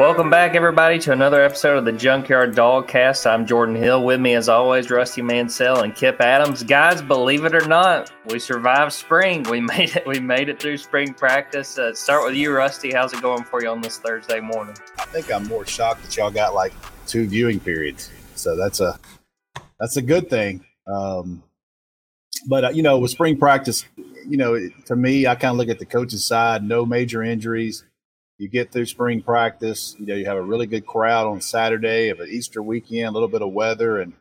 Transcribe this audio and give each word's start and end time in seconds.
Welcome 0.00 0.30
back, 0.30 0.54
everybody, 0.54 0.98
to 1.00 1.12
another 1.12 1.42
episode 1.42 1.76
of 1.76 1.84
the 1.84 1.92
Junkyard 1.92 2.54
Dogcast. 2.54 3.30
I'm 3.30 3.44
Jordan 3.44 3.74
Hill. 3.74 4.02
With 4.02 4.18
me, 4.18 4.32
as 4.32 4.48
always, 4.48 4.90
Rusty 4.90 5.20
Mansell 5.20 5.82
and 5.82 5.94
Kip 5.94 6.22
Adams. 6.22 6.62
Guys, 6.62 7.02
believe 7.02 7.44
it 7.44 7.54
or 7.54 7.68
not, 7.68 8.10
we 8.24 8.38
survived 8.38 8.94
spring. 8.94 9.42
We 9.42 9.60
made 9.60 9.94
it. 9.94 10.06
We 10.06 10.18
made 10.18 10.48
it 10.48 10.58
through 10.58 10.78
spring 10.78 11.12
practice. 11.12 11.78
Uh, 11.78 11.92
start 11.92 12.24
with 12.24 12.34
you, 12.34 12.50
Rusty. 12.50 12.94
How's 12.94 13.12
it 13.12 13.20
going 13.20 13.44
for 13.44 13.62
you 13.62 13.68
on 13.68 13.82
this 13.82 13.98
Thursday 13.98 14.40
morning? 14.40 14.74
I 14.98 15.04
think 15.04 15.30
I'm 15.30 15.46
more 15.48 15.66
shocked 15.66 16.02
that 16.04 16.16
y'all 16.16 16.30
got 16.30 16.54
like 16.54 16.72
two 17.06 17.26
viewing 17.26 17.60
periods. 17.60 18.10
So 18.36 18.56
that's 18.56 18.80
a 18.80 18.98
that's 19.78 19.98
a 19.98 20.02
good 20.02 20.30
thing. 20.30 20.64
Um, 20.86 21.42
but 22.48 22.64
uh, 22.64 22.70
you 22.70 22.82
know, 22.82 22.98
with 22.98 23.10
spring 23.10 23.36
practice, 23.36 23.84
you 24.26 24.38
know, 24.38 24.58
to 24.86 24.96
me, 24.96 25.26
I 25.26 25.34
kind 25.34 25.52
of 25.52 25.58
look 25.58 25.68
at 25.68 25.78
the 25.78 25.84
coach's 25.84 26.24
side. 26.24 26.64
No 26.64 26.86
major 26.86 27.22
injuries 27.22 27.84
you 28.40 28.48
get 28.48 28.72
through 28.72 28.86
spring 28.86 29.20
practice. 29.20 29.94
You 29.98 30.06
know, 30.06 30.14
you 30.14 30.24
have 30.24 30.38
a 30.38 30.42
really 30.42 30.66
good 30.66 30.86
crowd 30.86 31.26
on 31.26 31.42
Saturday 31.42 32.08
of 32.08 32.20
an 32.20 32.28
Easter 32.30 32.62
weekend, 32.62 33.08
a 33.08 33.10
little 33.10 33.28
bit 33.28 33.42
of 33.42 33.52
weather, 33.52 34.00
and 34.00 34.14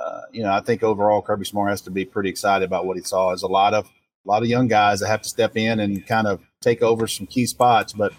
uh, 0.00 0.22
you 0.32 0.42
know, 0.42 0.50
I 0.50 0.62
think 0.62 0.82
overall 0.82 1.20
Kirby 1.20 1.44
Smart 1.44 1.68
has 1.68 1.82
to 1.82 1.90
be 1.90 2.06
pretty 2.06 2.30
excited 2.30 2.64
about 2.64 2.86
what 2.86 2.96
he 2.96 3.02
saw. 3.02 3.28
There's 3.28 3.42
a 3.42 3.46
lot 3.46 3.74
of 3.74 3.84
a 3.84 4.28
lot 4.28 4.42
of 4.42 4.48
young 4.48 4.66
guys 4.66 5.00
that 5.00 5.08
have 5.08 5.20
to 5.20 5.28
step 5.28 5.58
in 5.58 5.78
and 5.78 6.06
kind 6.06 6.26
of 6.26 6.40
take 6.62 6.80
over 6.80 7.06
some 7.06 7.26
key 7.26 7.44
spots, 7.44 7.92
but 7.92 8.14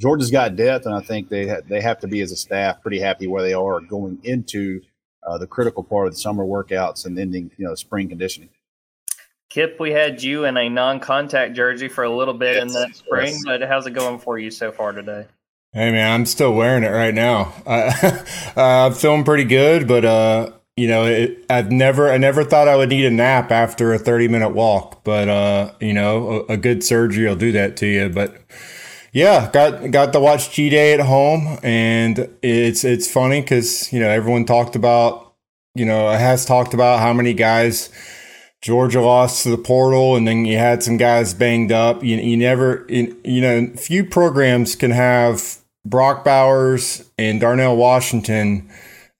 Georgia's 0.00 0.30
got 0.30 0.56
depth, 0.56 0.86
and 0.86 0.94
I 0.94 1.00
think 1.00 1.28
they 1.28 1.48
ha- 1.48 1.60
they 1.68 1.82
have 1.82 2.00
to 2.00 2.08
be 2.08 2.22
as 2.22 2.32
a 2.32 2.36
staff 2.36 2.80
pretty 2.80 2.98
happy 2.98 3.26
where 3.26 3.42
they 3.42 3.52
are 3.52 3.78
going 3.78 4.20
into 4.24 4.80
uh, 5.22 5.36
the 5.36 5.46
critical 5.46 5.84
part 5.84 6.06
of 6.06 6.14
the 6.14 6.18
summer 6.18 6.44
workouts 6.46 7.04
and 7.04 7.18
ending 7.18 7.50
you 7.58 7.66
know 7.66 7.74
spring 7.74 8.08
conditioning. 8.08 8.48
Kip, 9.52 9.78
we 9.78 9.90
had 9.90 10.22
you 10.22 10.46
in 10.46 10.56
a 10.56 10.70
non-contact 10.70 11.52
jersey 11.52 11.86
for 11.86 12.04
a 12.04 12.08
little 12.10 12.32
bit 12.32 12.54
yes, 12.54 12.62
in 12.62 12.68
that 12.68 12.96
spring, 12.96 13.34
yes. 13.34 13.42
but 13.44 13.60
how's 13.60 13.86
it 13.86 13.90
going 13.90 14.18
for 14.18 14.38
you 14.38 14.50
so 14.50 14.72
far 14.72 14.92
today? 14.92 15.26
Hey 15.74 15.92
man, 15.92 16.10
I'm 16.10 16.24
still 16.24 16.54
wearing 16.54 16.84
it 16.84 16.88
right 16.88 17.14
now. 17.14 17.52
Uh, 18.54 18.86
I'm 18.86 18.92
feeling 18.92 19.24
pretty 19.24 19.44
good, 19.44 19.88
but 19.88 20.04
uh, 20.04 20.52
you 20.76 20.86
know, 20.86 21.06
it, 21.06 21.44
I've 21.48 21.70
never, 21.70 22.10
I 22.10 22.18
never 22.18 22.44
thought 22.44 22.68
I 22.68 22.76
would 22.76 22.90
need 22.90 23.06
a 23.06 23.10
nap 23.10 23.50
after 23.50 23.94
a 23.94 23.98
30 23.98 24.28
minute 24.28 24.50
walk, 24.50 25.04
but 25.04 25.28
uh, 25.28 25.72
you 25.80 25.94
know, 25.94 26.44
a, 26.48 26.52
a 26.52 26.56
good 26.58 26.84
surgery 26.84 27.26
will 27.26 27.36
do 27.36 27.52
that 27.52 27.78
to 27.78 27.86
you. 27.86 28.10
But 28.10 28.36
yeah, 29.12 29.50
got 29.52 29.90
got 29.90 30.12
to 30.12 30.20
watch 30.20 30.50
G 30.50 30.68
Day 30.68 30.92
at 30.92 31.00
home, 31.00 31.58
and 31.62 32.28
it's 32.42 32.84
it's 32.84 33.10
funny 33.10 33.40
because 33.40 33.90
you 33.90 34.00
know 34.00 34.08
everyone 34.08 34.44
talked 34.44 34.76
about, 34.76 35.34
you 35.74 35.86
know, 35.86 36.10
has 36.10 36.44
talked 36.44 36.74
about 36.74 37.00
how 37.00 37.14
many 37.14 37.32
guys 37.32 37.90
Georgia 38.62 39.00
lost 39.00 39.42
to 39.42 39.50
the 39.50 39.58
portal, 39.58 40.14
and 40.14 40.26
then 40.26 40.44
you 40.44 40.56
had 40.56 40.84
some 40.84 40.96
guys 40.96 41.34
banged 41.34 41.72
up. 41.72 42.02
You, 42.04 42.16
you 42.16 42.36
never, 42.36 42.86
you, 42.88 43.16
you 43.24 43.40
know, 43.40 43.72
few 43.76 44.04
programs 44.04 44.76
can 44.76 44.92
have 44.92 45.58
Brock 45.84 46.24
Bowers 46.24 47.10
and 47.18 47.40
Darnell 47.40 47.76
Washington 47.76 48.70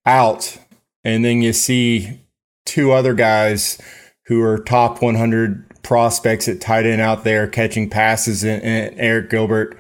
out, 0.07 0.59
and 1.03 1.25
then 1.25 1.43
you 1.43 1.53
see 1.53 2.21
two 2.65 2.93
other 2.93 3.15
guys 3.15 3.81
who 4.27 4.41
are 4.41 4.59
top 4.59 5.03
100 5.03 5.83
prospects 5.83 6.47
at 6.47 6.61
tight 6.61 6.87
end 6.87 7.03
out 7.03 7.25
there 7.25 7.49
catching 7.49 7.91
passes, 7.91 8.45
and, 8.45 8.63
and 8.63 8.97
Arik 8.97 9.29
Gilbert 9.29 9.77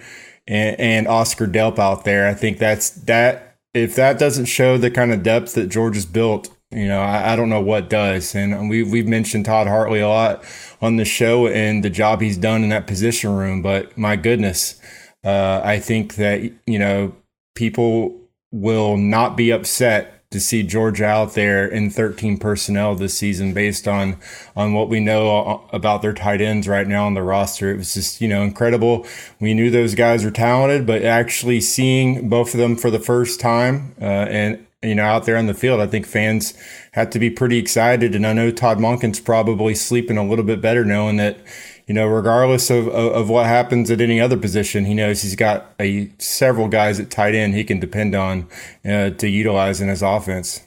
and, 0.48 0.78
and 0.80 1.06
Oscar 1.06 1.47
Delp 1.47 1.78
out 1.78 2.04
there. 2.04 2.26
I 2.26 2.34
think 2.34 2.58
that's 2.58 2.91
that. 2.91 3.56
If 3.74 3.94
that 3.94 4.19
doesn't 4.19 4.47
show 4.47 4.76
the 4.76 4.91
kind 4.91 5.12
of 5.12 5.22
depth 5.22 5.54
that 5.54 5.69
Georgia's 5.69 6.04
built, 6.04 6.54
you 6.73 6.89
know, 6.89 7.01
I, 7.01 7.33
I, 7.33 7.37
don't 7.37 7.48
know 7.48 7.61
what 7.61 7.89
does. 7.91 8.34
And 8.34 8.69
we've, 8.69 8.91
we've 8.91 9.06
mentioned 9.06 9.45
Todd 9.45 9.67
Hartley 9.67 10.01
a 10.01 10.09
lot 10.09 10.45
on 10.81 10.97
the 10.97 11.05
show 11.05 11.47
and 11.47 11.84
the 11.84 11.91
job 11.91 12.20
he's 12.20 12.37
done 12.37 12.62
in 12.62 12.70
that 12.70 12.87
position 12.87 13.34
room. 13.34 13.62
But 13.62 13.97
my 13.97 14.17
goodness, 14.17 14.81
uh, 15.25 15.61
I 15.62 15.78
think 15.78 16.16
that, 16.16 16.43
you 16.66 16.78
know, 16.78 17.15
people 17.55 18.19
will 18.50 18.97
not 18.97 19.37
be 19.37 19.50
upset 19.50 20.22
to 20.32 20.41
see 20.41 20.62
Georgia 20.62 21.05
out 21.05 21.34
there 21.34 21.66
in 21.66 21.91
13 21.91 22.38
personnel 22.38 22.94
this 22.94 23.16
season 23.16 23.53
based 23.53 23.87
on 23.87 24.16
on 24.56 24.72
what 24.72 24.88
we 24.88 24.99
know 24.99 25.65
about 25.72 26.03
their 26.03 26.15
tight 26.15 26.41
ends 26.41 26.66
right 26.66 26.88
now 26.88 27.06
on 27.06 27.15
the 27.15 27.22
roster. 27.22 27.71
It 27.71 27.77
was 27.77 27.94
just, 27.94 28.21
you 28.21 28.28
know, 28.28 28.43
incredible. 28.43 29.06
We 29.41 29.55
knew 29.55 29.71
those 29.71 29.94
guys 29.94 30.25
were 30.25 30.31
talented, 30.31 30.87
but 30.87 31.03
actually 31.03 31.61
seeing 31.61 32.28
both 32.28 32.55
of 32.55 32.61
them 32.61 32.77
for 32.77 32.91
the 32.91 32.99
first 32.99 33.41
time 33.41 33.94
uh, 34.00 34.05
and 34.05 34.66
you 34.82 34.94
know, 34.94 35.04
out 35.04 35.25
there 35.25 35.37
on 35.37 35.47
the 35.47 35.54
field. 35.54 35.81
I 35.81 35.87
think 35.87 36.06
fans 36.06 36.54
have 36.93 37.10
to 37.10 37.19
be 37.19 37.31
pretty 37.31 37.59
excited. 37.59 38.15
And 38.15 38.26
I 38.26 38.32
know 38.32 38.50
Todd 38.50 38.78
Monken's 38.78 39.20
probably 39.20 39.75
sleeping 39.75 40.19
a 40.19 40.26
little 40.26 40.44
bit 40.44 40.60
better 40.60 40.84
knowing 40.84 41.16
that, 41.19 41.38
you 41.87 41.94
know, 41.94 42.06
regardless 42.06 42.70
of, 42.70 42.88
of, 42.88 43.12
of, 43.12 43.28
what 43.28 43.47
happens 43.47 43.91
at 43.91 44.00
any 44.00 44.20
other 44.20 44.37
position, 44.37 44.84
he 44.84 44.94
knows 44.94 45.22
he's 45.22 45.37
got 45.37 45.72
a 45.81 46.10
several 46.19 46.69
guys 46.69 47.00
at 47.00 47.10
tight 47.10 47.34
end 47.34 47.54
he 47.54 47.65
can 47.65 47.81
depend 47.81 48.15
on 48.15 48.48
uh, 48.84 49.10
to 49.10 49.28
utilize 49.28 49.81
in 49.81 49.88
his 49.88 50.03
offense. 50.03 50.66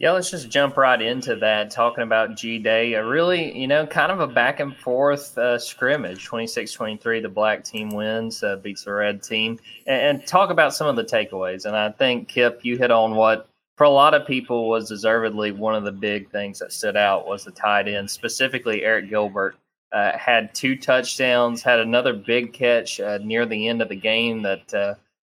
Yeah, 0.00 0.12
let's 0.12 0.30
just 0.30 0.48
jump 0.48 0.78
right 0.78 1.00
into 1.00 1.36
that. 1.36 1.70
Talking 1.70 2.04
about 2.04 2.34
G 2.34 2.58
Day, 2.58 2.94
a 2.94 3.04
really, 3.04 3.54
you 3.56 3.68
know, 3.68 3.86
kind 3.86 4.10
of 4.10 4.20
a 4.20 4.26
back 4.26 4.58
and 4.58 4.74
forth 4.74 5.36
uh, 5.36 5.58
scrimmage. 5.58 6.24
26 6.24 6.72
23, 6.72 7.20
the 7.20 7.28
black 7.28 7.62
team 7.64 7.90
wins, 7.90 8.42
uh, 8.42 8.56
beats 8.56 8.84
the 8.84 8.92
red 8.92 9.22
team. 9.22 9.58
And, 9.86 10.18
and, 10.18 10.26
talk 10.26 10.48
about 10.48 10.72
some 10.72 10.86
of 10.86 10.96
the 10.96 11.04
takeaways. 11.04 11.66
And 11.66 11.76
I 11.76 11.90
think, 11.90 12.28
Kip, 12.28 12.60
you 12.62 12.78
hit 12.78 12.90
on 12.90 13.14
what, 13.14 13.50
for 13.76 13.84
a 13.84 13.90
lot 13.90 14.14
of 14.14 14.26
people, 14.26 14.70
was 14.70 14.88
deservedly 14.88 15.52
one 15.52 15.74
of 15.74 15.84
the 15.84 15.92
big 15.92 16.30
things 16.30 16.60
that 16.60 16.72
stood 16.72 16.96
out 16.96 17.28
was 17.28 17.44
the 17.44 17.50
tight 17.50 17.86
end, 17.86 18.10
specifically 18.10 18.80
Arik 18.80 19.10
Gilbert. 19.10 19.56
Uh, 19.92 20.16
had 20.16 20.54
two 20.54 20.76
touchdowns, 20.76 21.62
had 21.62 21.78
another 21.78 22.14
big 22.14 22.54
catch 22.54 23.00
uh, 23.00 23.18
near 23.22 23.44
the 23.44 23.68
end 23.68 23.82
of 23.82 23.90
the 23.90 23.96
game 23.96 24.40
that 24.40 24.72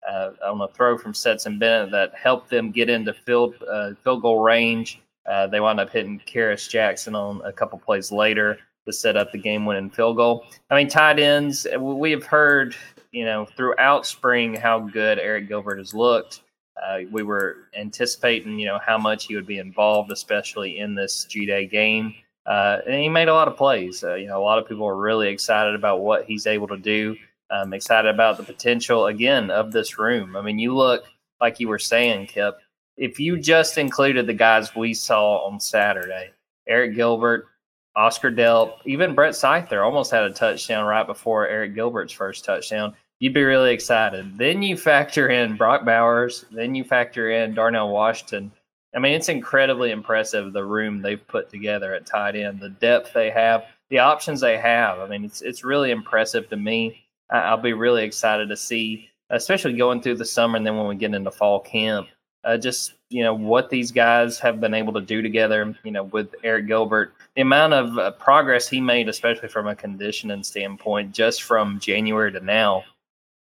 uh, 0.08 0.32
on 0.46 0.62
a 0.62 0.68
throw 0.70 0.98
from 0.98 1.14
Stetson 1.14 1.60
Bennett 1.60 1.92
that 1.92 2.14
helped 2.16 2.50
them 2.50 2.72
get 2.72 2.90
into 2.90 3.14
field 3.14 3.56
uh, 3.70 3.92
field 4.04 4.22
goal 4.22 4.40
range. 4.40 5.02
Uh, 5.30 5.48
they 5.48 5.60
wound 5.60 5.80
up 5.80 5.90
hitting 5.90 6.22
Kearis 6.26 6.70
Jackson 6.70 7.16
on 7.16 7.42
a 7.44 7.54
couple 7.54 7.78
plays 7.78 8.12
later 8.12 8.58
to 8.86 8.94
set 8.94 9.16
up 9.18 9.32
the 9.32 9.38
game 9.38 9.66
winning 9.66 9.90
field 9.90 10.18
goal. 10.18 10.46
I 10.70 10.76
mean, 10.76 10.88
tight 10.88 11.20
ends, 11.20 11.68
we 11.80 12.12
have 12.12 12.24
heard, 12.24 12.76
you 13.12 13.26
know, 13.26 13.46
throughout 13.46 14.06
spring 14.06 14.56
how 14.56 14.80
good 14.80 15.20
Arik 15.20 15.48
Gilbert 15.48 15.78
has 15.78 15.94
looked. 15.94 16.42
Uh, 16.82 17.00
we 17.12 17.24
were 17.24 17.68
anticipating, 17.78 18.58
you 18.58 18.66
know, 18.66 18.80
how 18.84 18.98
much 18.98 19.26
he 19.26 19.36
would 19.36 19.46
be 19.46 19.60
involved, 19.60 20.12
especially 20.12 20.80
in 20.80 20.96
this 20.96 21.26
G 21.26 21.46
Day 21.46 21.68
game. 21.68 22.16
Uh, 22.46 22.80
and 22.88 22.96
he 22.96 23.10
made 23.10 23.28
a 23.28 23.34
lot 23.34 23.48
of 23.48 23.58
plays. 23.58 24.04
Uh, 24.04 24.16
you 24.16 24.28
know, 24.28 24.42
a 24.42 24.44
lot 24.44 24.58
of 24.58 24.68
people 24.68 24.88
are 24.88 24.96
really 24.96 25.28
excited 25.28 25.76
about 25.76 26.00
what 26.00 26.26
he's 26.26 26.48
able 26.48 26.68
to 26.68 26.78
do. 26.78 27.16
I'm 27.52 27.74
excited 27.74 28.14
about 28.14 28.38
the 28.38 28.44
potential 28.44 29.08
again 29.08 29.50
of 29.50 29.72
this 29.72 29.98
room. 29.98 30.36
I 30.36 30.42
mean, 30.42 30.60
you 30.60 30.76
look 30.76 31.06
like 31.42 31.60
you 31.60 31.68
were 31.68 31.80
saying, 31.80 32.28
Kip. 32.28 32.58
If 32.98 33.20
you 33.20 33.38
just 33.38 33.78
included 33.78 34.28
the 34.28 34.34
guys 34.34 34.76
we 34.76 34.94
saw 34.94 35.46
on 35.48 35.60
Saturday, 35.60 36.32
Arik 36.70 36.96
Gilbert, 36.96 37.48
Oscar 37.96 38.32
Delp, 38.32 38.74
even 38.86 39.16
Brett 39.16 39.36
Seither 39.36 39.84
almost 39.84 40.12
had 40.12 40.24
a 40.24 40.32
touchdown 40.32 40.86
right 40.86 41.08
before 41.08 41.48
Arik 41.48 41.76
Gilbert's 41.76 42.14
first 42.14 42.46
touchdown. 42.46 42.94
You'd 43.20 43.34
be 43.34 43.44
really 43.44 43.74
excited. 43.74 44.38
Then 44.38 44.62
you 44.62 44.78
factor 44.78 45.30
in 45.30 45.58
Brock 45.58 45.86
Bowers, 45.86 46.46
then 46.52 46.76
you 46.76 46.84
factor 46.84 47.32
in 47.32 47.54
Darnell 47.54 47.90
Washington. 47.90 48.52
I 48.96 49.00
mean, 49.00 49.14
it's 49.14 49.30
incredibly 49.30 49.92
impressive 49.92 50.54
the 50.54 50.66
room 50.66 51.02
they've 51.02 51.28
put 51.28 51.50
together 51.50 51.94
at 51.94 52.06
tight 52.06 52.36
end, 52.36 52.60
the 52.60 52.70
depth 52.70 53.14
they 53.14 53.30
have, 53.30 53.66
the 53.90 54.00
options 54.00 54.42
they 54.42 54.58
have. 54.58 55.00
I 55.00 55.08
mean, 55.08 55.26
it's 55.26 55.42
it's 55.42 55.64
really 55.64 55.92
impressive 55.92 56.50
to 56.50 56.56
me. 56.56 57.06
I'll 57.30 57.58
be 57.58 57.74
really 57.74 58.04
excited 58.04 58.50
to 58.50 58.58
see, 58.58 59.10
especially 59.30 59.74
going 59.74 60.02
through 60.02 60.16
the 60.16 60.26
summer 60.26 60.58
and 60.58 60.66
then 60.66 60.78
when 60.78 60.88
we 60.88 60.96
get 60.96 61.14
into 61.14 61.32
fall 61.32 61.60
camp, 61.60 62.08
uh, 62.44 62.58
just 62.58 62.94
you 63.10 63.24
know 63.24 63.34
what 63.34 63.70
these 63.70 63.92
guys 63.92 64.40
have 64.40 64.62
been 64.62 64.74
able 64.74 64.94
to 64.94 65.02
do 65.02 65.22
together. 65.22 65.76
You 65.84 65.92
know, 65.92 66.04
with 66.04 66.32
Arik 66.44 66.68
Gilbert, 66.68 67.14
the 67.36 67.42
amount 67.42 67.74
of 67.74 67.98
uh, 67.98 68.12
progress 68.12 68.68
he 68.68 68.80
made, 68.80 69.10
especially 69.10 69.50
from 69.50 69.68
a 69.68 69.76
conditioning 69.76 70.44
standpoint, 70.44 71.14
just 71.14 71.44
from 71.44 71.80
January 71.80 72.32
to 72.32 72.40
now. 72.40 72.84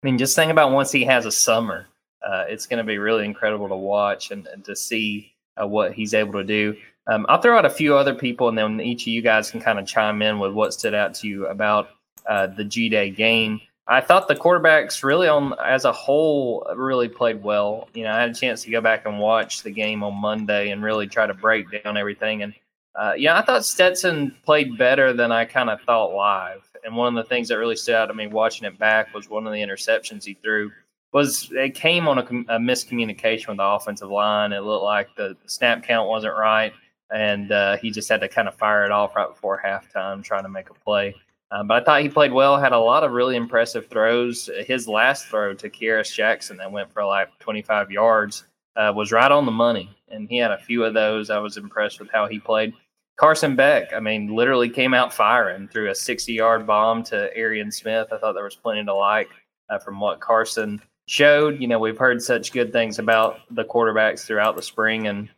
I 0.03 0.07
mean, 0.07 0.19
just 0.19 0.37
think 0.37 0.53
about 0.53 0.73
once 0.73 0.93
he 0.93 1.05
has 1.05 1.25
a 1.25 1.33
summer, 1.33 1.87
uh, 2.27 2.45
it's 2.49 2.67
going 2.67 2.79
to 2.79 2.85
be 2.85 2.99
really 2.99 3.25
incredible 3.25 3.69
to 3.69 3.77
watch 3.77 4.31
and, 4.31 4.47
and 4.49 4.63
to 4.67 4.77
see 4.77 5.33
uh, 5.61 5.67
what 5.67 5.95
he's 5.95 6.13
able 6.13 6.35
to 6.35 6.45
do. 6.45 6.77
Um, 7.07 7.27
I'll 7.29 7.41
throw 7.41 7.57
out 7.57 7.67
a 7.67 7.71
few 7.71 7.97
other 7.97 8.15
people, 8.15 8.49
and 8.49 8.57
then 8.57 8.81
each 8.81 9.03
of 9.03 9.09
you 9.09 9.23
guys 9.23 9.51
can 9.51 9.61
kind 9.61 9.79
of 9.79 9.87
chime 9.87 10.21
in 10.21 10.39
with 10.39 10.53
what 10.53 10.75
stood 10.75 10.95
out 10.95 11.15
to 11.17 11.29
you 11.29 11.47
about 11.47 11.89
uh, 12.29 12.47
the 12.49 12.65
G 12.65 12.89
Day 12.89 13.11
game. 13.11 13.61
I 13.87 14.01
thought 14.01 14.29
the 14.29 14.35
quarterbacks 14.35 15.03
really 15.03 15.29
on 15.29 15.55
as 15.63 15.85
a 15.85 15.93
whole 15.93 16.67
really 16.75 17.09
played 17.09 17.43
well. 17.43 17.89
You 17.93 18.05
know, 18.05 18.13
I 18.13 18.21
had 18.21 18.31
a 18.31 18.35
chance 18.35 18.63
to 18.63 18.71
go 18.71 18.81
back 18.81 19.05
and 19.05 19.19
watch 19.19 19.63
the 19.63 19.71
game 19.71 20.03
on 20.03 20.15
Monday 20.15 20.71
and 20.71 20.83
really 20.83 21.07
try 21.07 21.27
to 21.27 21.35
break 21.35 21.67
down 21.83 21.99
everything. 21.99 22.43
And 22.43 22.55
uh, 22.95 23.13
yeah, 23.17 23.39
I 23.39 23.43
thought 23.43 23.65
Stetson 23.65 24.35
played 24.45 24.79
better 24.79 25.13
than 25.13 25.33
I 25.33 25.45
kind 25.45 25.69
of 25.69 25.83
thought 25.83 26.15
live. 26.15 26.63
And 26.85 26.97
one 26.97 27.15
of 27.17 27.23
the 27.23 27.29
things 27.29 27.49
that 27.49 27.59
really 27.59 27.77
stood 27.77 27.95
out 27.95 28.07
to 28.07 28.15
me 28.15 28.27
watching 28.27 28.67
it 28.67 28.79
back 28.79 29.13
was 29.13 29.29
one 29.29 29.47
of 29.47 29.53
the 29.53 29.61
interceptions 29.61 30.25
he 30.25 30.35
threw 30.35 30.71
was 31.13 31.49
it 31.53 31.75
came 31.75 32.09
on 32.09 32.19
a, 32.19 32.23
a 32.23 32.59
miscommunication 32.59 33.49
with 33.49 33.59
the 33.59 33.65
offensive 33.65 34.11
line. 34.11 34.53
It 34.53 34.61
looked 34.61 34.83
like 34.85 35.09
the 35.17 35.37
snap 35.47 35.85
count 35.85 36.09
wasn't 36.09 36.37
right, 36.37 36.73
and 37.15 37.53
uh, 37.53 37.77
he 37.77 37.91
just 37.91 38.09
had 38.09 38.21
to 38.21 38.29
kind 38.29 38.49
of 38.49 38.55
fire 38.57 38.85
it 38.85 38.91
off 38.91 39.15
right 39.15 39.29
before 39.29 39.63
halftime, 39.65 40.25
trying 40.25 40.43
to 40.43 40.49
make 40.49 40.71
a 40.71 40.75
play. 40.75 41.15
Um, 41.51 41.69
but 41.69 41.83
I 41.83 41.85
thought 41.85 42.03
he 42.03 42.09
played 42.09 42.33
well, 42.33 42.59
had 42.59 42.73
a 42.73 42.79
lot 42.79 43.05
of 43.05 43.13
really 43.13 43.37
impressive 43.37 43.89
throws. 43.89 44.51
His 44.67 44.89
last 44.89 45.27
throw 45.27 45.55
to 45.55 45.71
Kearis 45.71 46.13
Jackson 46.13 46.57
that 46.57 46.73
went 46.73 46.93
for 46.93 47.05
like 47.05 47.29
25 47.39 47.91
yards 47.91 48.45
uh, 48.77 48.93
was 48.95 49.13
right 49.13 49.31
on 49.31 49.47
the 49.47 49.53
money. 49.53 49.91
And 50.09 50.29
he 50.29 50.39
had 50.39 50.51
a 50.51 50.59
few 50.59 50.85
of 50.85 50.95
those. 50.95 51.31
I 51.31 51.39
was 51.39 51.57
impressed 51.57 52.01
with 52.01 52.11
how 52.11 52.27
he 52.27 52.39
played. 52.39 52.75
Carson 53.17 53.55
Beck, 53.55 53.93
I 53.93 54.01
mean, 54.01 54.35
literally 54.35 54.69
came 54.69 54.93
out 54.93 55.13
firing 55.13 55.69
through 55.69 55.91
a 55.91 55.95
60 55.95 56.33
yard 56.33 56.67
bomb 56.67 57.05
to 57.05 57.35
Arian 57.37 57.71
Smith. 57.71 58.09
I 58.13 58.19
thought 58.19 58.33
there 58.33 58.45
was 58.45 58.57
plenty 58.57 58.85
to 58.85 58.95
like 58.95 59.31
uh, 59.71 59.79
from 59.79 60.01
what 60.01 60.21
Carson 60.21 60.83
showed. 61.07 61.61
You 61.61 61.69
know, 61.69 61.79
we've 61.79 61.99
heard 61.99 62.21
such 62.21 62.53
good 62.53 62.73
things 62.73 62.99
about 62.99 63.41
the 63.51 63.65
quarterbacks 63.65 64.25
throughout 64.25 64.57
the 64.57 64.63
spring. 64.63 65.07
And, 65.07 65.29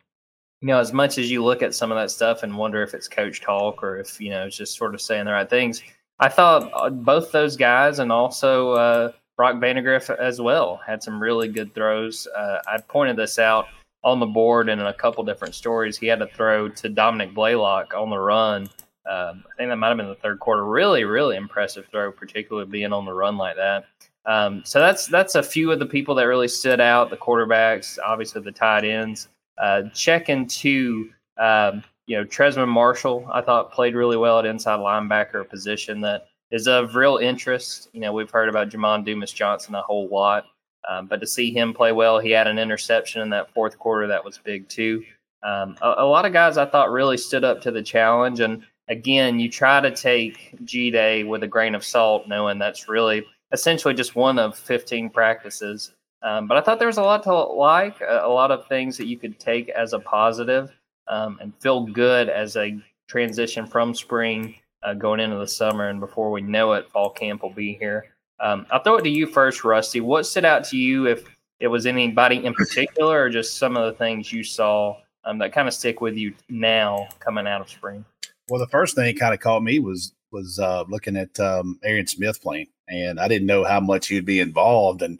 you 0.61 0.67
know, 0.69 0.79
as 0.79 0.91
much 0.91 1.19
as 1.19 1.29
you 1.29 1.43
look 1.43 1.61
at 1.61 1.75
some 1.75 1.91
of 1.91 1.97
that 1.97 2.09
stuff 2.09 2.41
and 2.41 2.57
wonder 2.57 2.81
if 2.81 2.95
it's 2.95 3.07
coach 3.07 3.41
talk 3.41 3.83
or 3.83 3.97
if, 3.97 4.19
you 4.19 4.31
know, 4.31 4.47
it's 4.47 4.57
just 4.57 4.75
sort 4.75 4.95
of 4.95 5.01
saying 5.01 5.25
the 5.25 5.31
right 5.31 5.49
things, 5.49 5.83
I 6.19 6.29
thought 6.29 6.71
uh, 6.73 6.89
both 6.89 7.31
those 7.31 7.55
guys 7.55 7.99
and 7.99 8.11
also 8.11 8.71
uh, 8.71 9.11
Brock 9.35 9.55
Vandagriff 9.55 10.09
as 10.17 10.41
well 10.41 10.81
had 10.85 11.03
some 11.03 11.21
really 11.21 11.47
good 11.47 11.73
throws. 11.73 12.27
Uh, 12.35 12.59
I 12.67 12.79
pointed 12.81 13.17
this 13.17 13.37
out 13.37 13.67
on 14.03 14.19
the 14.19 14.25
board 14.25 14.69
and 14.69 14.81
in 14.81 14.87
a 14.87 14.93
couple 14.93 15.23
different 15.23 15.53
stories. 15.53 15.97
He 15.97 16.07
had 16.07 16.21
a 16.21 16.27
throw 16.27 16.69
to 16.69 16.89
Dominick 16.89 17.33
Blaylock 17.33 17.93
on 17.93 18.09
the 18.09 18.17
run. 18.17 18.63
Um, 19.09 19.43
I 19.45 19.55
think 19.57 19.69
that 19.69 19.77
might 19.77 19.89
have 19.89 19.97
been 19.97 20.07
the 20.07 20.15
third 20.15 20.39
quarter. 20.39 20.65
Really, 20.65 21.03
really 21.03 21.37
impressive 21.37 21.85
throw, 21.91 22.11
particularly 22.11 22.69
being 22.69 22.93
on 22.93 23.05
the 23.05 23.13
run 23.13 23.37
like 23.37 23.55
that. 23.55 23.85
Um, 24.25 24.61
so 24.65 24.79
that's 24.79 25.07
that's 25.07 25.35
a 25.35 25.43
few 25.43 25.71
of 25.71 25.79
the 25.79 25.85
people 25.85 26.13
that 26.15 26.25
really 26.25 26.49
stood 26.49 26.81
out. 26.81 27.09
The 27.09 27.17
quarterbacks, 27.17 27.97
obviously 28.03 28.41
the 28.41 28.51
tight 28.51 28.83
ends. 28.83 29.29
Uh, 29.57 29.83
check 29.93 30.29
into 30.29 31.09
um, 31.37 31.83
you 32.07 32.17
know 32.17 32.25
Trezmen 32.25 32.67
Marshall. 32.67 33.29
I 33.31 33.41
thought 33.41 33.71
played 33.71 33.95
really 33.95 34.17
well 34.17 34.39
at 34.39 34.45
inside 34.45 34.79
linebacker, 34.79 35.47
position 35.47 36.01
that 36.01 36.27
is 36.49 36.67
of 36.67 36.95
real 36.95 37.17
interest. 37.17 37.89
You 37.93 38.01
know 38.01 38.13
we've 38.13 38.31
heard 38.31 38.49
about 38.49 38.69
Jamon 38.69 39.05
Dumas 39.05 39.31
Johnson 39.31 39.75
a 39.75 39.81
whole 39.81 40.07
lot. 40.09 40.45
Um, 40.87 41.07
but 41.07 41.19
to 41.19 41.27
see 41.27 41.51
him 41.51 41.73
play 41.73 41.91
well, 41.91 42.17
he 42.19 42.31
had 42.31 42.47
an 42.47 42.57
interception 42.57 43.21
in 43.21 43.29
that 43.31 43.53
fourth 43.53 43.77
quarter 43.77 44.07
that 44.07 44.23
was 44.23 44.37
big 44.37 44.69
too. 44.69 45.03
Um, 45.43 45.77
a, 45.81 45.95
a, 45.97 46.05
lot 46.05 46.25
of 46.25 46.33
guys 46.33 46.57
I 46.57 46.65
thought 46.65 46.91
really 46.91 47.17
stood 47.17 47.43
up 47.43 47.61
to 47.61 47.71
the 47.71 47.83
challenge. 47.83 48.39
And 48.39 48.63
again, 48.87 49.39
you 49.39 49.49
try 49.49 49.81
to 49.81 49.91
take 49.91 50.55
G 50.63 50.89
Day 50.89 51.23
with 51.23 51.43
a 51.43 51.47
grain 51.47 51.75
of 51.75 51.83
salt, 51.85 52.27
knowing 52.27 52.57
that's 52.57 52.89
really 52.89 53.25
essentially 53.51 53.93
just 53.93 54.15
one 54.15 54.39
of 54.39 54.57
15 54.57 55.09
practices. 55.09 55.93
Um, 56.23 56.47
but 56.47 56.57
I 56.57 56.61
thought 56.61 56.79
there 56.79 56.87
was 56.87 56.97
a 56.97 57.03
lot 57.03 57.23
to 57.23 57.33
like, 57.33 58.01
a, 58.01 58.21
a, 58.23 58.29
lot 58.29 58.51
of 58.51 58.67
things 58.67 58.97
that 58.97 59.05
you 59.05 59.17
could 59.17 59.39
take 59.39 59.69
as 59.69 59.93
a 59.93 59.99
positive, 59.99 60.71
um, 61.09 61.37
and 61.41 61.53
feel 61.59 61.85
good 61.85 62.29
as 62.29 62.55
a 62.55 62.77
transition 63.07 63.65
from 63.65 63.93
spring 63.93 64.55
uh, 64.83 64.93
going 64.93 65.19
into 65.19 65.37
the 65.37 65.47
summer. 65.47 65.89
And 65.89 65.99
before 65.99 66.31
we 66.31 66.41
know 66.41 66.73
it, 66.73 66.89
fall 66.89 67.09
camp 67.09 67.41
will 67.41 67.53
be 67.53 67.73
here. 67.73 68.05
Um, 68.39 68.67
I'll 68.71 68.83
throw 68.83 68.97
it 68.97 69.03
to 69.03 69.09
you 69.09 69.27
first, 69.27 69.63
Rusty. 69.63 69.99
What 70.01 70.25
stood 70.25 70.45
out 70.45 70.63
to 70.65 70.77
you, 70.77 71.07
if 71.07 71.23
it 71.59 71.67
was 71.67 71.85
anybody 71.85 72.45
in 72.45 72.53
particular, 72.53 73.23
or 73.23 73.29
just 73.29 73.57
some 73.57 73.75
of 73.75 73.85
the 73.85 73.97
things 73.97 74.31
you 74.31 74.43
saw 74.43 74.97
um, 75.25 75.39
that 75.39 75.53
kind 75.53 75.67
of 75.67 75.73
stick 75.73 76.01
with 76.01 76.15
you 76.15 76.33
now 76.49 77.07
coming 77.19 77.47
out 77.47 77.61
of 77.61 77.69
spring? 77.69 78.05
Well, 78.49 78.59
the 78.59 78.67
first 78.67 78.95
thing 78.95 79.15
kind 79.15 79.33
of 79.33 79.39
caught 79.39 79.63
me 79.63 79.79
was 79.79 80.13
was 80.31 80.59
uh, 80.59 80.83
looking 80.87 81.15
at 81.15 81.39
um, 81.39 81.79
Arian 81.83 82.05
Smith 82.05 82.41
playing, 82.41 82.67
and 82.87 83.19
I 83.19 83.27
didn't 83.27 83.47
know 83.47 83.63
how 83.63 83.79
much 83.79 84.07
he'd 84.07 84.25
be 84.25 84.39
involved. 84.39 85.01
And 85.01 85.19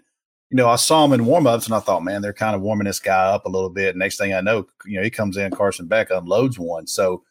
you 0.50 0.56
know, 0.56 0.70
I 0.70 0.78
saw 0.78 1.04
him 1.04 1.14
in 1.14 1.26
warmups, 1.26 1.66
and 1.66 1.74
I 1.74 1.80
thought, 1.80 2.04
man, 2.04 2.22
they're 2.22 2.34
kind 2.34 2.56
of 2.56 2.62
warming 2.62 2.86
this 2.86 3.00
guy 3.00 3.26
up 3.26 3.46
a 3.46 3.50
little 3.50 3.70
bit. 3.70 3.98
Next 3.98 4.18
thing 4.18 4.34
I 4.34 4.42
know, 4.42 4.66
you 4.86 4.98
know, 4.98 5.04
he 5.04 5.10
comes 5.10 5.36
in, 5.36 5.52
Carson 5.52 5.88
Beck 5.88 6.10
unloads 6.10 6.58
one. 6.58 6.88
So 6.88 7.24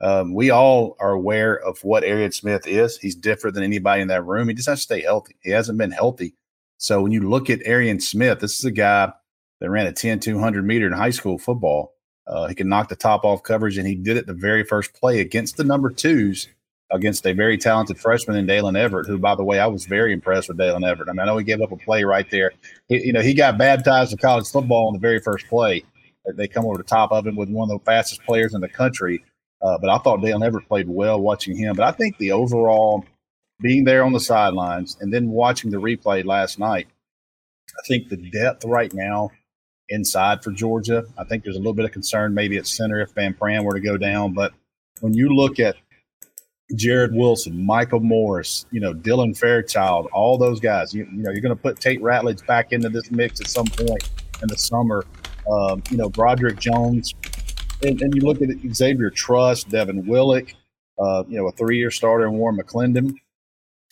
um, 0.00 0.34
we 0.34 0.50
all 0.50 0.96
are 0.98 1.12
aware 1.12 1.54
of 1.54 1.78
what 1.84 2.02
Arian 2.02 2.32
Smith 2.32 2.66
is. 2.66 2.98
He's 2.98 3.14
different 3.14 3.54
than 3.54 3.62
anybody 3.62 4.02
in 4.02 4.08
that 4.08 4.24
room. 4.24 4.48
He 4.48 4.54
just 4.54 4.68
has 4.68 4.80
to 4.80 4.82
stay 4.82 5.02
healthy. 5.02 5.36
He 5.42 5.50
hasn't 5.50 5.78
been 5.78 5.92
healthy. 5.92 6.34
So 6.78 7.00
when 7.00 7.12
you 7.12 7.28
look 7.28 7.48
at 7.48 7.64
Arian 7.64 8.00
Smith, 8.00 8.40
this 8.40 8.58
is 8.58 8.64
a 8.64 8.72
guy 8.72 9.12
that 9.60 9.70
ran 9.70 9.86
a 9.86 9.92
10, 9.92 10.18
200 10.20 10.66
meter 10.66 10.86
in 10.86 10.92
high 10.92 11.10
school 11.10 11.38
football. 11.38 11.94
Uh, 12.26 12.48
he 12.48 12.54
can 12.54 12.68
knock 12.68 12.88
the 12.88 12.96
top 12.96 13.24
off 13.24 13.42
coverage, 13.42 13.78
and 13.78 13.86
he 13.86 13.94
did 13.94 14.16
it 14.16 14.26
the 14.26 14.34
very 14.34 14.64
first 14.64 14.94
play 14.94 15.20
against 15.20 15.56
the 15.56 15.64
number 15.64 15.90
twos 15.90 16.48
against 16.90 17.26
a 17.26 17.32
very 17.32 17.58
talented 17.58 17.98
freshman 17.98 18.36
in 18.36 18.46
Daylen 18.46 18.78
Everett, 18.78 19.06
who, 19.06 19.18
by 19.18 19.34
the 19.34 19.44
way, 19.44 19.58
I 19.58 19.66
was 19.66 19.86
very 19.86 20.12
impressed 20.12 20.48
with 20.48 20.58
Daylen 20.58 20.86
Everett. 20.86 21.08
I 21.08 21.12
mean, 21.12 21.20
I 21.20 21.24
know 21.26 21.38
he 21.38 21.44
gave 21.44 21.60
up 21.60 21.72
a 21.72 21.76
play 21.76 22.04
right 22.04 22.30
there. 22.30 22.52
He, 22.88 23.06
you 23.06 23.12
know, 23.12 23.22
he 23.22 23.34
got 23.34 23.58
baptized 23.58 24.12
in 24.12 24.18
college 24.18 24.46
football 24.48 24.86
on 24.86 24.92
the 24.92 24.98
very 24.98 25.20
first 25.20 25.46
play. 25.48 25.84
They 26.34 26.48
come 26.48 26.64
over 26.64 26.78
the 26.78 26.84
top 26.84 27.12
of 27.12 27.26
him 27.26 27.36
with 27.36 27.50
one 27.50 27.70
of 27.70 27.78
the 27.78 27.84
fastest 27.84 28.22
players 28.24 28.54
in 28.54 28.60
the 28.60 28.68
country. 28.68 29.24
Uh, 29.60 29.78
but 29.78 29.90
I 29.90 29.98
thought 29.98 30.22
Dale 30.22 30.38
never 30.38 30.60
played 30.60 30.88
well 30.88 31.20
watching 31.20 31.56
him. 31.56 31.74
But 31.74 31.86
I 31.86 31.92
think 31.92 32.18
the 32.18 32.32
overall 32.32 33.04
being 33.60 33.84
there 33.84 34.04
on 34.04 34.12
the 34.12 34.20
sidelines 34.20 34.96
and 35.00 35.12
then 35.12 35.28
watching 35.28 35.70
the 35.70 35.78
replay 35.78 36.24
last 36.24 36.58
night, 36.58 36.86
I 37.68 37.88
think 37.88 38.08
the 38.08 38.16
depth 38.16 38.64
right 38.64 38.92
now 38.92 39.30
inside 39.88 40.42
for 40.42 40.50
Georgia, 40.50 41.04
I 41.18 41.24
think 41.24 41.44
there's 41.44 41.56
a 41.56 41.60
little 41.60 41.74
bit 41.74 41.84
of 41.84 41.92
concern 41.92 42.34
maybe 42.34 42.56
at 42.56 42.66
center 42.66 43.00
if 43.00 43.12
Van 43.12 43.34
Pran 43.34 43.64
were 43.64 43.74
to 43.74 43.80
go 43.80 43.96
down. 43.96 44.32
But 44.32 44.52
when 45.00 45.14
you 45.14 45.34
look 45.34 45.58
at 45.58 45.76
Jared 46.74 47.14
Wilson, 47.14 47.64
Michael 47.64 48.00
Morris, 48.00 48.64
you 48.70 48.80
know, 48.80 48.94
Dylan 48.94 49.36
Fairchild, 49.36 50.08
all 50.12 50.38
those 50.38 50.60
guys, 50.60 50.94
you, 50.94 51.06
you 51.12 51.22
know, 51.22 51.30
you're 51.30 51.42
going 51.42 51.54
to 51.54 51.62
put 51.62 51.78
Tate 51.78 52.00
Ratledge 52.00 52.44
back 52.46 52.72
into 52.72 52.88
this 52.88 53.10
mix 53.10 53.40
at 53.40 53.48
some 53.48 53.66
point 53.66 54.10
in 54.42 54.48
the 54.48 54.56
summer. 54.56 55.04
Um, 55.50 55.82
you 55.90 55.98
know, 55.98 56.08
Broderick 56.08 56.58
Jones, 56.58 57.14
and, 57.82 58.00
and 58.00 58.14
you 58.14 58.22
look 58.22 58.40
at 58.40 58.48
Xavier 58.74 59.10
Truss, 59.10 59.64
Devin 59.64 60.06
Willock, 60.06 60.54
uh, 60.98 61.24
you 61.28 61.36
know, 61.36 61.48
a 61.48 61.52
three-year 61.52 61.90
starter, 61.90 62.24
and 62.24 62.38
Warren 62.38 62.56
McClendon. 62.56 63.14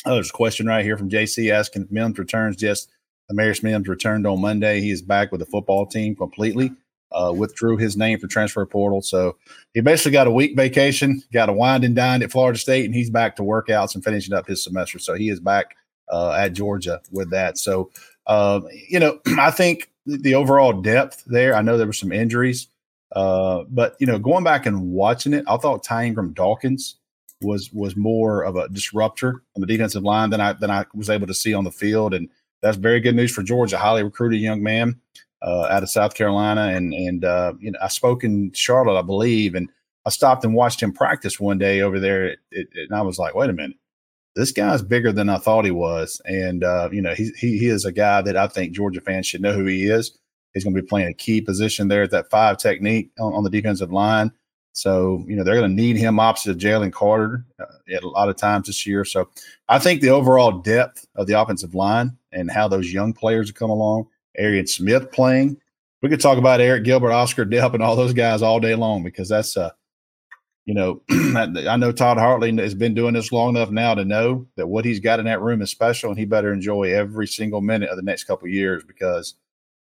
Oh, 0.06 0.14
there's 0.14 0.30
a 0.30 0.32
question 0.32 0.66
right 0.66 0.84
here 0.84 0.96
from 0.96 1.10
JC 1.10 1.52
asking 1.52 1.82
if 1.82 1.90
Mims 1.90 2.19
returns. 2.19 2.62
Yes, 2.62 2.88
Amarius 3.30 3.62
Mims 3.62 3.86
returned 3.86 4.26
on 4.26 4.40
Monday. 4.40 4.80
He 4.80 4.90
is 4.90 5.02
back 5.02 5.30
with 5.30 5.40
the 5.40 5.46
football 5.46 5.86
team 5.86 6.16
completely. 6.16 6.72
Uh, 7.14 7.32
withdrew 7.32 7.76
his 7.76 7.96
name 7.96 8.18
for 8.18 8.26
transfer 8.26 8.64
portal, 8.64 9.02
so 9.02 9.36
he 9.74 9.80
basically 9.80 10.12
got 10.12 10.26
a 10.26 10.30
week 10.30 10.56
vacation, 10.56 11.22
got 11.32 11.48
a 11.48 11.52
wind 11.52 11.84
and 11.84 11.94
dine 11.94 12.22
at 12.22 12.32
Florida 12.32 12.58
State, 12.58 12.84
and 12.84 12.94
he's 12.94 13.10
back 13.10 13.36
to 13.36 13.42
workouts 13.42 13.94
and 13.94 14.02
finishing 14.02 14.34
up 14.34 14.46
his 14.46 14.64
semester. 14.64 14.98
So 14.98 15.14
he 15.14 15.28
is 15.28 15.40
back 15.40 15.76
uh, 16.10 16.32
at 16.32 16.52
Georgia 16.52 17.00
with 17.10 17.30
that. 17.30 17.58
So 17.58 17.90
uh, 18.26 18.60
you 18.88 18.98
know, 18.98 19.20
I 19.38 19.50
think 19.50 19.90
the 20.06 20.34
overall 20.34 20.72
depth 20.72 21.22
there. 21.26 21.54
I 21.54 21.62
know 21.62 21.76
there 21.76 21.86
were 21.86 21.92
some 21.92 22.12
injuries. 22.12 22.68
Uh, 23.14 23.64
but 23.68 23.96
you 24.00 24.06
know, 24.06 24.18
going 24.18 24.44
back 24.44 24.66
and 24.66 24.90
watching 24.92 25.34
it, 25.34 25.44
I 25.46 25.56
thought 25.58 25.84
Ty 25.84 26.06
Ingram 26.06 26.32
Dawkins 26.32 26.96
was 27.42 27.72
was 27.72 27.96
more 27.96 28.42
of 28.42 28.56
a 28.56 28.69
disruptor 28.69 29.42
on 29.54 29.60
the 29.60 29.66
defensive 29.66 30.02
line 30.02 30.31
than 30.31 30.40
I 30.40 30.54
than 30.54 30.70
I 30.70 30.86
was 30.94 31.10
able 31.10 31.26
to 31.26 31.34
see 31.34 31.52
on 31.52 31.64
the 31.64 31.70
field, 31.70 32.14
and 32.14 32.28
that's 32.62 32.76
very 32.76 33.00
good 33.00 33.14
news 33.14 33.32
for 33.32 33.42
Georgia. 33.42 33.76
A 33.76 33.78
highly 33.78 34.02
recruited 34.02 34.40
young 34.40 34.62
man 34.62 34.98
uh, 35.43 35.67
out 35.70 35.82
of 35.82 35.91
South 35.91 36.15
Carolina, 36.15 36.69
and 36.69 36.93
and 36.94 37.25
uh, 37.25 37.55
you 37.58 37.70
know, 37.72 37.79
I 37.82 37.89
spoke 37.89 38.25
in 38.25 38.53
Charlotte, 38.53 38.99
I 38.99 39.03
believe, 39.03 39.55
and 39.55 39.69
I 40.06 40.11
stopped 40.11 40.44
and 40.44 40.55
watched 40.55 40.82
him 40.82 40.93
practice 40.93 41.39
one 41.39 41.58
day 41.58 41.81
over 41.81 42.01
there, 42.01 42.37
and 42.53 42.93
I 42.94 43.03
was 43.03 43.19
like, 43.19 43.34
wait 43.34 43.51
a 43.51 43.53
minute. 43.53 43.77
This 44.34 44.51
guy's 44.51 44.81
bigger 44.81 45.13
than 45.13 45.29
I 45.29 45.37
thought 45.37 45.67
he 45.67 45.70
was, 45.70 46.20
and 46.25 46.65
uh, 46.65 46.89
you 46.91 47.03
know 47.03 47.15
he, 47.15 47.32
he 47.39 47.58
he 47.58 47.67
is 47.67 47.84
a 47.84 47.93
guy 47.93 48.22
that 48.22 48.37
I 48.37 48.46
think 48.46 48.72
Georgia 48.75 49.01
fans 49.01 49.27
should 49.27 49.43
know 49.43 49.53
who 49.53 49.67
he 49.67 49.84
is 49.84 50.17
He's 50.53 50.65
going 50.65 50.75
to 50.77 50.82
be 50.82 50.87
playing 50.87 51.08
a 51.08 51.15
key 51.15 51.41
position 51.41 51.89
there 51.89 52.03
at 52.03 52.11
that 52.11 52.31
five 52.31 52.58
technique 52.58 53.11
on, 53.19 53.32
on 53.32 53.44
the 53.44 53.51
defensive 53.51 53.93
line. 53.93 54.32
So, 54.75 55.25
you 55.29 55.37
know, 55.37 55.44
they're 55.44 55.56
going 55.58 55.70
to 55.70 55.82
need 55.82 55.96
him 55.96 56.19
opposite 56.19 56.53
of 56.53 56.56
Jalen 56.56 56.93
Carter 56.93 57.44
uh, 57.61 57.67
at 57.94 58.05
a 58.05 58.08
lot 58.08 58.29
of 58.29 58.37
times 58.37 58.67
this 58.67 58.87
year. 58.87 59.05
So, 59.05 59.29
I 59.69 59.79
think 59.79 60.01
the 60.01 60.11
overall 60.11 60.53
depth 60.53 61.06
of 61.15 61.27
the 61.27 61.39
offensive 61.41 61.75
line 61.75 62.17
and 62.32 62.51
how 62.51 62.69
those 62.69 62.93
young 62.93 63.13
players 63.13 63.49
have 63.49 63.55
come 63.55 63.70
along, 63.70 64.06
Arian 64.39 64.67
Smith 64.67 65.12
playing, 65.12 65.56
we 66.03 66.08
could 66.08 66.20
talk 66.20 66.39
about 66.39 66.60
Arik 66.60 66.84
Gilbert, 66.84 67.12
Oscar 67.12 67.46
Delp, 67.46 67.74
and 67.74 67.82
all 67.82 67.96
those 67.96 68.12
guys 68.12 68.43
all 68.43 68.60
day 68.60 68.74
long 68.74 69.03
because 69.03 69.29
that's, 69.29 69.56
uh, 69.56 69.70
you 70.65 70.74
know, 70.74 71.01
I 71.10 71.77
know 71.77 71.93
Todd 71.93 72.19
Hartley 72.19 72.55
has 72.56 72.74
been 72.74 72.94
doing 72.94 73.15
this 73.15 73.32
long 73.32 73.56
enough 73.56 73.70
now 73.70 73.94
to 73.94 74.05
know 74.05 74.46
that 74.56 74.67
what 74.67 74.84
he's 74.84 75.01
got 75.01 75.20
in 75.20 75.27
that 75.27 75.41
room 75.41 75.62
is 75.62 75.70
special, 75.70 76.10
and 76.10 76.19
he 76.19 76.24
better 76.24 76.53
enjoy 76.53 76.93
every 76.93 77.27
single 77.27 77.60
minute 77.60 77.91
of 77.91 77.96
the 77.96 78.03
next 78.03 78.24
couple 78.24 78.48
years 78.48 78.82
because 78.84 79.34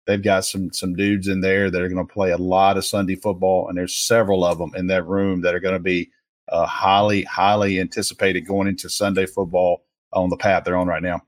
they've 0.08 0.24
got 0.24 0.46
some 0.46 0.72
some 0.72 0.96
dudes 0.96 1.28
in 1.28 1.42
there 1.42 1.70
that 1.70 1.82
are 1.82 1.90
going 1.90 2.06
to 2.06 2.14
play 2.14 2.32
a 2.32 2.38
lot 2.38 2.78
of 2.78 2.86
Sunday 2.86 3.16
football, 3.16 3.68
and 3.68 3.78
there's 3.78 3.96
several 3.96 4.44
of 4.44 4.58
them 4.58 4.72
in 4.76 4.88
that 4.88 5.06
room 5.06 5.42
that 5.42 5.54
are 5.54 5.60
going 5.60 5.76
to 5.76 5.80
be 5.80 6.10
uh, 6.50 6.66
highly 6.66 7.24
highly 7.24 7.80
anticipated 7.80 8.42
going 8.42 8.68
into 8.68 8.90
Sunday 8.90 9.26
football 9.26 9.84
on 10.14 10.30
the 10.30 10.38
path 10.38 10.64
they're 10.64 10.78
on 10.78 10.88
right 10.88 11.04
now. 11.04 11.22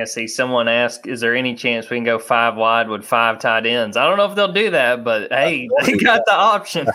I 0.00 0.04
see 0.04 0.26
someone 0.26 0.68
ask, 0.68 1.06
"Is 1.06 1.20
there 1.20 1.34
any 1.34 1.54
chance 1.54 1.90
we 1.90 1.98
can 1.98 2.04
go 2.04 2.18
five 2.18 2.56
wide 2.56 2.88
with 2.88 3.04
five 3.04 3.38
tight 3.38 3.66
ends?" 3.66 3.96
I 3.96 4.06
don't 4.08 4.16
know 4.16 4.24
if 4.24 4.34
they'll 4.34 4.52
do 4.52 4.70
that, 4.70 5.04
but 5.04 5.30
hey, 5.32 5.68
they 5.84 5.96
got 5.96 6.22
the 6.26 6.34
option. 6.34 6.88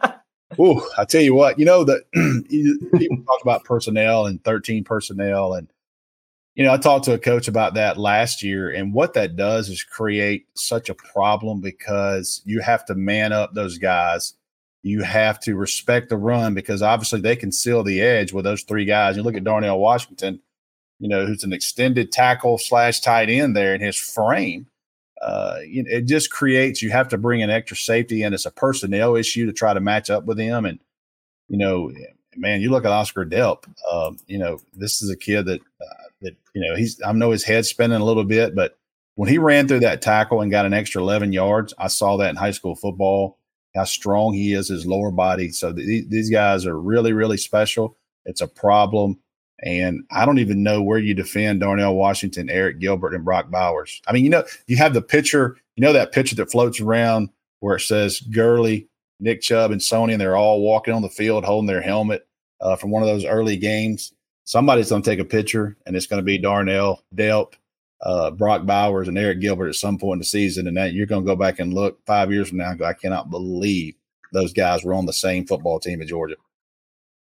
Ooh, 0.60 0.80
I 0.96 1.04
tell 1.04 1.20
you 1.22 1.34
what, 1.34 1.58
you 1.58 1.64
know 1.64 1.84
that 1.84 2.04
people 2.98 3.18
talk 3.24 3.42
about 3.42 3.64
personnel 3.64 4.26
and 4.26 4.42
13 4.44 4.84
personnel, 4.84 5.54
and 5.54 5.68
you 6.54 6.64
know, 6.64 6.72
I 6.72 6.78
talked 6.78 7.04
to 7.06 7.12
a 7.14 7.18
coach 7.18 7.48
about 7.48 7.74
that 7.74 7.98
last 7.98 8.42
year, 8.42 8.70
and 8.70 8.94
what 8.94 9.12
that 9.14 9.36
does 9.36 9.68
is 9.68 9.82
create 9.82 10.46
such 10.54 10.88
a 10.88 10.94
problem 10.94 11.60
because 11.60 12.40
you 12.46 12.60
have 12.60 12.86
to 12.86 12.94
man 12.94 13.32
up 13.32 13.52
those 13.54 13.76
guys. 13.76 14.34
you 14.82 15.02
have 15.02 15.40
to 15.40 15.56
respect 15.56 16.08
the 16.10 16.16
run 16.16 16.54
because 16.54 16.80
obviously 16.80 17.20
they 17.20 17.34
can 17.34 17.50
seal 17.50 17.82
the 17.82 18.00
edge 18.00 18.32
with 18.32 18.44
those 18.44 18.62
three 18.62 18.84
guys. 18.84 19.16
You 19.16 19.24
look 19.24 19.34
at 19.34 19.42
Darnell 19.42 19.80
Washington, 19.80 20.40
you 20.98 21.08
know, 21.08 21.26
who's 21.26 21.44
an 21.44 21.52
extended 21.52 22.12
tackle 22.12 22.58
slash 22.58 23.00
tight 23.00 23.28
end 23.28 23.56
there 23.56 23.74
in 23.74 23.80
his 23.80 23.96
frame. 23.96 24.66
Uh, 25.22 25.56
it 25.62 26.02
just 26.02 26.30
creates 26.30 26.82
you 26.82 26.90
have 26.90 27.08
to 27.08 27.18
bring 27.18 27.42
an 27.42 27.50
extra 27.50 27.76
safety 27.76 28.22
and 28.22 28.34
it's 28.34 28.46
a 28.46 28.50
personnel 28.50 29.16
issue 29.16 29.46
to 29.46 29.52
try 29.52 29.72
to 29.72 29.80
match 29.80 30.10
up 30.10 30.24
with 30.26 30.38
him. 30.38 30.66
And 30.66 30.78
you 31.48 31.56
know, 31.56 31.90
man, 32.36 32.60
you 32.60 32.70
look 32.70 32.84
at 32.84 32.92
Oscar 32.92 33.24
Delp. 33.24 33.64
Um, 33.90 34.18
you 34.26 34.38
know, 34.38 34.60
this 34.74 35.02
is 35.02 35.10
a 35.10 35.16
kid 35.16 35.46
that 35.46 35.60
uh, 35.60 36.04
that 36.22 36.36
you 36.54 36.66
know 36.66 36.76
he's 36.76 37.00
I 37.02 37.12
know 37.12 37.30
his 37.30 37.44
head's 37.44 37.68
spinning 37.68 38.00
a 38.00 38.04
little 38.04 38.24
bit, 38.24 38.54
but 38.54 38.78
when 39.14 39.28
he 39.30 39.38
ran 39.38 39.66
through 39.66 39.80
that 39.80 40.02
tackle 40.02 40.42
and 40.42 40.50
got 40.50 40.66
an 40.66 40.74
extra 40.74 41.00
11 41.00 41.32
yards, 41.32 41.72
I 41.78 41.88
saw 41.88 42.18
that 42.18 42.30
in 42.30 42.36
high 42.36 42.50
school 42.50 42.76
football. 42.76 43.38
How 43.74 43.84
strong 43.84 44.34
he 44.34 44.52
is, 44.52 44.68
his 44.68 44.86
lower 44.86 45.10
body. 45.10 45.50
So 45.50 45.72
th- 45.72 46.08
these 46.08 46.30
guys 46.30 46.66
are 46.66 46.78
really, 46.78 47.12
really 47.12 47.36
special. 47.36 47.96
It's 48.26 48.40
a 48.40 48.46
problem. 48.46 49.18
And 49.62 50.04
I 50.10 50.26
don't 50.26 50.38
even 50.38 50.62
know 50.62 50.82
where 50.82 50.98
you 50.98 51.14
defend 51.14 51.60
Darnell 51.60 51.94
Washington, 51.94 52.48
Arik 52.48 52.78
Gilbert, 52.78 53.14
and 53.14 53.24
Brock 53.24 53.50
Bowers. 53.50 54.02
I 54.06 54.12
mean, 54.12 54.24
you 54.24 54.30
know, 54.30 54.44
you 54.66 54.76
have 54.76 54.92
the 54.92 55.02
picture, 55.02 55.56
you 55.76 55.82
know, 55.82 55.92
that 55.94 56.12
picture 56.12 56.36
that 56.36 56.50
floats 56.50 56.80
around 56.80 57.30
where 57.60 57.76
it 57.76 57.80
says 57.80 58.20
Gurley, 58.20 58.86
Nick 59.18 59.40
Chubb, 59.40 59.70
and 59.70 59.80
Sony, 59.80 60.12
and 60.12 60.20
they're 60.20 60.36
all 60.36 60.60
walking 60.60 60.92
on 60.92 61.02
the 61.02 61.08
field 61.08 61.44
holding 61.44 61.66
their 61.66 61.80
helmet 61.80 62.26
uh, 62.60 62.76
from 62.76 62.90
one 62.90 63.02
of 63.02 63.08
those 63.08 63.24
early 63.24 63.56
games. 63.56 64.12
Somebody's 64.44 64.90
going 64.90 65.02
to 65.02 65.10
take 65.10 65.18
a 65.18 65.24
picture, 65.24 65.76
and 65.86 65.96
it's 65.96 66.06
going 66.06 66.20
to 66.20 66.24
be 66.24 66.38
Darnell, 66.38 67.02
Delp, 67.14 67.54
uh, 68.02 68.30
Brock 68.30 68.66
Bowers, 68.66 69.08
and 69.08 69.16
Arik 69.16 69.40
Gilbert 69.40 69.68
at 69.68 69.74
some 69.74 69.98
point 69.98 70.16
in 70.16 70.20
the 70.20 70.26
season. 70.26 70.68
And 70.68 70.76
that 70.76 70.92
you're 70.92 71.06
going 71.06 71.22
to 71.22 71.26
go 71.26 71.34
back 71.34 71.58
and 71.58 71.72
look 71.72 71.98
five 72.06 72.30
years 72.30 72.48
from 72.48 72.58
now 72.58 72.70
and 72.70 72.78
go, 72.78 72.84
I 72.84 72.92
cannot 72.92 73.30
believe 73.30 73.94
those 74.32 74.52
guys 74.52 74.84
were 74.84 74.94
on 74.94 75.06
the 75.06 75.12
same 75.12 75.46
football 75.46 75.80
team 75.80 76.02
at 76.02 76.08
Georgia. 76.08 76.36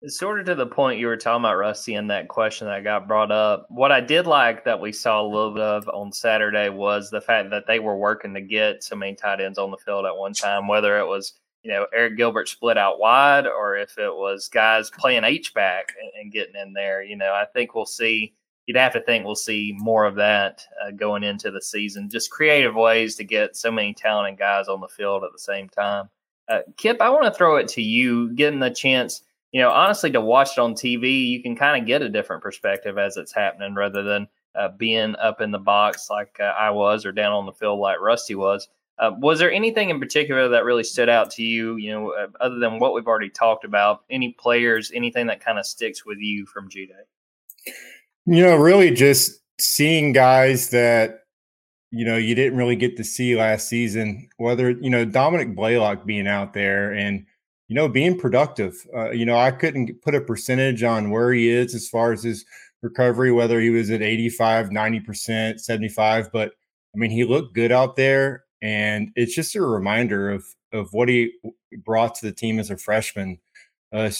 Sort 0.04 0.40
of 0.40 0.46
to 0.46 0.54
the 0.54 0.66
point 0.66 1.00
you 1.00 1.06
were 1.06 1.16
talking 1.16 1.42
about, 1.42 1.56
Rusty, 1.56 1.94
and 1.94 2.10
that 2.10 2.28
question 2.28 2.66
that 2.66 2.84
got 2.84 3.08
brought 3.08 3.32
up. 3.32 3.66
What 3.70 3.90
I 3.90 4.02
did 4.02 4.26
like 4.26 4.64
that 4.64 4.78
we 4.78 4.92
saw 4.92 5.22
a 5.22 5.26
little 5.26 5.54
bit 5.54 5.62
of 5.62 5.88
on 5.88 6.12
Saturday 6.12 6.68
was 6.68 7.08
the 7.08 7.22
fact 7.22 7.48
that 7.50 7.66
they 7.66 7.78
were 7.78 7.96
working 7.96 8.34
to 8.34 8.42
get 8.42 8.84
so 8.84 8.94
many 8.94 9.14
tight 9.14 9.40
ends 9.40 9.58
on 9.58 9.70
the 9.70 9.78
field 9.78 10.04
at 10.04 10.16
one 10.16 10.34
time, 10.34 10.68
whether 10.68 10.98
it 10.98 11.06
was 11.06 11.32
you 11.62 11.72
know 11.72 11.86
Arik 11.96 12.18
Gilbert 12.18 12.48
split 12.48 12.76
out 12.76 13.00
wide 13.00 13.46
or 13.46 13.76
if 13.76 13.96
it 13.96 14.14
was 14.14 14.48
guys 14.48 14.90
playing 14.90 15.24
H 15.24 15.54
back 15.54 15.94
and, 16.00 16.10
and, 16.20 16.32
getting 16.32 16.54
in 16.54 16.74
there. 16.74 17.02
You 17.02 17.16
know, 17.16 17.32
I 17.32 17.46
think 17.46 17.74
we'll 17.74 17.86
see. 17.86 18.34
You'd 18.66 18.76
have 18.76 18.92
to 18.92 19.00
think 19.00 19.24
we'll 19.24 19.34
see 19.34 19.74
more 19.78 20.04
of 20.04 20.16
that 20.16 20.62
uh, 20.84 20.90
going 20.90 21.24
into 21.24 21.50
the 21.50 21.62
season. 21.62 22.10
Just 22.10 22.30
creative 22.30 22.74
ways 22.74 23.16
to 23.16 23.24
get 23.24 23.56
so 23.56 23.72
many 23.72 23.94
talented 23.94 24.38
guys 24.38 24.68
on 24.68 24.80
the 24.82 24.88
field 24.88 25.24
at 25.24 25.32
the 25.32 25.38
same 25.38 25.70
time. 25.70 26.10
Uh, 26.48 26.60
Kip, 26.76 27.00
I 27.00 27.08
want 27.08 27.24
to 27.24 27.36
throw 27.36 27.56
it 27.56 27.68
to 27.68 27.82
you, 27.82 28.32
getting 28.34 28.60
the 28.60 28.70
chance 28.70 29.22
you 29.52 29.60
know, 29.60 29.70
honestly, 29.70 30.10
to 30.10 30.20
watch 30.20 30.50
it 30.56 30.60
on 30.60 30.74
TV, 30.74 31.28
you 31.28 31.42
can 31.42 31.56
kind 31.56 31.80
of 31.80 31.86
get 31.86 32.02
a 32.02 32.08
different 32.08 32.42
perspective 32.42 32.98
as 32.98 33.16
it's 33.16 33.32
happening 33.32 33.74
rather 33.74 34.02
than 34.02 34.28
uh, 34.54 34.68
being 34.76 35.14
up 35.16 35.40
in 35.40 35.50
the 35.50 35.58
box 35.58 36.08
like 36.10 36.36
uh, 36.40 36.44
I 36.44 36.70
was 36.70 37.04
or 37.06 37.12
down 37.12 37.32
on 37.32 37.46
the 37.46 37.52
field 37.52 37.78
like 37.78 38.00
Rusty 38.00 38.34
was. 38.34 38.68
Uh, 38.98 39.10
was 39.18 39.38
there 39.38 39.52
anything 39.52 39.90
in 39.90 40.00
particular 40.00 40.48
that 40.48 40.64
really 40.64 40.82
stood 40.82 41.10
out 41.10 41.30
to 41.30 41.42
you, 41.42 41.76
you 41.76 41.90
know, 41.90 42.12
uh, 42.12 42.28
other 42.40 42.58
than 42.58 42.78
what 42.78 42.94
we've 42.94 43.06
already 43.06 43.28
talked 43.28 43.64
about? 43.64 44.04
Any 44.10 44.32
players, 44.38 44.90
anything 44.94 45.26
that 45.26 45.44
kind 45.44 45.58
of 45.58 45.66
sticks 45.66 46.06
with 46.06 46.18
you 46.18 46.46
from 46.46 46.70
G 46.70 46.86
Day? 46.86 47.72
You 48.24 48.44
know, 48.44 48.56
really 48.56 48.90
just 48.90 49.40
seeing 49.60 50.12
guys 50.12 50.70
that, 50.70 51.20
you 51.90 52.06
know, 52.06 52.16
you 52.16 52.34
didn't 52.34 52.58
really 52.58 52.76
get 52.76 52.96
to 52.96 53.04
see 53.04 53.36
last 53.36 53.68
season, 53.68 54.28
whether, 54.38 54.70
you 54.70 54.88
know, 54.88 55.04
Dominick 55.04 55.54
Blaylock 55.54 56.06
being 56.06 56.26
out 56.26 56.54
there 56.54 56.92
and, 56.92 57.26
you 57.68 57.74
know, 57.74 57.88
being 57.88 58.18
productive. 58.18 58.74
Uh, 58.94 59.10
you 59.10 59.26
know, 59.26 59.36
I 59.36 59.50
couldn't 59.50 60.02
put 60.02 60.14
a 60.14 60.20
percentage 60.20 60.82
on 60.82 61.10
where 61.10 61.32
he 61.32 61.48
is 61.50 61.74
as 61.74 61.88
far 61.88 62.12
as 62.12 62.22
his 62.22 62.44
recovery, 62.82 63.32
whether 63.32 63.60
he 63.60 63.70
was 63.70 63.90
at 63.90 64.02
85, 64.02 64.68
90%, 64.68 65.58
75, 65.58 66.30
but 66.32 66.52
I 66.94 66.98
mean, 66.98 67.10
he 67.10 67.24
looked 67.24 67.54
good 67.54 67.72
out 67.72 67.96
there. 67.96 68.44
And 68.62 69.10
it's 69.16 69.34
just 69.34 69.54
a 69.54 69.62
reminder 69.62 70.30
of, 70.30 70.44
of 70.72 70.88
what 70.92 71.08
he 71.08 71.32
brought 71.84 72.14
to 72.16 72.26
the 72.26 72.32
team 72.32 72.58
as 72.58 72.70
a 72.70 72.76
freshman. 72.76 73.38
Uh, 73.92 74.10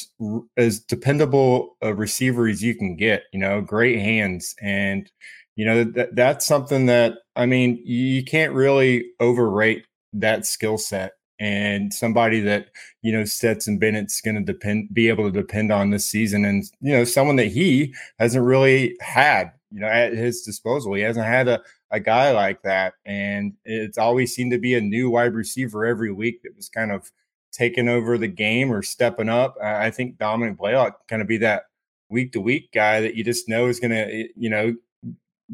as 0.57 0.79
dependable 0.79 1.77
a 1.83 1.93
receiver 1.93 2.47
as 2.47 2.63
you 2.63 2.75
can 2.75 2.97
get, 2.97 3.25
you 3.33 3.39
know, 3.39 3.61
great 3.61 3.99
hands. 3.99 4.55
And, 4.63 5.11
you 5.57 5.67
know, 5.67 5.85
that, 5.85 6.15
that's 6.15 6.47
something 6.47 6.87
that, 6.87 7.15
I 7.35 7.47
mean, 7.47 7.83
you 7.85 8.25
can't 8.25 8.53
really 8.53 9.07
overrate 9.19 9.85
that 10.13 10.47
skill 10.47 10.79
set 10.79 11.13
and 11.39 11.93
somebody 11.93 12.41
that 12.41 12.69
you 13.03 13.13
know 13.13 13.25
Stetson 13.25 13.79
Bennett's 13.79 14.21
going 14.21 14.37
to 14.37 14.43
depend 14.43 14.93
be 14.93 15.09
able 15.09 15.25
to 15.25 15.41
depend 15.41 15.73
on 15.73 15.91
this 15.91 16.05
season, 16.05 16.45
and 16.45 16.65
you 16.81 16.93
know 16.93 17.05
someone 17.05 17.37
that 17.37 17.53
he 17.53 17.95
hasn't 18.19 18.45
really 18.45 18.97
had 19.01 19.53
you 19.71 19.81
know 19.81 19.89
at 19.89 20.13
his 20.13 20.43
disposal. 20.43 20.95
He 20.95 21.03
hasn't 21.03 21.27
had 21.27 21.49
a 21.49 21.63
a 21.91 22.01
guy 22.01 22.33
like 22.33 22.63
that, 22.63 22.95
and 23.05 23.55
it's 23.65 23.99
always 23.99 24.35
seemed 24.35 24.53
to 24.53 24.59
be 24.59 24.75
a 24.75 24.81
new 24.81 25.11
wide 25.11 25.35
receiver 25.35 25.85
every 25.85 26.13
week 26.13 26.43
that 26.43 26.57
was 26.57 26.69
kind 26.69 26.93
of 26.93 27.11
taking 27.53 27.89
over 27.89 28.19
the 28.19 28.29
game 28.29 28.73
or 28.73 28.83
stepping 28.83 29.29
up. 29.29 29.57
I 29.63 29.91
think 29.91 30.19
Dominick 30.19 30.59
Blaylock 30.59 31.09
kind 31.09 31.23
of 31.23 31.29
be 31.29 31.39
that 31.39 31.65
week 32.09 32.33
to 32.33 32.41
week 32.41 32.71
guy 32.73 33.01
that 33.01 33.15
you 33.15 33.25
just 33.25 33.49
know 33.49 33.67
is 33.67 33.81
going 33.81 33.91
to 33.91 34.21
eh, 34.21 34.29
you 34.37 34.51
know 34.51 34.75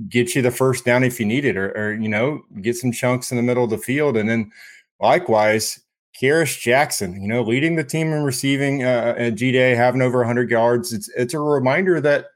get 0.09 0.35
you 0.35 0.43
the 0.43 0.51
first 0.51 0.85
down 0.85 1.05
if 1.05 1.21
you 1.21 1.27
need 1.27 1.45
it, 1.45 1.57
or, 1.57 1.71
or 1.73 1.95
you 1.95 2.09
know 2.09 2.43
get 2.61 2.77
some 2.77 2.93
chunks 2.93 3.31
in 3.31 3.37
the 3.37 3.43
middle 3.43 3.65
of 3.65 3.71
the 3.71 3.79
field, 3.79 4.17
and 4.17 4.29
then 4.29 4.51
Likewise, 5.03 5.81
Kearis 6.21 6.59
Jackson, 6.61 7.21
you 7.21 7.27
know, 7.27 7.43
leading 7.43 7.75
the 7.75 7.83
team 7.83 8.13
in 8.13 8.23
receiving 8.23 8.85
uh, 8.85 9.15
at 9.19 9.35
G 9.35 9.51
Day, 9.51 9.75
having 9.75 10.01
over 10.01 10.19
100 10.19 10.49
yards. 10.49 10.93
It's 10.93 11.11
it's 11.17 11.35
a 11.35 11.41
reminder 11.41 12.01
that 12.01 12.27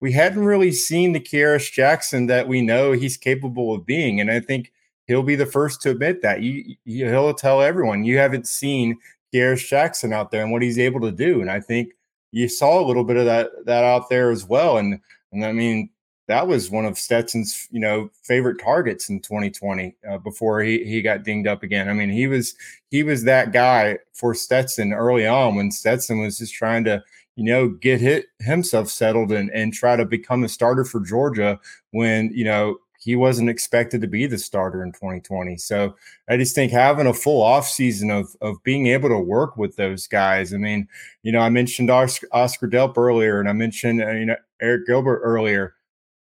we 0.00 0.12
hadn't 0.12 0.44
really 0.44 0.70
seen 0.70 1.12
the 1.12 1.20
Kearis 1.20 1.72
Jackson 1.72 2.26
that 2.26 2.46
we 2.46 2.60
know 2.60 2.92
he's 2.92 3.16
capable 3.16 3.74
of 3.74 3.86
being, 3.86 4.20
and 4.20 4.30
I 4.30 4.38
think 4.40 4.70
he'll 5.06 5.22
be 5.22 5.34
the 5.34 5.46
first 5.46 5.80
to 5.82 5.90
admit 5.90 6.20
that. 6.20 6.42
You, 6.42 6.76
you, 6.84 7.08
he'll 7.08 7.32
tell 7.32 7.62
everyone 7.62 8.04
you 8.04 8.18
haven't 8.18 8.46
seen 8.46 8.98
Kearis 9.32 9.66
Jackson 9.66 10.12
out 10.12 10.30
there 10.30 10.42
and 10.42 10.52
what 10.52 10.62
he's 10.62 10.78
able 10.78 11.00
to 11.00 11.12
do, 11.12 11.40
and 11.40 11.50
I 11.50 11.60
think 11.60 11.92
you 12.32 12.48
saw 12.48 12.84
a 12.84 12.86
little 12.86 13.04
bit 13.04 13.16
of 13.16 13.24
that 13.24 13.50
that 13.64 13.84
out 13.84 14.10
there 14.10 14.30
as 14.30 14.44
well. 14.44 14.76
And 14.76 15.00
and 15.32 15.42
I 15.42 15.52
mean, 15.52 15.88
that 16.30 16.46
was 16.46 16.70
one 16.70 16.84
of 16.84 16.96
Stetson's, 16.96 17.66
you 17.72 17.80
know, 17.80 18.08
favorite 18.22 18.60
targets 18.60 19.08
in 19.08 19.18
2020 19.18 19.96
uh, 20.08 20.18
before 20.18 20.62
he 20.62 20.84
he 20.84 21.02
got 21.02 21.24
dinged 21.24 21.48
up 21.48 21.64
again. 21.64 21.88
I 21.88 21.92
mean, 21.92 22.08
he 22.08 22.28
was 22.28 22.54
he 22.88 23.02
was 23.02 23.24
that 23.24 23.52
guy 23.52 23.98
for 24.12 24.32
Stetson 24.32 24.92
early 24.92 25.26
on 25.26 25.56
when 25.56 25.72
Stetson 25.72 26.20
was 26.20 26.38
just 26.38 26.54
trying 26.54 26.84
to, 26.84 27.02
you 27.34 27.42
know, 27.42 27.70
get 27.70 28.00
hit 28.00 28.26
himself 28.38 28.88
settled 28.88 29.32
and 29.32 29.50
and 29.50 29.74
try 29.74 29.96
to 29.96 30.04
become 30.04 30.44
a 30.44 30.48
starter 30.48 30.84
for 30.84 31.00
Georgia 31.00 31.58
when 31.90 32.30
you 32.32 32.44
know 32.44 32.76
he 33.00 33.16
wasn't 33.16 33.50
expected 33.50 34.00
to 34.00 34.06
be 34.06 34.26
the 34.26 34.38
starter 34.38 34.84
in 34.84 34.92
2020. 34.92 35.56
So 35.56 35.96
I 36.28 36.36
just 36.36 36.54
think 36.54 36.70
having 36.70 37.08
a 37.08 37.14
full 37.14 37.42
off 37.42 37.66
season 37.66 38.08
of 38.12 38.36
of 38.40 38.62
being 38.62 38.86
able 38.86 39.08
to 39.08 39.18
work 39.18 39.56
with 39.56 39.74
those 39.74 40.06
guys. 40.06 40.54
I 40.54 40.58
mean, 40.58 40.86
you 41.24 41.32
know, 41.32 41.40
I 41.40 41.48
mentioned 41.48 41.90
Oscar, 41.90 42.28
Oscar 42.30 42.68
Delp 42.68 42.96
earlier, 42.96 43.40
and 43.40 43.48
I 43.48 43.52
mentioned 43.52 44.00
uh, 44.00 44.12
you 44.12 44.26
know 44.26 44.36
Arik 44.62 44.86
Gilbert 44.86 45.22
earlier 45.24 45.74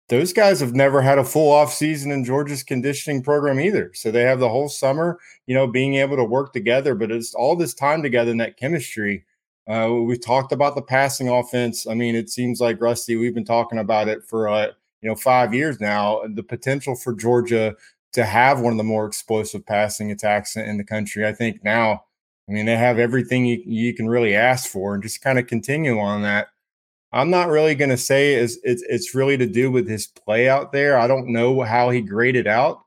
those 0.08 0.32
guys 0.32 0.61
have 0.61 0.75
never 0.75 1.00
had 1.00 1.18
a 1.18 1.25
full 1.25 1.50
off 1.50 1.73
season 1.73 2.11
in 2.11 2.25
Georgia's 2.25 2.62
conditioning 2.62 3.23
program 3.23 3.58
either. 3.58 3.90
So 3.94 4.11
they 4.11 4.23
have 4.23 4.38
the 4.38 4.49
whole 4.49 4.68
summer, 4.68 5.18
you 5.46 5.54
know, 5.54 5.66
being 5.66 5.94
able 5.94 6.16
to 6.16 6.25
work 6.25 6.52
together. 6.52 6.94
But 6.94 7.11
it's 7.11 7.34
all 7.34 7.56
this 7.56 7.75
time 7.75 8.02
together 8.02 8.30
in 8.30 8.37
that 8.38 8.58
chemistry. 8.58 9.25
Uh, 9.66 9.90
we 10.04 10.18
talked 10.18 10.52
about 10.52 10.75
the 10.75 10.82
passing 10.82 11.28
offense. 11.28 11.87
I 11.87 11.94
mean, 11.94 12.14
it 12.14 12.28
seems 12.28 12.61
like 12.61 12.82
Rusty. 12.82 13.16
We've 13.16 13.34
been 13.34 13.46
talking 13.46 13.78
about 13.78 14.08
it 14.08 14.23
for 14.25 14.49
uh, 14.49 14.66
you 15.00 15.08
know 15.08 15.14
five 15.14 15.54
years 15.54 15.80
now. 15.80 16.23
The 16.34 16.42
potential 16.42 16.94
for 16.94 17.14
Georgia 17.14 17.75
to 18.12 18.25
have 18.25 18.61
one 18.61 18.73
of 18.73 18.76
the 18.76 18.84
more 18.84 19.06
explosive 19.06 19.64
passing 19.66 20.11
attacks 20.11 20.56
in 20.56 20.76
the 20.76 20.84
country. 20.84 21.26
I 21.26 21.32
think 21.32 21.64
now, 21.64 22.04
I 22.49 22.52
mean, 22.52 22.66
they 22.66 22.76
have 22.76 22.99
everything 22.99 23.44
you, 23.46 23.62
you 23.66 23.94
can 23.94 24.08
really 24.08 24.34
ask 24.34 24.68
for, 24.70 24.94
and 24.94 25.02
just 25.02 25.23
kind 25.23 25.38
of 25.38 25.46
continue 25.46 25.99
on 25.99 26.23
that 26.23 26.49
I'm 27.14 27.30
not 27.30 27.49
really 27.49 27.76
going 27.76 27.90
to 27.90 27.97
say 27.97 28.35
it's, 28.35 28.59
it's, 28.64 28.83
it's 28.88 29.14
really 29.14 29.37
to 29.37 29.47
do 29.47 29.71
with 29.71 29.88
his 29.88 30.09
play 30.09 30.49
out 30.49 30.73
there. 30.73 30.99
I 30.99 31.06
don't 31.06 31.28
know 31.28 31.61
how 31.61 31.90
he 31.90 32.00
graded 32.00 32.49
out, 32.49 32.80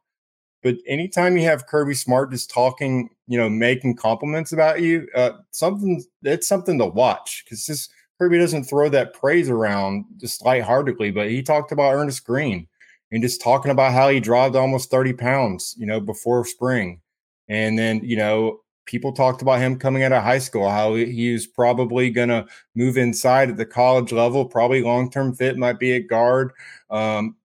but 0.62 0.76
anytime 0.86 1.38
you 1.38 1.46
have 1.46 1.66
Kirby 1.66 1.94
Smart 1.94 2.32
just 2.32 2.50
talking, 2.50 3.10
you 3.28 3.38
know, 3.38 3.50
making 3.50 3.96
compliments 3.96 4.52
about 4.52 4.82
you, 4.82 5.08
uh, 5.16 5.32
something 5.52 6.04
it's 6.24 6.46
something 6.46 6.78
to 6.78 6.86
watch 6.86 7.46
because 7.46 7.66
this 7.66 7.88
Kirby 8.20 8.38
doesn't 8.38 8.66
throw 8.66 8.90
that 8.90 9.14
praise 9.14 9.50
around 9.50 10.04
just 10.18 10.44
lightheartedly. 10.44 11.12
But 11.12 11.30
he 11.30 11.42
talked 11.42 11.72
about 11.72 11.94
Earnest 11.94 12.26
Greene 12.26 12.68
and 13.14 13.24
just 13.24 13.42
talking 13.42 13.72
about 13.72 13.94
how 13.94 14.10
he 14.10 14.20
dropped 14.20 14.58
almost 14.58 14.92
30 14.92 15.14
pounds, 15.14 15.74
you 15.78 15.86
know, 15.86 16.02
before 16.02 16.44
spring, 16.46 17.00
and 17.48 17.80
then 17.80 18.02
you 18.04 18.18
know 18.18 18.60
people 18.88 19.12
talked 19.12 19.42
about 19.42 19.60
him 19.60 19.78
coming 19.78 20.02
out 20.02 20.14
of 20.14 20.24
high 20.24 20.40
school, 20.40 20.70
how 20.70 20.96
he 20.96 21.32
was 21.32 21.46
probably 21.46 22.10
going 22.10 22.30
to 22.30 22.48
move 22.76 22.98
inside 22.98 23.50
at 23.50 23.58
the 23.58 23.66
college 23.66 24.12
level, 24.12 24.46
probably 24.46 24.82
long 24.82 25.12
term 25.12 25.36
fit, 25.36 25.58
might 25.58 25.78
be 25.78 25.92
a 25.92 26.00
guard. 26.00 26.54
Um, 26.90 27.36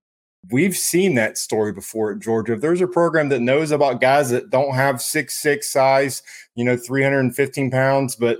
we've 0.51 0.77
seen 0.77 1.15
that 1.17 1.37
story 1.37 1.73
before 1.73 2.13
at 2.13 2.21
Georgia. 2.21 2.55
If 2.55 2.61
there's 2.61 2.81
a 2.81 2.87
program 2.87 3.29
that 3.29 3.41
knows 3.41 3.71
about 3.71 4.01
guys 4.01 4.31
that 4.31 4.51
don't 4.51 4.75
have 4.75 5.03
six 5.03 5.35
six 5.35 5.71
size, 5.71 6.23
you 6.55 6.65
know, 6.65 6.77
315 6.77 7.71
pounds, 7.71 8.17
but 8.17 8.39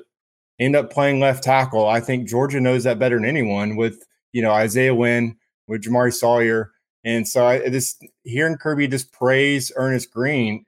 end 0.59 0.77
up 0.77 0.91
playing 0.91 1.21
left 1.21 1.45
tackle, 1.45 1.87
I 1.87 2.01
think 2.01 2.29
Georgia 2.29 2.61
knows 2.61 2.85
that 2.85 2.99
better 2.99 3.17
than 3.17 3.27
anyone 3.27 3.77
with, 3.77 4.07
you 4.33 4.43
know, 4.43 4.53
Isaiah 4.53 4.95
Wynn, 4.95 5.37
with 5.69 5.83
Jamaree 5.83 6.15
Salyer. 6.15 6.73
And 7.05 7.27
so 7.27 7.47
I 7.47 7.69
just 7.69 8.05
hearing 8.23 8.57
Kirby 8.57 8.87
just 8.89 9.13
praise 9.13 9.73
Earnest 9.75 10.13
Greene, 10.13 10.65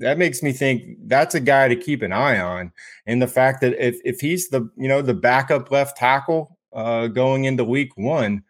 that 0.00 0.18
makes 0.18 0.42
me 0.42 0.52
think 0.52 0.96
that's 1.06 1.34
a 1.34 1.40
guy 1.40 1.68
to 1.68 1.76
keep 1.76 2.02
an 2.02 2.12
eye 2.12 2.40
on. 2.40 2.72
And 3.06 3.22
the 3.22 3.28
fact 3.28 3.60
that 3.60 3.74
if 3.84 4.00
if 4.04 4.20
he's 4.20 4.48
the 4.48 4.68
you 4.76 4.88
know 4.88 5.02
the 5.02 5.14
backup 5.14 5.70
left 5.70 5.96
tackle 5.96 6.58
uh, 6.72 7.06
going 7.06 7.44
into 7.44 7.64
week 7.64 7.96
one, 7.96 8.42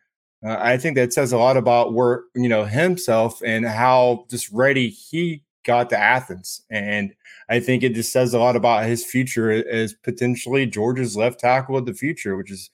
uh, 0.45 0.57
I 0.59 0.78
think 0.78 0.97
that 0.97 1.12
says 1.12 1.33
a 1.33 1.38
lot 1.38 1.57
about 1.57 1.92
where 1.92 2.23
you 2.35 2.49
know 2.49 2.64
himself 2.64 3.42
and 3.45 3.66
how 3.66 4.26
just 4.30 4.50
ready 4.52 4.88
he 4.88 5.42
got 5.64 5.90
to 5.90 5.99
Athens. 5.99 6.62
And 6.71 7.14
I 7.49 7.61
think 7.61 7.83
it 7.83 7.95
just 7.95 8.12
says 8.12 8.33
a 8.33 8.38
lot 8.38 8.57
about 8.57 8.87
his 8.87 9.04
future 9.04 9.50
as 9.50 9.92
potentially 9.92 10.66
Georgia's 10.66 11.16
left 11.16 11.40
tackle 11.40 11.76
of 11.76 11.85
the 11.85 11.95
future, 11.95 12.37
which 12.37 12.50
is 12.50 12.71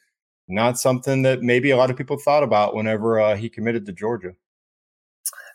not 0.49 0.79
something 0.79 1.23
that 1.23 1.43
maybe 1.43 1.71
a 1.71 1.77
lot 1.77 1.91
of 1.91 1.97
people 1.97 2.19
thought 2.19 2.43
about 2.43 2.75
whenever 2.75 3.19
uh, 3.21 3.37
he 3.37 3.49
committed 3.49 3.87
to 3.87 3.93
Georgia. 3.93 4.35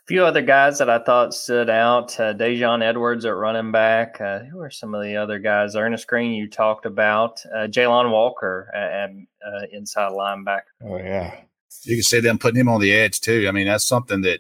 Few 0.08 0.26
other 0.26 0.42
guys 0.42 0.80
that 0.80 0.90
I 0.90 1.00
thought 1.00 1.34
stood 1.34 1.70
out: 1.70 2.20
uh, 2.20 2.34
Daijun 2.34 2.84
Edwards 2.84 3.24
at 3.24 3.36
running 3.36 3.72
back. 3.72 4.20
Uh, 4.20 4.40
who 4.40 4.60
are 4.60 4.72
some 4.72 4.96
of 4.96 5.04
the 5.04 5.16
other 5.16 5.38
guys? 5.38 5.76
Earnest 5.76 6.08
Greene, 6.08 6.34
you 6.34 6.50
talked 6.50 6.86
about. 6.86 7.40
Uh, 7.46 7.68
Jalon 7.68 8.12
Walker 8.12 8.70
at, 8.74 9.12
uh, 9.12 9.66
inside 9.72 10.12
linebacker. 10.12 10.62
Oh 10.84 10.98
yeah, 10.98 11.36
you 11.84 11.96
can 11.96 12.04
see 12.04 12.20
them 12.20 12.40
putting 12.40 12.60
him 12.60 12.68
on 12.68 12.82
the 12.82 12.92
edge 12.92 13.22
too. 13.22 13.46
I 13.48 13.52
mean, 13.52 13.68
that's 13.68 13.88
something 13.88 14.22
that 14.22 14.40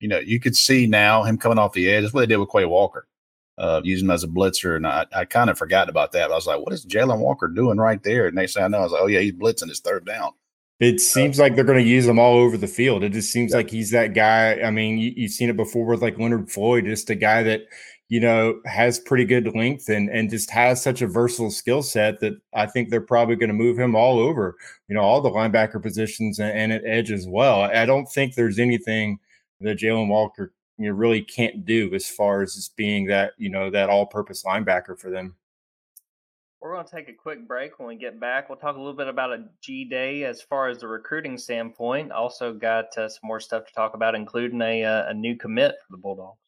you 0.00 0.08
know 0.08 0.18
you 0.18 0.40
could 0.40 0.56
see 0.56 0.86
now 0.88 1.22
him 1.22 1.38
coming 1.38 1.58
off 1.58 1.72
the 1.72 1.88
edge. 1.90 2.02
That's 2.02 2.12
what 2.12 2.20
they 2.20 2.26
did 2.26 2.38
with 2.38 2.50
Quay 2.50 2.64
Walker, 2.64 3.06
uh, 3.56 3.80
using 3.84 4.06
him 4.06 4.10
as 4.10 4.24
a 4.24 4.28
blitzer. 4.28 4.76
And 4.76 4.86
I, 4.86 5.06
I 5.14 5.24
kind 5.24 5.48
of 5.48 5.56
forgot 5.56 5.88
about 5.88 6.10
that. 6.12 6.32
I 6.32 6.34
was 6.34 6.46
like, 6.48 6.60
what 6.60 6.72
is 6.72 6.84
Jalon 6.84 7.20
Walker 7.20 7.46
doing 7.46 7.78
right 7.78 8.02
there? 8.02 8.26
And 8.26 8.34
next 8.34 8.54
thing 8.54 8.64
I 8.64 8.68
know, 8.68 8.78
I 8.78 8.82
was 8.82 8.92
like, 8.92 9.02
oh 9.02 9.06
yeah, 9.06 9.20
he's 9.20 9.32
blitzing 9.32 9.68
his 9.68 9.80
third 9.80 10.04
down. 10.04 10.32
It 10.80 11.00
seems 11.00 11.40
like 11.40 11.56
they're 11.56 11.64
going 11.64 11.82
to 11.82 11.90
use 11.90 12.06
him 12.06 12.20
all 12.20 12.36
over 12.36 12.56
the 12.56 12.68
field. 12.68 13.02
It 13.02 13.12
just 13.12 13.32
seems 13.32 13.50
yeah. 13.50 13.58
like 13.58 13.70
he's 13.70 13.90
that 13.90 14.14
guy. 14.14 14.60
I 14.62 14.70
mean, 14.70 14.98
you, 14.98 15.22
have 15.22 15.32
seen 15.32 15.50
it 15.50 15.56
before 15.56 15.84
with 15.84 16.02
like 16.02 16.18
Leonard 16.18 16.50
Floyd, 16.50 16.84
just 16.84 17.10
a 17.10 17.16
guy 17.16 17.42
that 17.42 17.62
you 18.08 18.20
know 18.20 18.60
has 18.64 18.98
pretty 19.00 19.24
good 19.24 19.54
length 19.54 19.88
and 19.88 20.08
and 20.08 20.30
just 20.30 20.50
has 20.50 20.82
such 20.82 21.02
a 21.02 21.06
versatile 21.06 21.50
skill 21.50 21.82
set 21.82 22.20
that 22.20 22.34
I 22.54 22.66
think 22.66 22.90
they're 22.90 23.00
probably 23.00 23.36
going 23.36 23.48
to 23.48 23.54
move 23.54 23.78
him 23.78 23.96
all 23.96 24.20
over. 24.20 24.54
You 24.88 24.94
know, 24.94 25.02
all 25.02 25.20
the 25.20 25.30
linebacker 25.30 25.82
positions 25.82 26.38
and, 26.38 26.56
and 26.56 26.72
at 26.72 26.86
edge 26.86 27.10
as 27.10 27.26
well. 27.26 27.62
I 27.62 27.84
don't 27.84 28.06
think 28.06 28.34
there's 28.34 28.60
anything 28.60 29.18
that 29.60 29.78
Jalon 29.78 30.08
Walker 30.08 30.52
you 30.78 30.88
know, 30.88 30.94
really 30.94 31.22
can't 31.22 31.64
do 31.64 31.92
as 31.92 32.08
far 32.08 32.42
as 32.42 32.54
just 32.54 32.76
being 32.76 33.06
that 33.06 33.32
you 33.36 33.50
know 33.50 33.68
that 33.70 33.90
all-purpose 33.90 34.44
linebacker 34.44 34.96
for 34.96 35.10
them. 35.10 35.34
We're 36.60 36.72
going 36.72 36.84
to 36.84 36.90
take 36.90 37.08
a 37.08 37.12
quick 37.12 37.46
break. 37.46 37.78
When 37.78 37.86
we 37.86 37.96
get 37.96 38.18
back, 38.18 38.48
we'll 38.48 38.58
talk 38.58 38.74
a 38.74 38.78
little 38.78 38.96
bit 38.96 39.06
about 39.06 39.32
a 39.32 39.44
G 39.62 39.84
Day 39.84 40.24
as 40.24 40.42
far 40.42 40.68
as 40.68 40.78
the 40.78 40.88
recruiting 40.88 41.38
standpoint. 41.38 42.10
Also, 42.10 42.52
got 42.52 42.86
uh, 42.98 43.08
some 43.08 43.20
more 43.22 43.38
stuff 43.38 43.64
to 43.66 43.72
talk 43.72 43.94
about, 43.94 44.16
including 44.16 44.60
a, 44.60 44.84
uh, 44.84 45.08
a 45.08 45.14
new 45.14 45.36
commit 45.36 45.76
for 45.86 45.92
the 45.92 45.98
Bulldogs. 45.98 46.38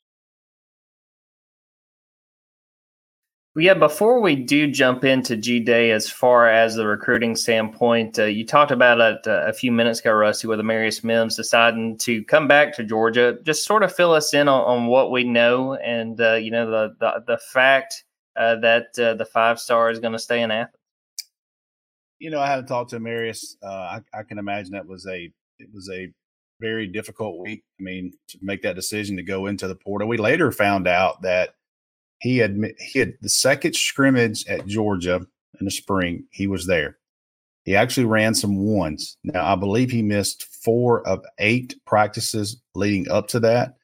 Yeah, 3.56 3.74
before 3.74 4.20
we 4.20 4.36
do 4.36 4.70
jump 4.70 5.04
into 5.04 5.36
G 5.36 5.60
Day 5.60 5.90
as 5.90 6.08
far 6.08 6.48
as 6.48 6.74
the 6.74 6.86
recruiting 6.86 7.36
standpoint, 7.36 8.18
uh, 8.18 8.24
you 8.24 8.46
talked 8.46 8.70
about 8.70 9.00
it 9.00 9.26
uh, 9.26 9.44
a 9.46 9.52
few 9.52 9.70
minutes 9.70 10.00
ago, 10.00 10.12
Rusty, 10.12 10.46
with 10.46 10.60
Amarius 10.60 11.04
Mims 11.04 11.36
deciding 11.36 11.98
to 11.98 12.24
come 12.24 12.48
back 12.48 12.74
to 12.76 12.84
Georgia. 12.84 13.38
Just 13.44 13.64
sort 13.64 13.82
of 13.82 13.94
fill 13.94 14.12
us 14.12 14.34
in 14.34 14.48
on, 14.48 14.62
on 14.62 14.86
what 14.86 15.10
we 15.10 15.24
know 15.24 15.74
and, 15.74 16.20
uh, 16.20 16.34
you 16.34 16.50
know, 16.50 16.70
the, 16.70 16.94
the, 17.00 17.24
the 17.26 17.38
fact 17.38 18.04
uh, 18.40 18.56
that 18.56 18.98
uh, 18.98 19.14
the 19.14 19.24
five 19.26 19.60
star 19.60 19.90
is 19.90 20.00
going 20.00 20.14
to 20.14 20.18
stay 20.18 20.42
in 20.42 20.50
Athens? 20.50 20.74
You 22.18 22.30
know, 22.30 22.40
I 22.40 22.46
haven't 22.46 22.66
talked 22.66 22.90
to 22.90 23.00
Marius. 23.00 23.56
Uh, 23.62 23.66
I, 23.66 24.00
I, 24.14 24.22
can 24.22 24.38
imagine 24.38 24.72
that 24.72 24.86
was 24.86 25.06
a 25.06 25.30
it 25.58 25.68
was 25.72 25.90
a 25.92 26.10
very 26.60 26.86
difficult 26.86 27.38
week. 27.38 27.62
I 27.78 27.82
mean, 27.82 28.12
to 28.28 28.38
make 28.42 28.62
that 28.62 28.76
decision 28.76 29.16
to 29.16 29.22
go 29.22 29.46
into 29.46 29.68
the 29.68 29.74
portal. 29.74 30.08
We 30.08 30.16
later 30.16 30.52
found 30.52 30.88
out 30.88 31.22
that 31.22 31.50
he 32.20 32.38
had 32.38 32.58
he 32.78 32.98
had 32.98 33.14
the 33.20 33.28
second 33.28 33.74
scrimmage 33.74 34.46
at 34.46 34.66
Georgia 34.66 35.26
in 35.58 35.64
the 35.64 35.70
spring. 35.70 36.24
He 36.30 36.46
was 36.46 36.66
there. 36.66 36.98
He 37.64 37.76
actually 37.76 38.06
ran 38.06 38.34
some 38.34 38.56
ones. 38.56 39.18
Now, 39.22 39.44
I 39.44 39.54
believe 39.54 39.90
he 39.90 40.02
missed 40.02 40.44
four 40.64 41.06
of 41.06 41.24
eight 41.38 41.74
practices 41.86 42.60
leading 42.74 43.10
up 43.10 43.28
to 43.28 43.40
that. 43.40 43.74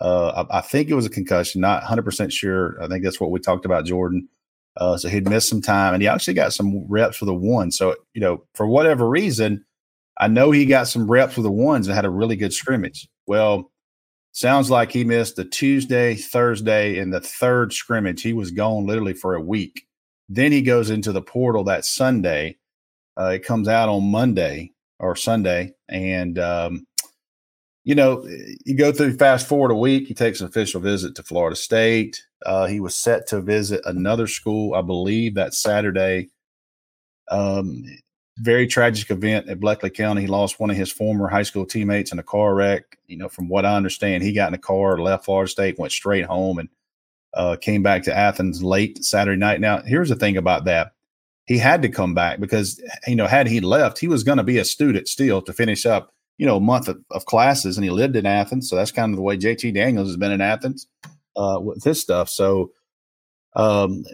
Uh, 0.00 0.44
I, 0.50 0.58
I, 0.58 0.60
think 0.62 0.88
it 0.88 0.94
was 0.94 1.04
a 1.04 1.10
concussion, 1.10 1.60
not 1.60 1.82
100% 1.82 2.32
sure. 2.32 2.82
I 2.82 2.88
think 2.88 3.04
that's 3.04 3.20
what 3.20 3.30
we 3.30 3.38
talked 3.38 3.66
about, 3.66 3.84
Jordan. 3.84 4.28
Uh, 4.76 4.96
so 4.96 5.08
he'd 5.08 5.28
missed 5.28 5.48
some 5.48 5.60
time 5.60 5.92
and 5.92 6.02
he 6.02 6.08
actually 6.08 6.34
got 6.34 6.52
some 6.52 6.86
reps 6.88 7.18
for 7.18 7.26
the 7.26 7.34
one. 7.34 7.70
So, 7.70 7.96
you 8.14 8.20
know, 8.20 8.44
for 8.54 8.66
whatever 8.66 9.08
reason, 9.08 9.64
I 10.18 10.28
know 10.28 10.50
he 10.50 10.64
got 10.64 10.88
some 10.88 11.10
reps 11.10 11.36
with 11.36 11.44
the 11.44 11.50
ones 11.50 11.86
and 11.86 11.94
had 11.94 12.04
a 12.04 12.10
really 12.10 12.36
good 12.36 12.52
scrimmage. 12.52 13.08
Well, 13.26 13.70
sounds 14.32 14.70
like 14.70 14.92
he 14.92 15.04
missed 15.04 15.36
the 15.36 15.44
Tuesday, 15.44 16.14
Thursday, 16.14 16.98
and 16.98 17.12
the 17.12 17.20
third 17.20 17.72
scrimmage. 17.72 18.22
He 18.22 18.32
was 18.32 18.50
gone 18.50 18.86
literally 18.86 19.14
for 19.14 19.34
a 19.34 19.40
week. 19.40 19.86
Then 20.28 20.52
he 20.52 20.62
goes 20.62 20.88
into 20.90 21.12
the 21.12 21.22
portal 21.22 21.64
that 21.64 21.84
Sunday. 21.84 22.56
Uh, 23.18 23.32
it 23.34 23.44
comes 23.44 23.66
out 23.68 23.88
on 23.88 24.10
Monday 24.10 24.72
or 24.98 25.16
Sunday. 25.16 25.72
And, 25.88 26.38
um, 26.38 26.86
you 27.84 27.94
know, 27.94 28.26
you 28.64 28.76
go 28.76 28.92
through 28.92 29.16
fast 29.16 29.46
forward 29.46 29.70
a 29.70 29.76
week, 29.76 30.06
he 30.06 30.14
takes 30.14 30.40
an 30.40 30.46
official 30.46 30.80
visit 30.80 31.14
to 31.14 31.22
Florida 31.22 31.56
State. 31.56 32.22
Uh, 32.44 32.66
he 32.66 32.80
was 32.80 32.94
set 32.94 33.26
to 33.28 33.40
visit 33.40 33.80
another 33.84 34.26
school, 34.26 34.74
I 34.74 34.82
believe, 34.82 35.34
that 35.34 35.54
Saturday. 35.54 36.30
Um, 37.30 37.84
very 38.38 38.66
tragic 38.66 39.10
event 39.10 39.48
at 39.48 39.60
Bleckley 39.60 39.92
County. 39.92 40.22
He 40.22 40.26
lost 40.26 40.58
one 40.58 40.70
of 40.70 40.76
his 40.76 40.90
former 40.90 41.28
high 41.28 41.42
school 41.42 41.66
teammates 41.66 42.12
in 42.12 42.18
a 42.18 42.22
car 42.22 42.54
wreck. 42.54 42.98
You 43.06 43.16
know, 43.16 43.28
from 43.28 43.48
what 43.48 43.66
I 43.66 43.76
understand, 43.76 44.22
he 44.22 44.32
got 44.32 44.48
in 44.48 44.54
a 44.54 44.58
car, 44.58 44.98
left 44.98 45.24
Florida 45.24 45.50
State, 45.50 45.78
went 45.78 45.92
straight 45.92 46.24
home, 46.24 46.58
and 46.58 46.68
uh, 47.34 47.56
came 47.60 47.82
back 47.82 48.02
to 48.04 48.16
Athens 48.16 48.62
late 48.62 49.04
Saturday 49.04 49.38
night. 49.38 49.60
Now, 49.60 49.82
here's 49.82 50.08
the 50.08 50.16
thing 50.16 50.36
about 50.36 50.64
that. 50.64 50.92
He 51.46 51.58
had 51.58 51.82
to 51.82 51.88
come 51.88 52.14
back 52.14 52.40
because, 52.40 52.80
you 53.06 53.16
know, 53.16 53.26
had 53.26 53.46
he 53.46 53.60
left, 53.60 53.98
he 53.98 54.08
was 54.08 54.22
going 54.22 54.38
to 54.38 54.44
be 54.44 54.58
a 54.58 54.64
student 54.64 55.08
still 55.08 55.42
to 55.42 55.52
finish 55.52 55.84
up 55.84 56.14
you 56.40 56.46
know, 56.46 56.58
month 56.58 56.88
of, 56.88 56.98
of, 57.10 57.26
classes 57.26 57.76
and 57.76 57.84
he 57.84 57.90
lived 57.90 58.16
in 58.16 58.24
Athens. 58.24 58.70
So 58.70 58.74
that's 58.74 58.90
kind 58.90 59.12
of 59.12 59.16
the 59.16 59.22
way 59.22 59.36
JT 59.36 59.74
Daniels 59.74 60.08
has 60.08 60.16
been 60.16 60.32
in 60.32 60.40
Athens 60.40 60.86
uh, 61.36 61.58
with 61.60 61.84
his 61.84 62.00
stuff. 62.00 62.30
So, 62.30 62.72
um, 63.56 64.04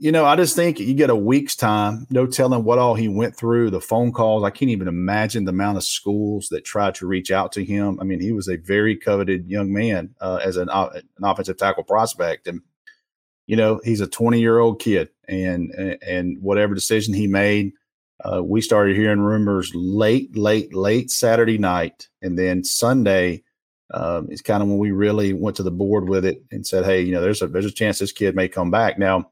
you 0.00 0.10
know, 0.10 0.24
I 0.24 0.34
just 0.34 0.56
think 0.56 0.80
you 0.80 0.92
get 0.92 1.08
a 1.08 1.14
week's 1.14 1.54
time, 1.54 2.08
no 2.10 2.26
telling 2.26 2.64
what 2.64 2.80
all 2.80 2.96
he 2.96 3.06
went 3.06 3.36
through, 3.36 3.70
the 3.70 3.80
phone 3.80 4.10
calls. 4.10 4.42
I 4.42 4.50
can't 4.50 4.72
even 4.72 4.88
imagine 4.88 5.44
the 5.44 5.50
amount 5.50 5.76
of 5.76 5.84
schools 5.84 6.48
that 6.48 6.64
tried 6.64 6.96
to 6.96 7.06
reach 7.06 7.30
out 7.30 7.52
to 7.52 7.64
him. 7.64 8.00
I 8.00 8.04
mean, 8.04 8.18
he 8.18 8.32
was 8.32 8.48
a 8.48 8.56
very 8.56 8.96
coveted 8.96 9.48
young 9.48 9.72
man 9.72 10.16
uh, 10.20 10.40
as 10.42 10.56
an, 10.56 10.68
an 10.70 11.02
offensive 11.22 11.58
tackle 11.58 11.84
prospect. 11.84 12.48
And, 12.48 12.60
you 13.46 13.54
know, 13.54 13.80
he's 13.84 14.00
a 14.00 14.08
20 14.08 14.40
year 14.40 14.58
old 14.58 14.80
kid 14.80 15.10
and, 15.28 15.70
and 16.02 16.42
whatever 16.42 16.74
decision 16.74 17.14
he 17.14 17.28
made, 17.28 17.74
uh, 18.24 18.42
we 18.42 18.60
started 18.60 18.96
hearing 18.96 19.20
rumors 19.20 19.70
late, 19.74 20.36
late, 20.36 20.74
late 20.74 21.10
Saturday 21.10 21.58
night, 21.58 22.08
and 22.20 22.38
then 22.38 22.64
Sunday 22.64 23.44
um, 23.94 24.28
is 24.30 24.42
kind 24.42 24.62
of 24.62 24.68
when 24.68 24.78
we 24.78 24.90
really 24.90 25.32
went 25.32 25.56
to 25.56 25.62
the 25.62 25.70
board 25.70 26.08
with 26.08 26.24
it 26.24 26.42
and 26.50 26.66
said, 26.66 26.84
"Hey, 26.84 27.00
you 27.02 27.12
know, 27.12 27.20
there's 27.20 27.42
a 27.42 27.46
there's 27.46 27.64
a 27.64 27.70
chance 27.70 27.98
this 27.98 28.12
kid 28.12 28.34
may 28.34 28.48
come 28.48 28.70
back." 28.70 28.98
Now, 28.98 29.30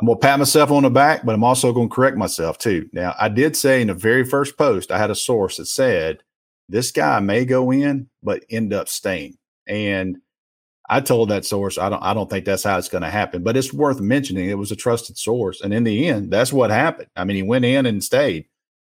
I'm 0.00 0.06
gonna 0.06 0.18
pat 0.18 0.38
myself 0.38 0.70
on 0.70 0.84
the 0.84 0.90
back, 0.90 1.24
but 1.24 1.34
I'm 1.34 1.44
also 1.44 1.72
gonna 1.72 1.88
correct 1.88 2.16
myself 2.16 2.58
too. 2.58 2.88
Now, 2.92 3.14
I 3.18 3.28
did 3.28 3.56
say 3.56 3.82
in 3.82 3.88
the 3.88 3.94
very 3.94 4.24
first 4.24 4.56
post, 4.56 4.92
I 4.92 4.98
had 4.98 5.10
a 5.10 5.16
source 5.16 5.56
that 5.56 5.66
said 5.66 6.22
this 6.68 6.92
guy 6.92 7.18
may 7.20 7.44
go 7.44 7.72
in, 7.72 8.08
but 8.22 8.44
end 8.50 8.72
up 8.72 8.88
staying, 8.88 9.36
and 9.66 10.18
I 10.88 11.00
told 11.00 11.28
that 11.28 11.44
source 11.44 11.76
I 11.78 11.88
don't 11.88 12.02
I 12.02 12.14
don't 12.14 12.30
think 12.30 12.44
that's 12.44 12.64
how 12.64 12.78
it's 12.78 12.88
going 12.88 13.02
to 13.02 13.10
happen, 13.10 13.42
but 13.42 13.56
it's 13.56 13.72
worth 13.72 14.00
mentioning. 14.00 14.48
It 14.48 14.58
was 14.58 14.72
a 14.72 14.76
trusted 14.76 15.18
source, 15.18 15.60
and 15.60 15.74
in 15.74 15.84
the 15.84 16.08
end, 16.08 16.30
that's 16.30 16.52
what 16.52 16.70
happened. 16.70 17.08
I 17.16 17.24
mean, 17.24 17.36
he 17.36 17.42
went 17.42 17.64
in 17.64 17.86
and 17.86 18.02
stayed 18.02 18.46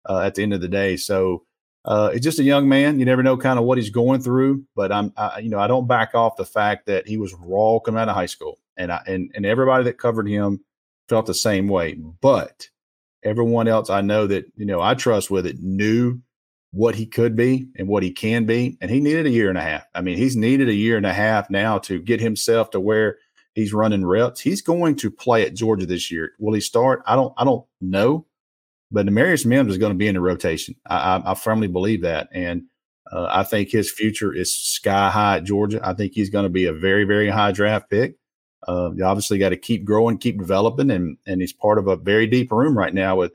uh, 0.08 0.20
at 0.20 0.36
the 0.36 0.44
end 0.44 0.54
of 0.54 0.62
the 0.62 0.68
day. 0.68 0.98
So 0.98 1.44
uh, 1.86 2.12
it's 2.14 2.24
just 2.24 2.40
a 2.40 2.44
young 2.44 2.68
man. 2.68 3.00
You 3.00 3.06
never 3.06 3.24
know 3.24 3.38
kind 3.38 3.60
of 3.60 3.66
what 3.66 3.78
he's 3.78 3.90
going 3.92 4.22
through, 4.22 4.66
but 4.76 4.92
I'm 4.92 5.14
I, 5.16 5.40
you 5.40 5.50
know 5.50 5.60
I 5.60 5.68
don't 5.68 5.88
back 5.88 6.16
off 6.16 6.36
the 6.36 6.46
fact 6.46 6.88
that 6.88 7.08
he 7.08 7.18
was 7.18 7.34
raw 7.34 7.80
coming 7.80 8.02
out 8.02 8.10
of 8.10 8.16
high 8.16 8.26
school, 8.26 8.60
and 8.76 8.92
I 8.92 9.02
and 9.08 9.32
and 9.36 9.46
everybody 9.46 9.84
that 9.86 10.00
covered 10.00 10.28
him 10.28 10.64
felt 11.08 11.28
the 11.28 11.34
same 11.34 11.68
way. 11.68 11.94
But 11.94 12.70
everyone 13.24 13.68
else 13.68 13.90
I 13.90 14.02
know 14.02 14.28
that 14.28 14.46
you 14.56 14.66
know 14.66 14.82
I 14.82 14.96
trust 14.96 15.32
with 15.32 15.46
it 15.46 15.60
knew 15.60 16.20
what 16.76 16.96
he 16.96 17.06
could 17.06 17.38
be 17.38 17.70
and 17.78 17.88
what 17.88 18.04
he 18.04 18.12
can 18.12 18.46
be. 18.46 18.78
And 18.82 18.92
he 18.92 19.00
needed 19.00 19.26
a 19.26 19.30
year 19.30 19.48
and 19.48 19.58
a 19.58 19.62
half. 19.62 19.86
I 19.96 20.02
mean, 20.02 20.18
he's 20.18 20.36
needed 20.36 20.68
a 20.68 20.74
year 20.74 20.98
and 20.98 21.06
a 21.06 21.14
half 21.14 21.50
now 21.50 21.78
to 21.80 22.02
get 22.02 22.20
himself 22.20 22.70
to 22.72 22.82
where 22.82 23.18
he's 23.54 23.74
running 23.74 24.06
reps. 24.06 24.42
He's 24.42 24.62
going 24.62 24.98
to 24.98 25.10
play 25.10 25.46
at 25.46 25.56
Georgia 25.56 25.86
this 25.86 26.12
year. 26.12 26.34
Will 26.38 26.54
he 26.54 26.60
start? 26.60 27.02
I 27.06 27.16
don't. 27.16 27.34
I 27.38 27.46
don't 27.46 27.66
know. 27.80 28.26
But 28.92 29.08
Amarius 29.08 29.46
Mims 29.46 29.72
is 29.72 29.78
going 29.78 29.94
to 29.94 29.98
be 29.98 30.08
in 30.08 30.16
the 30.16 30.22
rotation. 30.22 30.76
I, 30.86 31.16
I, 31.16 31.32
I 31.32 31.34
firmly 31.36 31.68
believe 31.68 32.02
that. 32.02 32.28
And 32.34 32.64
Uh, 33.12 33.28
I 33.30 33.44
think 33.44 33.70
his 33.70 33.92
future 33.92 34.34
is 34.34 34.54
sky 34.54 35.10
high 35.12 35.38
at 35.38 35.44
Georgia. 35.46 35.80
I 35.84 35.94
think 35.94 36.14
he's 36.14 36.30
going 36.32 36.44
to 36.44 36.50
be 36.50 36.66
a 36.66 36.74
very, 36.74 37.04
very 37.06 37.30
high 37.30 37.52
draft 37.52 37.90
pick. 37.90 38.18
Uh, 38.68 38.90
you 38.96 39.06
obviously 39.06 39.38
got 39.38 39.50
to 39.50 39.58
keep 39.58 39.86
growing, 39.86 40.18
keep 40.18 40.40
developing, 40.40 40.90
and 40.92 41.18
and 41.28 41.40
he's 41.40 41.54
part 41.54 41.78
of 41.78 41.88
a 41.88 41.96
very 41.96 42.28
deep 42.28 42.52
room 42.52 42.76
right 42.78 42.94
now 42.94 43.16
with 43.16 43.32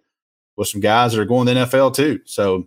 with 0.56 0.68
some 0.68 0.80
guys 0.80 1.12
that 1.12 1.20
are 1.20 1.24
going 1.24 1.46
to 1.46 1.54
NFL 1.54 1.94
too. 1.94 2.18
So 2.26 2.66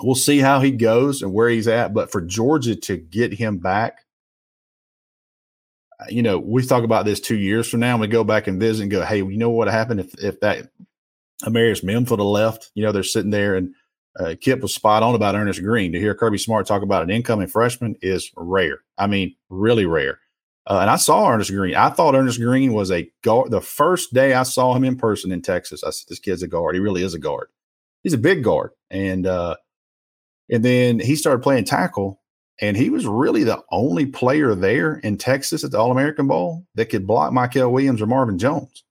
we'll 0.00 0.14
see 0.14 0.38
how 0.38 0.60
he 0.60 0.70
goes 0.70 1.22
and 1.22 1.32
where 1.32 1.48
he's 1.48 1.68
at. 1.68 1.94
But 1.94 2.10
for 2.10 2.20
Georgia 2.20 2.76
to 2.76 2.96
get 2.96 3.32
him 3.32 3.58
back, 3.58 4.04
you 6.08 6.22
know, 6.22 6.38
we 6.38 6.64
talk 6.64 6.84
about 6.84 7.04
this 7.04 7.20
two 7.20 7.36
years 7.36 7.68
from 7.68 7.80
now, 7.80 7.92
and 7.92 8.00
we 8.00 8.06
go 8.06 8.24
back 8.24 8.46
and 8.46 8.60
visit 8.60 8.82
and 8.82 8.90
go, 8.90 9.04
hey, 9.04 9.18
you 9.18 9.38
know 9.38 9.50
what 9.50 9.68
happened 9.68 10.00
if 10.00 10.14
if 10.22 10.40
that 10.40 10.68
Amarius 11.44 11.82
Mims 11.82 12.10
would 12.10 12.20
have 12.20 12.26
left? 12.26 12.70
You 12.74 12.84
know, 12.84 12.92
they're 12.92 13.02
sitting 13.02 13.30
there 13.30 13.56
and 13.56 13.74
uh, 14.18 14.34
Kip 14.40 14.60
was 14.60 14.74
spot 14.74 15.02
on 15.02 15.14
about 15.14 15.34
Earnest 15.34 15.62
Greene. 15.62 15.92
To 15.92 16.00
hear 16.00 16.14
Kirby 16.14 16.38
Smart 16.38 16.66
talk 16.66 16.82
about 16.82 17.02
an 17.02 17.10
incoming 17.10 17.48
freshman 17.48 17.96
is 18.00 18.30
rare. 18.36 18.80
I 18.96 19.06
mean, 19.06 19.36
really 19.50 19.86
rare. 19.86 20.20
Uh, 20.66 20.78
and 20.80 20.90
I 20.90 20.96
saw 20.96 21.30
Earnest 21.30 21.50
Greene. 21.50 21.74
I 21.74 21.90
thought 21.90 22.14
Earnest 22.14 22.40
Greene 22.40 22.72
was 22.72 22.90
a 22.90 23.10
guard. 23.22 23.50
The 23.50 23.60
first 23.60 24.12
day 24.12 24.34
I 24.34 24.42
saw 24.42 24.74
him 24.74 24.84
in 24.84 24.96
person 24.96 25.30
in 25.32 25.42
Texas, 25.42 25.84
I 25.84 25.90
said, 25.90 26.08
"This 26.08 26.18
kid's 26.18 26.42
a 26.42 26.48
guard. 26.48 26.74
He 26.74 26.80
really 26.80 27.02
is 27.02 27.14
a 27.14 27.18
guard. 27.18 27.48
He's 28.02 28.14
a 28.14 28.18
big 28.18 28.42
guard." 28.42 28.70
And 28.90 29.26
uh, 29.26 29.56
and 30.50 30.64
then 30.64 31.00
he 31.00 31.16
started 31.16 31.42
playing 31.42 31.64
tackle, 31.64 32.20
and 32.60 32.76
he 32.76 32.90
was 32.90 33.06
really 33.06 33.44
the 33.44 33.62
only 33.70 34.06
player 34.06 34.54
there 34.54 34.96
in 34.96 35.18
Texas 35.18 35.64
at 35.64 35.70
the 35.70 35.78
All 35.78 35.90
American 35.90 36.26
Bowl 36.26 36.66
that 36.74 36.86
could 36.86 37.06
block 37.06 37.32
Michael 37.32 37.72
Williams 37.72 38.00
or 38.00 38.06
Marvin 38.06 38.38
Jones. 38.38 38.84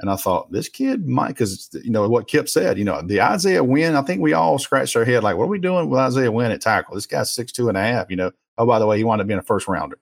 And 0.00 0.10
I 0.10 0.16
thought 0.16 0.52
this 0.52 0.68
kid 0.68 1.08
might, 1.08 1.28
because 1.28 1.70
you 1.82 1.90
know 1.90 2.08
what 2.08 2.28
Kip 2.28 2.48
said. 2.48 2.78
You 2.78 2.84
know 2.84 3.02
the 3.02 3.20
Isaiah 3.20 3.64
Wynn. 3.64 3.96
I 3.96 4.02
think 4.02 4.20
we 4.20 4.32
all 4.32 4.58
scratched 4.58 4.94
our 4.94 5.04
head 5.04 5.24
like, 5.24 5.36
what 5.36 5.44
are 5.44 5.48
we 5.48 5.58
doing 5.58 5.90
with 5.90 5.98
Isaiah 5.98 6.30
Wynn 6.30 6.52
at 6.52 6.60
tackle? 6.60 6.94
This 6.94 7.06
guy's 7.06 7.32
six 7.32 7.50
two 7.50 7.68
and 7.68 7.76
a 7.76 7.82
half. 7.82 8.10
You 8.10 8.16
know. 8.16 8.32
Oh, 8.58 8.66
by 8.66 8.78
the 8.80 8.86
way, 8.86 8.98
he 8.98 9.04
wound 9.04 9.20
up 9.20 9.26
being 9.26 9.38
a 9.38 9.42
first 9.42 9.68
rounder. 9.68 9.98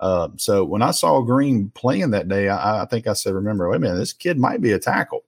Uh, 0.00 0.28
so 0.36 0.64
when 0.64 0.82
I 0.82 0.90
saw 0.90 1.22
Greene 1.22 1.70
playing 1.74 2.10
that 2.10 2.28
day, 2.28 2.48
I, 2.48 2.82
I, 2.82 2.86
think 2.86 3.06
I 3.06 3.12
said, 3.12 3.34
"Remember, 3.34 3.68
wait 3.68 3.76
a 3.76 3.80
minute, 3.80 3.96
this 3.96 4.12
kid 4.12 4.38
might 4.38 4.60
be 4.60 4.72
a 4.72 4.78
tackle." 4.78 5.24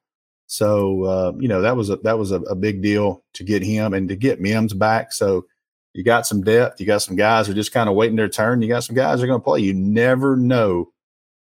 So 0.46 1.04
uh, 1.04 1.32
you 1.38 1.48
know 1.48 1.60
that 1.62 1.76
was 1.76 1.90
a 1.90 1.96
that 1.96 2.18
was 2.18 2.30
a, 2.32 2.40
a, 2.42 2.54
big 2.54 2.80
deal 2.80 3.24
to 3.34 3.44
get 3.44 3.62
him 3.62 3.94
and 3.94 4.08
to 4.08 4.16
get 4.16 4.40
Mims 4.40 4.72
back. 4.72 5.12
So 5.12 5.46
you 5.92 6.04
got 6.04 6.26
some 6.26 6.42
depth. 6.42 6.80
You 6.80 6.86
got 6.86 7.02
some 7.02 7.16
guys 7.16 7.46
who 7.46 7.52
are 7.52 7.56
just 7.56 7.72
kind 7.72 7.88
of 7.88 7.96
waiting 7.96 8.16
their 8.16 8.28
turn. 8.28 8.62
You 8.62 8.68
got 8.68 8.84
some 8.84 8.94
guys 8.94 9.18
who 9.18 9.24
are 9.24 9.28
going 9.28 9.40
to 9.40 9.44
play. 9.44 9.60
You 9.60 9.74
never 9.74 10.36
know 10.36 10.92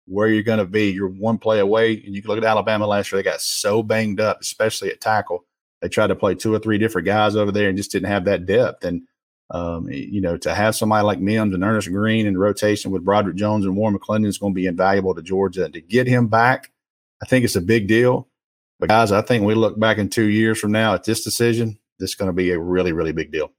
where 0.07 0.29
you're 0.29 0.43
going 0.43 0.59
to 0.59 0.65
be. 0.65 0.91
You're 0.91 1.09
one 1.09 1.39
play 1.39 1.59
away, 1.61 2.03
and 2.05 2.15
you 2.15 2.23
can 2.23 2.31
look 2.31 2.39
at 2.39 2.45
Alabama 2.45 2.87
last 2.87 3.13
year. 3.13 3.19
They 3.23 3.29
got 3.29 3.41
so 3.41 3.83
banged 3.83 4.21
up, 4.21 4.41
especially 4.41 4.91
at 4.91 5.01
tackle. 5.01 5.45
They 5.83 5.89
tried 5.89 6.07
to 6.07 6.17
play 6.17 6.35
two 6.35 6.55
or 6.55 6.59
three 6.59 6.79
different 6.79 7.07
guys 7.07 7.37
over 7.37 7.53
there 7.53 7.69
and 7.69 7.77
just 7.77 7.93
didn't 7.93 8.09
have 8.09 8.25
that 8.25 8.47
depth. 8.47 8.85
And 8.85 9.03
um, 9.51 9.89
you 9.91 10.21
know, 10.21 10.37
to 10.39 10.55
have 10.55 10.75
somebody 10.75 11.05
like 11.05 11.21
Mims 11.21 11.55
and 11.55 11.63
Earnest 11.63 11.91
Greene 11.91 12.27
in 12.27 12.39
rotation 12.39 12.91
with 12.91 13.05
Broderick 13.05 13.37
Jones 13.37 13.67
and 13.67 13.77
Warren 13.77 13.97
McClendon 13.97 14.27
is 14.27 14.39
going 14.39 14.55
to 14.55 14.59
be 14.59 14.67
invaluable 14.67 15.15
to 15.15 15.23
Georgia. 15.23 15.69
To 15.69 15.81
get 15.81 16.07
him 16.07 16.29
back, 16.29 16.71
I 17.23 17.27
think 17.27 17.45
it's 17.45 17.57
a 17.57 17.61
big 17.61 17.87
deal. 17.87 18.29
But 18.81 18.89
guys, 18.89 19.13
I 19.13 19.23
think 19.23 19.45
we 19.45 19.55
look 19.55 19.79
back 19.79 19.99
in 19.99 20.09
two 20.09 20.27
years 20.27 20.59
from 20.59 20.73
now 20.73 20.95
at 20.95 21.05
this 21.05 21.23
decision, 21.23 21.79
this 21.99 22.11
is 22.11 22.17
going 22.17 22.29
to 22.29 22.33
be 22.33 22.51
a 22.51 22.59
really, 22.59 22.93
really 22.93 23.13
big 23.13 23.31
deal 23.31 23.53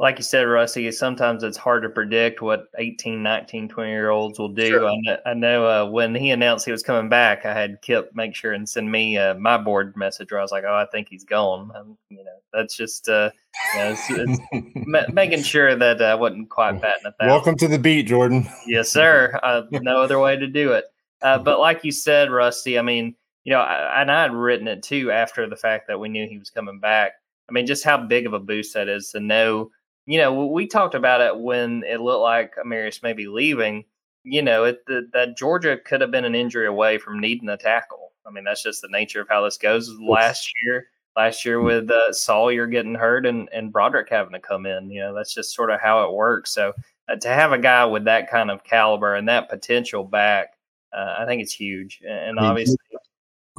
like 0.00 0.16
you 0.16 0.24
said, 0.24 0.44
Rusty, 0.44 0.90
sometimes 0.92 1.42
it's 1.42 1.58
hard 1.58 1.82
to 1.82 1.90
predict 1.90 2.40
what 2.40 2.68
18, 2.78 3.22
19, 3.22 3.68
20 3.68 3.90
year 3.90 4.08
olds 4.08 4.38
will 4.38 4.48
do. 4.48 4.66
Sure. 4.66 4.88
I 4.88 4.96
know, 5.02 5.16
I 5.26 5.34
know 5.34 5.66
uh, 5.66 5.90
when 5.90 6.14
he 6.14 6.30
announced 6.30 6.64
he 6.64 6.72
was 6.72 6.82
coming 6.82 7.10
back, 7.10 7.44
I 7.44 7.52
had 7.52 7.82
Kip 7.82 8.10
make 8.14 8.34
sure 8.34 8.54
and 8.54 8.66
send 8.66 8.90
me 8.90 9.18
uh, 9.18 9.34
my 9.34 9.58
board 9.58 9.94
message 9.98 10.32
where 10.32 10.40
I 10.40 10.42
was 10.42 10.52
like, 10.52 10.64
oh, 10.66 10.74
I 10.74 10.86
think 10.90 11.08
he's 11.10 11.24
gone. 11.24 11.70
Um, 11.76 11.98
you 12.08 12.24
know, 12.24 12.32
that's 12.50 12.74
just 12.74 13.10
uh, 13.10 13.28
you 13.74 13.80
know, 13.80 13.90
it's, 13.90 14.40
it's 14.88 15.12
making 15.12 15.42
sure 15.42 15.76
that 15.76 16.00
I 16.00 16.14
wasn't 16.14 16.48
quite 16.48 16.80
batting 16.80 17.04
at 17.04 17.12
that. 17.20 17.26
Welcome 17.26 17.58
to 17.58 17.68
the 17.68 17.78
beat, 17.78 18.04
Jordan. 18.04 18.48
Yes, 18.66 18.88
sir. 18.88 19.38
Uh, 19.42 19.64
no 19.70 20.00
other 20.00 20.18
way 20.18 20.34
to 20.34 20.46
do 20.46 20.72
it. 20.72 20.86
Uh, 21.20 21.36
but 21.36 21.60
like 21.60 21.84
you 21.84 21.92
said, 21.92 22.30
Rusty, 22.30 22.78
I 22.78 22.82
mean, 22.82 23.14
you 23.44 23.52
know, 23.52 23.60
I, 23.60 24.02
and 24.02 24.10
I 24.10 24.22
had 24.22 24.32
written 24.32 24.68
it 24.68 24.82
too 24.82 25.10
after 25.10 25.48
the 25.48 25.56
fact 25.56 25.86
that 25.88 26.00
we 26.00 26.08
knew 26.08 26.28
he 26.28 26.38
was 26.38 26.50
coming 26.50 26.80
back. 26.80 27.12
I 27.48 27.52
mean, 27.52 27.66
just 27.66 27.84
how 27.84 27.96
big 27.96 28.26
of 28.26 28.32
a 28.32 28.38
boost 28.38 28.74
that 28.74 28.88
is 28.88 29.10
to 29.10 29.20
know 29.20 29.70
you 30.10 30.18
know, 30.18 30.46
we 30.46 30.66
talked 30.66 30.96
about 30.96 31.20
it 31.20 31.38
when 31.38 31.84
it 31.84 32.00
looked 32.00 32.22
like 32.22 32.54
Amarius 32.56 33.00
may 33.00 33.12
be 33.12 33.28
leaving. 33.28 33.84
You 34.24 34.42
know, 34.42 34.64
it, 34.64 34.84
the, 34.86 35.08
that 35.12 35.36
Georgia 35.36 35.78
could 35.78 36.00
have 36.00 36.10
been 36.10 36.24
an 36.24 36.34
injury 36.34 36.66
away 36.66 36.98
from 36.98 37.20
needing 37.20 37.48
a 37.48 37.56
tackle. 37.56 38.10
I 38.26 38.30
mean, 38.30 38.42
that's 38.42 38.62
just 38.62 38.82
the 38.82 38.88
nature 38.88 39.20
of 39.20 39.28
how 39.28 39.44
this 39.44 39.56
goes. 39.56 39.88
Last 40.00 40.52
year, 40.64 40.88
last 41.16 41.44
year 41.44 41.60
with 41.60 41.90
uh, 41.92 42.12
Salyer 42.12 42.66
getting 42.66 42.96
hurt 42.96 43.24
and 43.24 43.48
and 43.52 43.72
Broderick 43.72 44.08
having 44.10 44.32
to 44.32 44.40
come 44.40 44.66
in, 44.66 44.90
you 44.90 45.00
know, 45.00 45.14
that's 45.14 45.32
just 45.32 45.54
sort 45.54 45.70
of 45.70 45.80
how 45.80 46.02
it 46.04 46.12
works. 46.12 46.52
So 46.52 46.72
uh, 47.08 47.14
to 47.14 47.28
have 47.28 47.52
a 47.52 47.58
guy 47.58 47.84
with 47.84 48.04
that 48.06 48.28
kind 48.28 48.50
of 48.50 48.64
caliber 48.64 49.14
and 49.14 49.28
that 49.28 49.48
potential 49.48 50.02
back, 50.02 50.54
uh, 50.92 51.14
I 51.18 51.24
think 51.24 51.40
it's 51.40 51.54
huge. 51.54 52.02
And 52.04 52.36
mean, 52.36 52.44
obviously, 52.44 52.76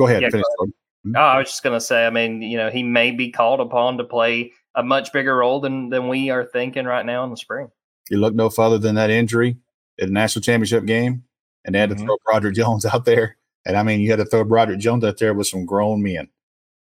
go 0.01 0.07
ahead. 0.07 0.21
Yeah, 0.21 0.29
go 0.29 0.37
ahead. 0.37 0.73
Oh, 1.15 1.19
I 1.19 1.37
was 1.39 1.47
just 1.47 1.63
going 1.63 1.75
to 1.75 1.81
say, 1.81 2.05
I 2.05 2.09
mean, 2.09 2.41
you 2.41 2.57
know, 2.57 2.69
he 2.69 2.83
may 2.83 3.11
be 3.11 3.31
called 3.31 3.59
upon 3.59 3.97
to 3.97 4.03
play 4.03 4.53
a 4.75 4.83
much 4.83 5.11
bigger 5.11 5.37
role 5.37 5.59
than 5.59 5.89
than 5.89 6.07
we 6.07 6.29
are 6.29 6.45
thinking 6.45 6.85
right 6.85 7.05
now 7.05 7.23
in 7.23 7.29
the 7.29 7.37
spring. 7.37 7.69
You 8.09 8.17
look 8.17 8.35
no 8.35 8.49
further 8.49 8.77
than 8.77 8.95
that 8.95 9.09
injury 9.09 9.57
at 9.99 10.07
the 10.07 10.13
national 10.13 10.43
championship 10.43 10.85
game, 10.85 11.23
and 11.65 11.73
they 11.73 11.79
had 11.79 11.89
mm-hmm. 11.89 11.99
to 11.99 12.05
throw 12.05 12.17
Broderick 12.25 12.55
Jones 12.55 12.85
out 12.85 13.05
there. 13.05 13.37
And 13.65 13.77
I 13.77 13.83
mean, 13.83 13.99
you 13.99 14.09
had 14.09 14.17
to 14.17 14.25
throw 14.25 14.43
Broderick 14.43 14.79
Jones 14.79 15.03
out 15.03 15.17
there 15.17 15.33
with 15.33 15.47
some 15.47 15.65
grown 15.65 16.01
men, 16.01 16.29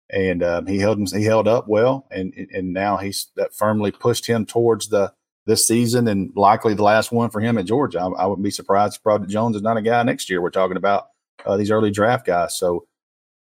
and 0.10 0.44
um, 0.44 0.66
he 0.66 0.80
held 0.80 0.98
him. 0.98 1.06
He 1.06 1.26
held 1.26 1.48
up 1.48 1.68
well, 1.68 2.08
and 2.12 2.34
and 2.54 2.74
now 2.74 2.98
he's 2.98 3.28
that 3.36 3.54
firmly 3.54 3.92
pushed 3.92 4.26
him 4.28 4.46
towards 4.46 4.90
the 4.90 5.14
this 5.46 5.68
season 5.68 6.08
and 6.08 6.32
likely 6.36 6.76
the 6.76 6.84
last 6.84 7.12
one 7.12 7.30
for 7.30 7.42
him 7.42 7.58
at 7.58 7.66
Georgia. 7.66 8.00
I, 8.00 8.08
I 8.08 8.26
wouldn't 8.28 8.44
be 8.44 8.52
surprised 8.52 8.98
if 8.98 9.04
Broderick 9.04 9.32
Jones 9.32 9.56
is 9.56 9.62
not 9.62 9.78
a 9.78 9.82
guy 9.82 10.04
next 10.04 10.30
year. 10.30 10.42
We're 10.42 10.52
talking 10.52 10.78
about 10.78 11.08
uh, 11.46 11.58
these 11.58 11.72
early 11.72 11.90
draft 11.92 12.26
guys. 12.26 12.58
So, 12.58 12.86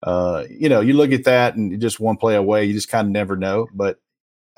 uh, 0.04 0.46
you 0.50 0.70
know, 0.70 0.82
you 0.82 0.94
look 0.94 1.12
at 1.12 1.24
that 1.26 1.56
and 1.56 1.72
you 1.72 1.78
just 1.78 2.00
one 2.00 2.18
play 2.18 2.36
away, 2.36 2.66
you 2.66 2.74
just 2.74 2.90
kind 2.90 3.08
of 3.08 3.12
never 3.12 3.36
know. 3.36 3.68
But 3.74 4.00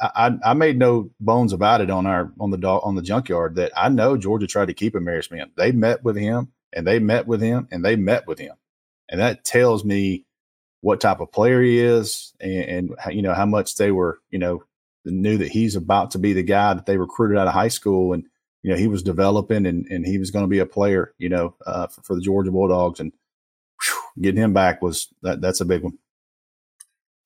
I, 0.02 0.38
I 0.44 0.54
made 0.54 0.78
no 0.78 1.12
bones 1.20 1.54
about 1.54 1.82
it 1.82 1.90
on 1.90 2.06
our 2.06 2.32
on 2.40 2.52
the 2.52 2.68
on 2.68 2.96
the 2.96 3.02
junkyard 3.02 3.56
that 3.56 3.72
I 3.76 3.90
know 3.90 4.18
Georgia 4.18 4.48
tried 4.48 4.68
to 4.68 4.74
keep 4.74 4.94
Amarius 4.94 5.32
Mims. 5.32 5.52
They 5.58 5.72
met 5.72 6.04
with 6.04 6.16
him 6.16 6.52
and 6.74 6.88
they 6.88 7.00
met 7.00 7.28
with 7.28 7.42
him 7.42 7.68
and 7.72 7.84
they 7.84 7.96
met 7.96 8.28
with 8.28 8.40
him, 8.40 8.56
and 9.10 9.20
that 9.20 9.44
tells 9.44 9.84
me 9.84 10.26
what 10.82 11.02
type 11.02 11.20
of 11.20 11.32
player 11.32 11.62
he 11.62 11.80
is 11.80 12.34
and, 12.40 12.96
and 13.00 13.16
you 13.16 13.22
know 13.22 13.34
how 13.34 13.46
much 13.46 13.76
they 13.76 13.92
were 13.92 14.20
you 14.30 14.40
know 14.40 14.64
knew 15.06 15.38
that 15.38 15.52
he's 15.52 15.76
about 15.76 16.12
to 16.12 16.18
be 16.18 16.34
the 16.34 16.44
guy 16.44 16.74
that 16.74 16.86
they 16.86 16.98
recruited 16.98 17.38
out 17.38 17.48
of 17.48 17.54
high 17.54 17.68
school 17.68 18.14
and 18.14 18.24
you 18.64 18.72
know 18.72 18.78
he 18.78 18.88
was 18.88 19.04
developing 19.04 19.66
and 19.66 19.86
and 19.88 20.06
he 20.06 20.18
was 20.18 20.32
going 20.32 20.44
to 20.44 20.50
be 20.50 20.60
a 20.60 20.66
player 20.66 21.14
you 21.18 21.28
know 21.30 21.54
uh, 21.66 21.88
for, 21.88 22.02
for, 22.04 22.16
the 22.16 22.22
Georgia 22.22 22.52
Bulldogs 22.52 23.00
and 23.00 23.12
getting 24.22 24.42
him 24.42 24.54
back 24.54 24.82
was 24.82 25.08
that 25.22 25.42
that's 25.42 25.62
a 25.62 25.66
big 25.66 25.84
one 25.84 25.98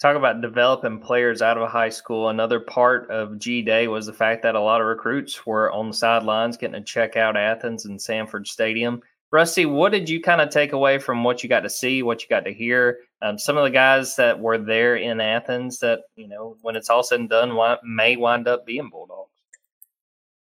talk 0.04 0.18
about 0.18 0.42
developing 0.42 1.00
players 1.00 1.42
out 1.42 1.58
of 1.58 1.70
high 1.70 1.90
school. 1.90 2.28
Another 2.28 2.60
part 2.60 3.10
of 3.10 3.40
G 3.40 3.62
Day 3.62 3.88
was 3.88 4.06
the 4.06 4.12
fact 4.12 4.44
that 4.44 4.54
a 4.54 4.60
lot 4.60 4.82
of 4.82 4.88
recruits 4.88 5.46
were 5.46 5.72
on 5.72 5.88
the 5.88 5.94
sidelines 5.94 6.58
getting 6.58 6.74
to 6.74 6.82
check 6.82 7.16
out 7.16 7.38
Athens 7.38 7.86
and 7.86 8.02
Sanford 8.02 8.46
Stadium. 8.46 9.02
Rusty, 9.32 9.66
what 9.66 9.94
did 9.94 10.10
you 10.10 10.22
kind 10.22 10.42
of 10.42 10.50
take 10.50 10.74
away 10.74 11.00
from 11.00 11.24
what 11.24 11.42
you 11.42 11.48
got 11.48 11.62
to 11.62 11.70
see, 11.70 12.04
what 12.04 12.22
you 12.22 12.28
got 12.28 12.44
to 12.44 12.54
hear? 12.54 13.00
Um, 13.22 13.40
some 13.40 13.58
of 13.58 13.64
the 13.64 13.70
guys 13.70 14.18
that 14.18 14.42
were 14.42 14.58
there 14.58 14.98
in 14.98 15.22
Athens 15.22 15.80
that, 15.80 16.02
you 16.18 16.28
know, 16.28 16.58
when 16.62 16.76
it's 16.76 16.90
all 16.90 17.02
said 17.02 17.22
and 17.22 17.30
done, 17.30 17.58
may 17.84 18.18
wind 18.18 18.50
up 18.50 18.66
being 18.66 18.90
Bulldogs. 18.90 19.32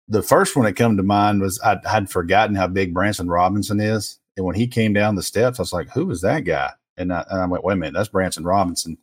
The 0.08 0.22
first 0.22 0.56
one 0.56 0.64
that 0.66 0.74
come 0.74 0.96
to 0.96 1.02
mind 1.04 1.40
was 1.40 1.60
I 1.60 1.78
had 1.88 2.10
forgotten 2.10 2.56
how 2.56 2.66
big 2.66 2.92
Branson 2.92 3.28
Robinson 3.28 3.78
is. 3.78 4.18
And 4.36 4.44
when 4.44 4.56
he 4.56 4.66
came 4.66 4.92
down 4.92 5.14
the 5.14 5.22
steps, 5.22 5.58
I 5.58 5.62
was 5.62 5.72
like, 5.72 5.90
who 5.90 6.10
is 6.10 6.20
that 6.22 6.40
guy? 6.40 6.70
And 6.96 7.12
I, 7.12 7.24
and 7.30 7.40
I 7.40 7.46
went, 7.46 7.64
wait 7.64 7.74
a 7.74 7.76
minute, 7.76 7.94
that's 7.94 8.08
Branson 8.08 8.44
Robinson. 8.44 8.98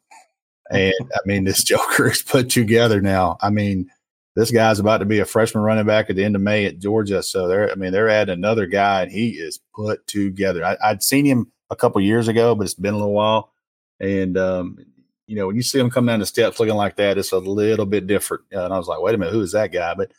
And 0.70 0.94
I 1.14 1.20
mean, 1.26 1.44
this 1.44 1.64
Joker 1.64 2.10
is 2.10 2.22
put 2.22 2.50
together 2.50 3.02
now. 3.02 3.38
I 3.42 3.50
mean, 3.50 3.90
this 4.36 4.52
guy's 4.52 4.80
about 4.80 5.00
to 5.00 5.06
be 5.06 5.20
a 5.20 5.26
freshman 5.26 5.64
running 5.64 5.86
back 5.86 6.10
at 6.10 6.16
the 6.16 6.24
end 6.24 6.36
of 6.36 6.42
May 6.42 6.66
at 6.66 6.80
Georgia. 6.80 7.22
So 7.22 7.48
they're, 7.48 7.70
I 7.72 7.76
mean, 7.76 7.92
they're 7.92 8.10
adding 8.10 8.34
another 8.34 8.66
guy, 8.66 9.04
and 9.04 9.12
he 9.12 9.32
is 9.32 9.60
put 9.76 10.06
together. 10.08 10.64
I, 10.64 10.78
would 10.92 11.04
seen 11.04 11.26
him 11.26 11.52
a 11.70 11.76
couple 11.76 12.00
years 12.02 12.28
ago, 12.28 12.56
but 12.56 12.64
it's 12.64 12.74
been 12.74 12.94
a 12.94 12.98
little 12.98 13.14
while. 13.14 13.52
And 14.00 14.38
um, 14.38 14.78
you 15.28 15.36
know, 15.36 15.48
when 15.48 15.56
you 15.56 15.62
see 15.62 15.80
him 15.80 15.90
come 15.90 16.06
down 16.06 16.20
the 16.20 16.26
steps 16.26 16.60
looking 16.60 16.76
like 16.76 16.96
that, 16.98 17.18
it's 17.18 17.32
a 17.32 17.38
little 17.38 17.86
bit 17.86 18.08
different. 18.08 18.44
Uh, 18.54 18.66
and 18.66 18.74
I 18.74 18.78
was 18.78 18.88
like, 18.88 19.02
wait 19.02 19.16
a 19.16 19.18
minute, 19.18 19.34
who 19.34 19.42
is 19.42 19.52
that 19.52 19.72
guy? 19.72 19.94
But 19.94 20.12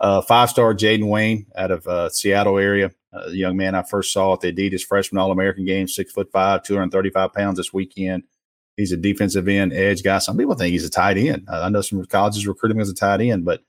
uh, 0.00 0.22
five 0.22 0.50
star 0.50 0.74
Jaden 0.74 1.08
Wayne 1.08 1.46
out 1.56 1.70
of 1.70 1.86
uh, 1.86 2.08
Seattle 2.08 2.58
area, 2.58 2.90
uh, 3.12 3.30
the 3.30 3.36
young 3.36 3.56
man 3.56 3.74
I 3.74 3.82
first 3.82 4.12
saw 4.12 4.34
at 4.34 4.40
the 4.40 4.52
Adidas 4.52 4.84
freshman 4.84 5.20
All 5.20 5.30
American 5.30 5.64
game, 5.64 5.88
six 5.88 6.12
foot 6.12 6.30
five, 6.32 6.62
235 6.62 7.32
pounds 7.32 7.56
this 7.56 7.72
weekend. 7.72 8.24
He's 8.76 8.92
a 8.92 8.96
defensive 8.96 9.48
end 9.48 9.72
edge 9.72 10.02
guy. 10.02 10.18
Some 10.18 10.36
people 10.36 10.54
think 10.54 10.72
he's 10.72 10.84
a 10.84 10.90
tight 10.90 11.16
end. 11.16 11.48
I 11.50 11.68
know 11.70 11.80
some 11.80 12.04
colleges 12.04 12.46
recruit 12.46 12.72
him 12.72 12.80
as 12.80 12.90
a 12.90 12.94
tight 12.94 13.20
end, 13.22 13.44
but 13.44 13.62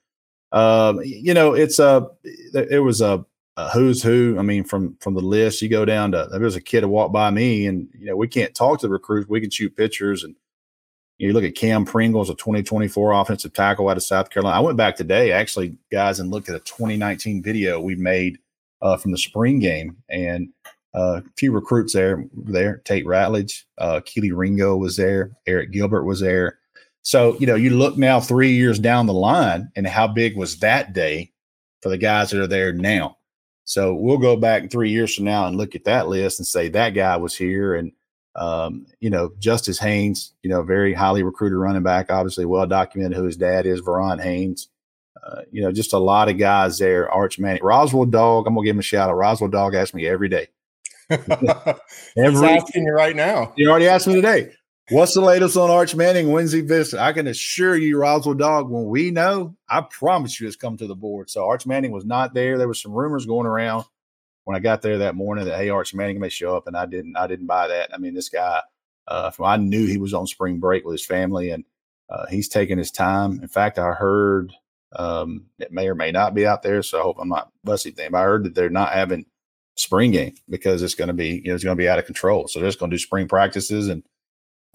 um, 0.51 1.01
you 1.03 1.33
know, 1.33 1.53
it's 1.53 1.79
a 1.79 2.07
it 2.23 2.81
was 2.83 3.01
a, 3.01 3.25
a, 3.57 3.69
who's 3.69 4.03
who. 4.03 4.35
I 4.37 4.41
mean, 4.41 4.63
from 4.63 4.97
from 4.99 5.13
the 5.13 5.21
list, 5.21 5.61
you 5.61 5.69
go 5.69 5.85
down 5.85 6.11
to 6.11 6.27
there 6.31 6.41
was 6.41 6.55
a 6.55 6.61
kid 6.61 6.83
who 6.83 6.89
walked 6.89 7.13
by 7.13 7.29
me, 7.31 7.67
and 7.67 7.89
you 7.97 8.07
know, 8.07 8.15
we 8.15 8.27
can't 8.27 8.55
talk 8.55 8.79
to 8.81 8.87
the 8.87 8.93
recruits. 8.93 9.29
We 9.29 9.41
can 9.41 9.49
shoot 9.49 9.75
pictures 9.75 10.23
and 10.23 10.35
You 11.17 11.33
look 11.33 11.43
at 11.43 11.55
Cam 11.55 11.85
Pringles, 11.85 12.29
a 12.29 12.35
2024 12.35 13.13
offensive 13.13 13.53
tackle 13.53 13.89
out 13.89 13.97
of 13.97 14.03
South 14.03 14.29
Carolina. 14.29 14.57
I 14.57 14.61
went 14.61 14.77
back 14.77 14.95
today, 14.97 15.31
actually, 15.31 15.77
guys, 15.91 16.19
and 16.19 16.31
looked 16.31 16.49
at 16.49 16.55
a 16.55 16.59
2019 16.59 17.41
video 17.41 17.79
we 17.79 17.95
made 17.95 18.39
uh, 18.81 18.97
from 18.97 19.11
the 19.11 19.17
spring 19.17 19.59
game, 19.59 19.97
and 20.09 20.49
uh, 20.95 21.21
a 21.25 21.29
few 21.37 21.51
recruits 21.51 21.93
there. 21.93 22.25
There, 22.33 22.77
Tate 22.85 23.05
Ratledge, 23.05 23.63
uh, 23.77 24.01
Kelee 24.05 24.35
Ringo 24.35 24.75
was 24.75 24.97
there, 24.97 25.31
Arik 25.47 25.71
Gilbert 25.71 26.03
was 26.03 26.19
there. 26.19 26.59
So 27.01 27.37
you 27.39 27.47
know, 27.47 27.55
you 27.55 27.71
look 27.71 27.97
now 27.97 28.19
three 28.19 28.51
years 28.51 28.79
down 28.79 29.05
the 29.05 29.13
line, 29.13 29.69
and 29.75 29.87
how 29.87 30.07
big 30.07 30.35
was 30.35 30.59
that 30.59 30.93
day 30.93 31.31
for 31.81 31.89
the 31.89 31.97
guys 31.97 32.31
that 32.31 32.41
are 32.41 32.47
there 32.47 32.73
now? 32.73 33.17
So 33.65 33.93
we'll 33.93 34.17
go 34.17 34.37
back 34.37 34.71
three 34.71 34.91
years 34.91 35.13
from 35.13 35.25
now 35.25 35.45
and 35.45 35.57
look 35.57 35.75
at 35.75 35.83
that 35.83 36.07
list 36.07 36.39
and 36.39 36.47
say 36.47 36.69
that 36.69 36.91
guy 36.91 37.17
was 37.17 37.35
here, 37.35 37.75
and 37.75 37.91
um, 38.37 38.85
you 38.99 39.09
know, 39.09 39.31
Justice 39.39 39.79
Haynes, 39.79 40.33
you 40.43 40.49
know, 40.49 40.61
very 40.61 40.93
highly 40.93 41.23
recruited 41.23 41.57
running 41.57 41.83
back, 41.83 42.11
obviously 42.11 42.45
well 42.45 42.67
documented 42.67 43.17
who 43.17 43.23
his 43.23 43.35
dad 43.35 43.65
is, 43.65 43.81
Verron 43.81 44.21
Haynes. 44.21 44.69
Uh, 45.27 45.41
you 45.51 45.61
know, 45.61 45.71
just 45.71 45.93
a 45.93 45.97
lot 45.97 46.29
of 46.29 46.37
guys 46.37 46.79
there. 46.79 47.11
Arch 47.11 47.37
Manning, 47.37 47.63
Roswell 47.63 48.05
Dog. 48.05 48.47
I'm 48.47 48.55
gonna 48.55 48.65
give 48.65 48.75
him 48.75 48.79
a 48.79 48.83
shout 48.83 49.09
out. 49.09 49.15
Roswell 49.15 49.49
Dog 49.49 49.75
asks 49.75 49.93
me 49.93 50.07
every 50.07 50.29
day. 50.29 50.47
every, 51.09 51.25
He's 52.15 52.41
asking 52.41 52.83
you 52.83 52.93
right 52.93 53.15
now. 53.15 53.53
He 53.57 53.67
already 53.67 53.87
asked 53.87 54.07
me 54.07 54.15
today. 54.15 54.51
What's 54.89 55.13
the 55.13 55.21
latest 55.21 55.57
on 55.57 55.69
Arch 55.69 55.95
Manning? 55.95 56.31
When's 56.31 56.53
he 56.53 56.61
visit? 56.61 57.01
I 57.01 57.11
can 57.11 57.27
assure 57.27 57.75
you, 57.75 57.97
Roswell 57.97 58.35
Dog, 58.35 58.69
when 58.69 58.85
we 58.85 59.11
know, 59.11 59.57
I 59.67 59.81
promise 59.81 60.39
you, 60.39 60.47
it's 60.47 60.55
come 60.55 60.77
to 60.77 60.87
the 60.87 60.95
board. 60.95 61.29
So 61.29 61.45
Arch 61.45 61.65
Manning 61.65 61.91
was 61.91 62.05
not 62.05 62.33
there. 62.33 62.57
There 62.57 62.69
was 62.69 62.81
some 62.81 62.93
rumors 62.93 63.25
going 63.25 63.47
around 63.47 63.83
when 64.45 64.55
I 64.55 64.59
got 64.59 64.81
there 64.81 64.99
that 64.99 65.15
morning 65.15 65.43
that 65.43 65.57
hey 65.57 65.69
Arch 65.69 65.93
Manning 65.93 66.21
may 66.21 66.29
show 66.29 66.55
up, 66.55 66.67
and 66.67 66.77
I 66.77 66.85
didn't. 66.85 67.17
I 67.17 67.27
didn't 67.27 67.47
buy 67.47 67.67
that. 67.67 67.93
I 67.93 67.97
mean, 67.97 68.13
this 68.13 68.29
guy, 68.29 68.61
uh, 69.09 69.31
from, 69.31 69.45
I 69.45 69.57
knew 69.57 69.85
he 69.85 69.97
was 69.97 70.13
on 70.13 70.25
spring 70.25 70.59
break 70.59 70.85
with 70.85 70.93
his 70.93 71.05
family, 71.05 71.49
and 71.51 71.65
uh, 72.09 72.27
he's 72.27 72.47
taking 72.47 72.77
his 72.77 72.91
time. 72.91 73.41
In 73.41 73.49
fact, 73.49 73.77
I 73.77 73.91
heard 73.91 74.53
um, 74.95 75.45
it 75.59 75.71
may 75.71 75.87
or 75.87 75.95
may 75.95 76.11
not 76.11 76.33
be 76.33 76.45
out 76.45 76.63
there, 76.63 76.81
so 76.81 76.99
I 76.99 77.03
hope 77.03 77.17
I'm 77.19 77.29
not 77.29 77.51
busting 77.63 77.95
them. 77.95 78.15
I 78.15 78.21
heard 78.21 78.45
that 78.45 78.55
they're 78.55 78.69
not 78.69 78.93
having 78.93 79.25
spring 79.75 80.11
game 80.11 80.33
because 80.49 80.81
it's 80.81 80.95
going 80.95 81.09
to 81.09 81.13
be 81.13 81.41
you 81.43 81.49
know 81.49 81.55
it's 81.55 81.63
going 81.63 81.77
to 81.77 81.81
be 81.81 81.89
out 81.89 81.99
of 81.99 82.05
control. 82.05 82.47
So 82.47 82.59
they're 82.59 82.69
just 82.69 82.79
going 82.79 82.89
to 82.89 82.95
do 82.95 83.01
spring 83.01 83.27
practices 83.27 83.89
and 83.89 84.03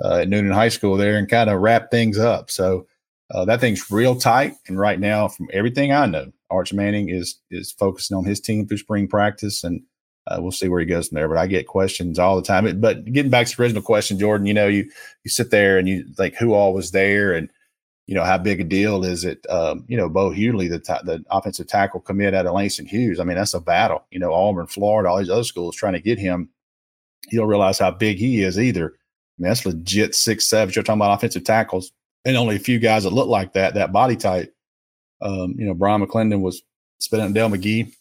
uh, 0.03 0.19
at 0.19 0.29
Newman 0.29 0.53
High 0.53 0.69
School 0.69 0.97
there 0.97 1.17
and 1.17 1.29
kind 1.29 1.51
of 1.51 1.61
wrap 1.61 1.91
things 1.91 2.19
up. 2.19 2.51
So 2.51 2.87
uh, 3.33 3.45
that 3.47 3.61
thing's 3.61 3.91
real 3.91 4.15
tight. 4.15 4.55
And 4.69 4.79
right 4.79 5.01
now, 5.01 5.29
from 5.29 5.49
everything 5.53 5.93
I 5.93 6.07
know, 6.07 6.33
Arch 6.51 6.73
Manning 6.73 7.09
is 7.09 7.39
is 7.51 7.73
focusing 7.73 8.17
on 8.17 8.25
his 8.25 8.41
team 8.41 8.67
through 8.67 8.79
spring 8.79 9.09
practice, 9.09 9.65
and 9.65 9.83
uh, 10.27 10.37
we'll 10.41 10.53
see 10.53 10.69
where 10.69 10.81
he 10.81 10.87
goes 10.87 11.09
from 11.09 11.17
there. 11.17 11.29
But 11.29 11.39
I 11.39 11.47
get 11.47 11.67
questions 11.67 12.19
all 12.19 12.37
the 12.37 12.43
time. 12.43 12.81
But 12.81 13.05
getting 13.07 13.31
back 13.31 13.47
to 13.47 13.57
the 13.57 13.63
original 13.63 13.83
question, 13.83 14.19
Jordan, 14.19 14.47
you 14.47 14.55
know, 14.55 14.69
you 14.69 14.91
you 15.25 15.31
sit 15.31 15.51
there 15.51 15.79
and 15.79 15.89
you 15.89 16.05
like 16.19 16.35
who 16.35 16.53
all 16.53 16.75
was 16.75 16.91
there, 16.91 17.33
and 17.33 17.49
you 18.13 18.19
know 18.19 18.25
how 18.25 18.37
big 18.37 18.61
a 18.61 18.65
deal 18.65 19.05
is 19.07 19.25
it? 19.25 19.47
Um, 19.49 19.87
you 19.89 19.97
know, 19.97 20.07
Bo 20.07 20.29
Hughley, 20.29 20.69
the 20.69 20.81
the 21.03 21.25
offensive 21.31 21.67
tackle 21.67 21.99
commit 21.99 22.35
out 22.35 22.45
of 22.45 22.53
Langston 22.53 22.85
Hughes. 22.85 23.19
I 23.19 23.25
mean, 23.25 23.39
that's 23.39 23.55
a 23.55 23.61
battle. 23.61 24.05
You 24.11 24.19
know, 24.19 24.35
Auburn, 24.35 24.67
Florida, 24.67 25.09
all 25.09 25.17
these 25.17 25.31
other 25.31 25.45
schools 25.45 25.75
trying 25.75 25.95
to 25.95 25.99
get 25.99 26.19
him. 26.19 26.51
You 27.31 27.39
don't 27.39 27.49
realize 27.49 27.79
how 27.79 27.91
big 27.91 28.19
he 28.19 28.43
is 28.43 28.59
either. 28.59 28.89
I 28.89 29.37
mean, 29.39 29.49
that's 29.49 29.65
legit 29.65 30.15
six 30.15 30.45
seven. 30.45 30.75
You're 30.75 30.85
talking 30.85 31.01
about 31.01 31.17
offensive 31.17 31.45
tackles, 31.45 31.91
and 32.27 32.37
only 32.37 32.57
a 32.57 32.59
few 32.59 32.79
guys 32.79 33.05
that 33.05 33.15
look 33.15 33.29
like 33.29 33.55
that, 33.55 33.73
that 33.73 33.95
body 33.95 34.17
type. 34.17 34.55
Um, 35.23 35.55
you 35.57 35.65
know, 35.65 35.73
Brian 35.73 36.05
McClendon 36.05 36.43
was 36.43 36.61
spending 36.99 37.33
Dell 37.33 37.49
McGee, 37.49 37.95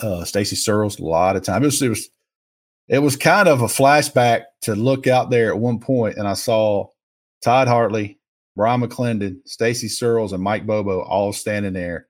uh, 0.00 0.24
Stacy 0.24 0.54
Searels, 0.54 1.00
a 1.00 1.04
lot 1.04 1.34
of 1.34 1.42
time. 1.42 1.64
It 1.64 1.66
was, 1.66 1.82
it 1.82 1.88
was, 1.88 2.08
it 2.86 3.00
was 3.00 3.16
kind 3.16 3.48
of 3.48 3.62
a 3.62 3.66
flashback 3.66 4.44
to 4.60 4.76
look 4.76 5.08
out 5.08 5.30
there 5.30 5.48
at 5.48 5.58
one 5.58 5.80
point, 5.80 6.18
and 6.18 6.28
I 6.28 6.34
saw 6.34 6.86
Todd 7.42 7.66
Hartley, 7.66 8.20
Brian 8.56 8.80
McClendon, 8.80 9.38
Stacy 9.46 9.88
Searels, 9.88 10.32
and 10.32 10.42
Mike 10.42 10.66
Bobo 10.66 11.02
all 11.02 11.32
standing 11.32 11.72
there. 11.72 12.06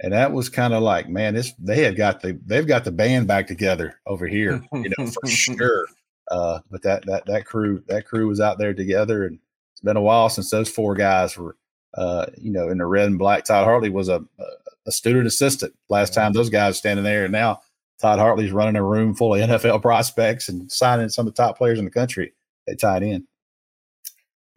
And 0.00 0.12
that 0.12 0.32
was 0.32 0.48
kind 0.48 0.74
of 0.74 0.82
like, 0.82 1.08
man, 1.08 1.34
this 1.34 1.52
they 1.58 1.82
had 1.82 1.96
got 1.96 2.20
the 2.20 2.38
they've 2.46 2.66
got 2.66 2.84
the 2.84 2.92
band 2.92 3.26
back 3.26 3.46
together 3.46 4.00
over 4.06 4.26
here, 4.26 4.62
you 4.72 4.90
know, 4.96 5.06
for 5.06 5.26
sure. 5.28 5.86
Uh, 6.30 6.60
but 6.70 6.82
that 6.82 7.04
that 7.06 7.26
that 7.26 7.46
crew 7.46 7.82
that 7.88 8.06
crew 8.06 8.28
was 8.28 8.40
out 8.40 8.58
there 8.58 8.74
together, 8.74 9.26
and 9.26 9.38
it's 9.72 9.80
been 9.80 9.96
a 9.96 10.02
while 10.02 10.28
since 10.28 10.50
those 10.50 10.68
four 10.68 10.94
guys 10.94 11.36
were 11.36 11.56
uh, 11.94 12.26
you 12.36 12.52
know, 12.52 12.68
in 12.68 12.78
the 12.78 12.86
red 12.86 13.06
and 13.06 13.18
black. 13.18 13.44
Todd 13.44 13.64
Hartley 13.64 13.90
was 13.90 14.08
a, 14.08 14.22
a 14.86 14.92
student 14.92 15.26
assistant 15.26 15.74
last 15.88 16.14
time 16.14 16.32
those 16.32 16.50
guys 16.50 16.78
standing 16.78 17.04
there. 17.04 17.24
And 17.24 17.32
now 17.32 17.60
Todd 18.00 18.18
Hartley's 18.18 18.52
running 18.52 18.76
a 18.76 18.84
room 18.84 19.14
full 19.14 19.34
of 19.34 19.40
NFL 19.40 19.82
prospects 19.82 20.48
and 20.48 20.70
signing 20.70 21.08
some 21.08 21.26
of 21.26 21.34
the 21.34 21.42
top 21.42 21.56
players 21.56 21.78
in 21.78 21.84
the 21.84 21.90
country. 21.90 22.34
They 22.66 22.74
tied 22.74 23.02
in. 23.02 23.26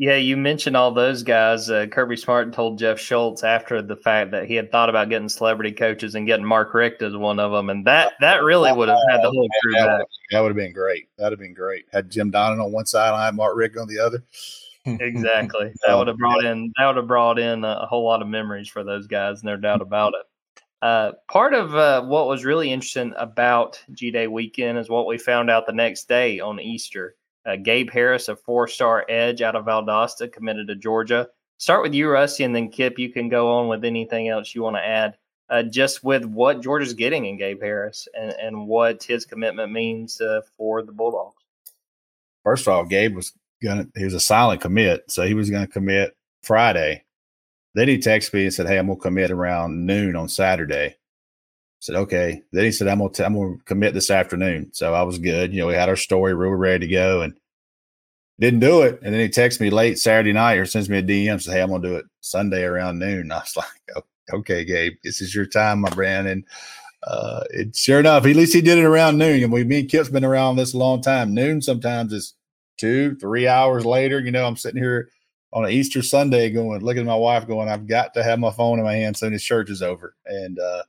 Yeah, 0.01 0.15
you 0.15 0.35
mentioned 0.35 0.75
all 0.75 0.91
those 0.91 1.21
guys. 1.21 1.69
Uh, 1.69 1.85
Kirby 1.85 2.17
Smart 2.17 2.53
told 2.53 2.79
Jeff 2.79 2.99
Schultz 2.99 3.43
after 3.43 3.83
the 3.83 3.95
fact 3.95 4.31
that 4.31 4.47
he 4.47 4.55
had 4.55 4.71
thought 4.71 4.89
about 4.89 5.09
getting 5.09 5.29
celebrity 5.29 5.71
coaches 5.71 6.15
and 6.15 6.25
getting 6.25 6.43
Mark 6.43 6.73
Richt 6.73 7.03
as 7.03 7.15
one 7.15 7.39
of 7.39 7.51
them, 7.51 7.69
and 7.69 7.85
that 7.85 8.13
that 8.19 8.41
really 8.41 8.73
would 8.73 8.89
have 8.89 8.97
had 9.11 9.21
the 9.21 9.29
whole 9.29 9.47
crew 9.61 9.73
that 9.73 9.85
back. 9.85 10.07
That 10.31 10.39
would 10.39 10.49
have 10.49 10.55
been 10.57 10.73
great. 10.73 11.07
That'd 11.19 11.33
have 11.33 11.39
been 11.39 11.53
great. 11.53 11.85
Had 11.93 12.09
Jim 12.09 12.31
Donnan 12.31 12.59
on 12.59 12.71
one 12.71 12.87
side, 12.87 13.13
I 13.13 13.25
had 13.25 13.35
Mark 13.35 13.55
Richt 13.55 13.77
on 13.77 13.87
the 13.87 13.99
other 13.99 14.23
exactly. 14.85 15.71
That 15.85 15.95
would 15.95 16.07
have 16.07 16.17
brought 16.17 16.43
in 16.45 16.71
that 16.77 16.87
would 16.87 16.97
have 16.97 17.07
brought 17.07 17.37
in 17.37 17.63
a, 17.63 17.81
a, 17.83 17.85
whole 17.85 18.03
lot 18.03 18.23
of 18.23 18.27
memories 18.27 18.69
for 18.69 18.83
those 18.83 19.05
guys, 19.05 19.43
no 19.43 19.55
doubt 19.55 19.81
about 19.81 20.13
it. 20.13 20.25
Uh, 20.81 21.11
part 21.27 21.53
of 21.53 21.75
uh, 21.75 22.01
what 22.01 22.27
was 22.27 22.43
really 22.43 22.71
interesting 22.71 23.13
about 23.17 23.79
G 23.93 24.09
Day 24.09 24.25
weekend 24.25 24.79
is 24.79 24.89
what 24.89 25.05
we 25.05 25.19
found 25.19 25.51
out 25.51 25.67
the 25.67 25.73
next 25.73 26.07
day 26.07 26.39
on 26.39 26.59
Easter. 26.59 27.15
Uh, 27.45 27.55
Gabe 27.55 27.89
Harris, 27.89 28.27
a 28.27 28.35
four-star 28.35 29.05
edge 29.09 29.41
out 29.41 29.55
of 29.55 29.65
Valdosta, 29.65 30.31
committed 30.31 30.67
to 30.67 30.75
Georgia. 30.75 31.27
Start 31.57 31.83
with 31.83 31.93
you, 31.93 32.09
Rusty, 32.09 32.43
and 32.43 32.55
then 32.55 32.69
Kip. 32.69 32.99
You 32.99 33.11
can 33.11 33.29
go 33.29 33.51
on 33.53 33.67
with 33.67 33.85
anything 33.85 34.29
else 34.29 34.53
you 34.53 34.63
want 34.63 34.75
to 34.75 34.85
add. 34.85 35.17
Uh, 35.49 35.63
just 35.63 36.03
with 36.03 36.23
what 36.23 36.61
Georgia's 36.61 36.93
getting 36.93 37.25
in 37.25 37.37
Gabe 37.37 37.61
Harris 37.61 38.07
and, 38.13 38.31
and 38.41 38.67
what 38.67 39.03
his 39.03 39.25
commitment 39.25 39.71
means 39.71 40.21
uh, 40.21 40.41
for 40.55 40.81
the 40.81 40.93
Bulldogs. 40.93 41.35
First 42.43 42.65
of 42.65 42.73
all, 42.73 42.85
Gabe 42.85 43.15
was 43.15 43.33
gonna 43.61 43.87
he 43.95 44.05
was 44.05 44.13
a 44.13 44.19
silent 44.19 44.61
commit, 44.61 45.11
so 45.11 45.23
he 45.23 45.33
was 45.33 45.49
gonna 45.49 45.67
commit 45.67 46.15
Friday. 46.41 47.03
Then 47.75 47.89
he 47.89 47.97
texted 47.97 48.33
me 48.33 48.45
and 48.45 48.53
said, 48.53 48.67
"Hey, 48.67 48.77
I'm 48.77 48.87
gonna 48.87 48.99
commit 48.99 49.29
around 49.29 49.85
noon 49.85 50.15
on 50.15 50.29
Saturday." 50.29 50.95
Said, 51.81 51.95
"Okay." 51.97 52.41
Then 52.53 52.63
he 52.63 52.71
said, 52.71 52.87
"I'm 52.87 52.99
gonna 52.99 53.11
t- 53.11 53.23
I'm 53.23 53.35
gonna 53.35 53.57
commit 53.65 53.93
this 53.93 54.09
afternoon." 54.09 54.69
So 54.71 54.93
I 54.93 55.01
was 55.03 55.17
good. 55.17 55.53
You 55.53 55.61
know, 55.61 55.67
we 55.67 55.73
had 55.73 55.89
our 55.89 55.95
story, 55.97 56.33
we 56.33 56.47
were 56.47 56.55
ready 56.55 56.87
to 56.87 56.93
go, 56.93 57.21
and 57.21 57.33
didn't 58.39 58.61
do 58.61 58.83
it. 58.83 58.99
And 59.03 59.13
then 59.13 59.21
he 59.21 59.29
texts 59.29 59.59
me 59.59 59.69
late 59.69 59.99
Saturday 59.99 60.31
night 60.33 60.55
or 60.55 60.65
sends 60.65 60.89
me 60.89 60.99
a 60.99 61.03
DM 61.03 61.41
says, 61.41 61.53
"Hey, 61.53 61.61
I'm 61.61 61.69
gonna 61.69 61.87
do 61.87 61.95
it 61.97 62.05
Sunday 62.21 62.63
around 62.63 62.99
noon." 62.99 63.21
And 63.21 63.33
I 63.33 63.39
was 63.39 63.55
like, 63.57 64.05
"Okay, 64.33 64.63
Gabe, 64.63 64.93
this 65.03 65.21
is 65.21 65.35
your 65.35 65.45
time, 65.45 65.81
my 65.81 65.89
friend." 65.89 66.27
And 66.27 66.45
uh, 67.03 67.43
it 67.49 67.75
sure 67.75 67.99
enough, 67.99 68.25
at 68.25 68.35
least 68.35 68.53
he 68.53 68.61
did 68.61 68.77
it 68.77 68.85
around 68.85 69.17
noon. 69.17 69.43
And 69.43 69.51
we, 69.51 69.63
me 69.63 69.81
and 69.81 69.89
Kip's 69.89 70.09
been 70.09 70.25
around 70.25 70.55
this 70.55 70.73
a 70.73 70.77
long 70.77 71.01
time. 71.01 71.33
Noon 71.33 71.61
sometimes 71.61 72.13
is 72.13 72.35
two, 72.77 73.15
three 73.15 73.47
hours 73.47 73.85
later, 73.85 74.19
you 74.19 74.31
know, 74.31 74.45
I'm 74.45 74.57
sitting 74.57 74.81
here 74.81 75.09
on 75.53 75.65
an 75.65 75.71
Easter 75.71 76.01
Sunday 76.01 76.49
going, 76.49 76.81
looking 76.81 77.01
at 77.01 77.07
my 77.07 77.15
wife 77.15 77.47
going, 77.47 77.69
I've 77.69 77.87
got 77.87 78.13
to 78.13 78.23
have 78.23 78.39
my 78.39 78.51
phone 78.51 78.79
in 78.79 78.85
my 78.85 78.95
hand 78.95 79.17
soon 79.17 79.33
as 79.33 79.43
church 79.43 79.69
is 79.69 79.81
over. 79.81 80.15
And, 80.25 80.57
uh, 80.59 80.83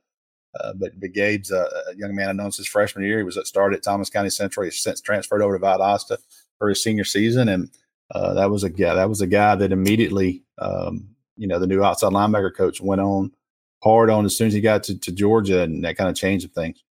uh, 0.59 0.73
but, 0.73 0.99
but 0.99 1.13
Gabe's 1.13 1.51
a, 1.51 1.67
a, 1.89 1.95
young 1.95 2.15
man 2.15 2.29
I've 2.29 2.35
known 2.35 2.51
since 2.51 2.67
freshman 2.67 3.05
year. 3.05 3.17
He 3.17 3.23
was 3.23 3.37
at, 3.37 3.47
started 3.47 3.77
at 3.77 3.83
Thomas 3.83 4.09
County 4.09 4.29
Central. 4.29 4.63
He's 4.63 4.81
since 4.81 5.01
transferred 5.01 5.41
over 5.41 5.57
to 5.57 5.63
Valdosta 5.63 6.17
for 6.59 6.69
his 6.69 6.83
senior 6.83 7.03
season. 7.03 7.49
And, 7.49 7.69
uh, 8.11 8.33
that 8.35 8.51
was 8.51 8.63
a 8.63 8.69
guy, 8.69 8.93
that 8.93 9.09
was 9.09 9.21
a 9.21 9.27
guy 9.27 9.55
that 9.55 9.71
immediately, 9.71 10.43
um, 10.59 11.09
you 11.37 11.47
know, 11.47 11.57
the 11.57 11.67
new 11.67 11.83
outside 11.83 12.11
linebacker 12.11 12.55
coach 12.55 12.79
went 12.79 13.01
on 13.01 13.31
hard 13.83 14.09
on 14.09 14.25
as 14.25 14.37
soon 14.37 14.47
as 14.47 14.53
he 14.53 14.61
got 14.61 14.83
to, 14.83 14.97
to 14.99 15.11
Georgia 15.11 15.61
and 15.61 15.83
that 15.83 15.97
kind 15.97 16.09
of 16.09 16.15
changed 16.15 16.53
things. 16.53 16.83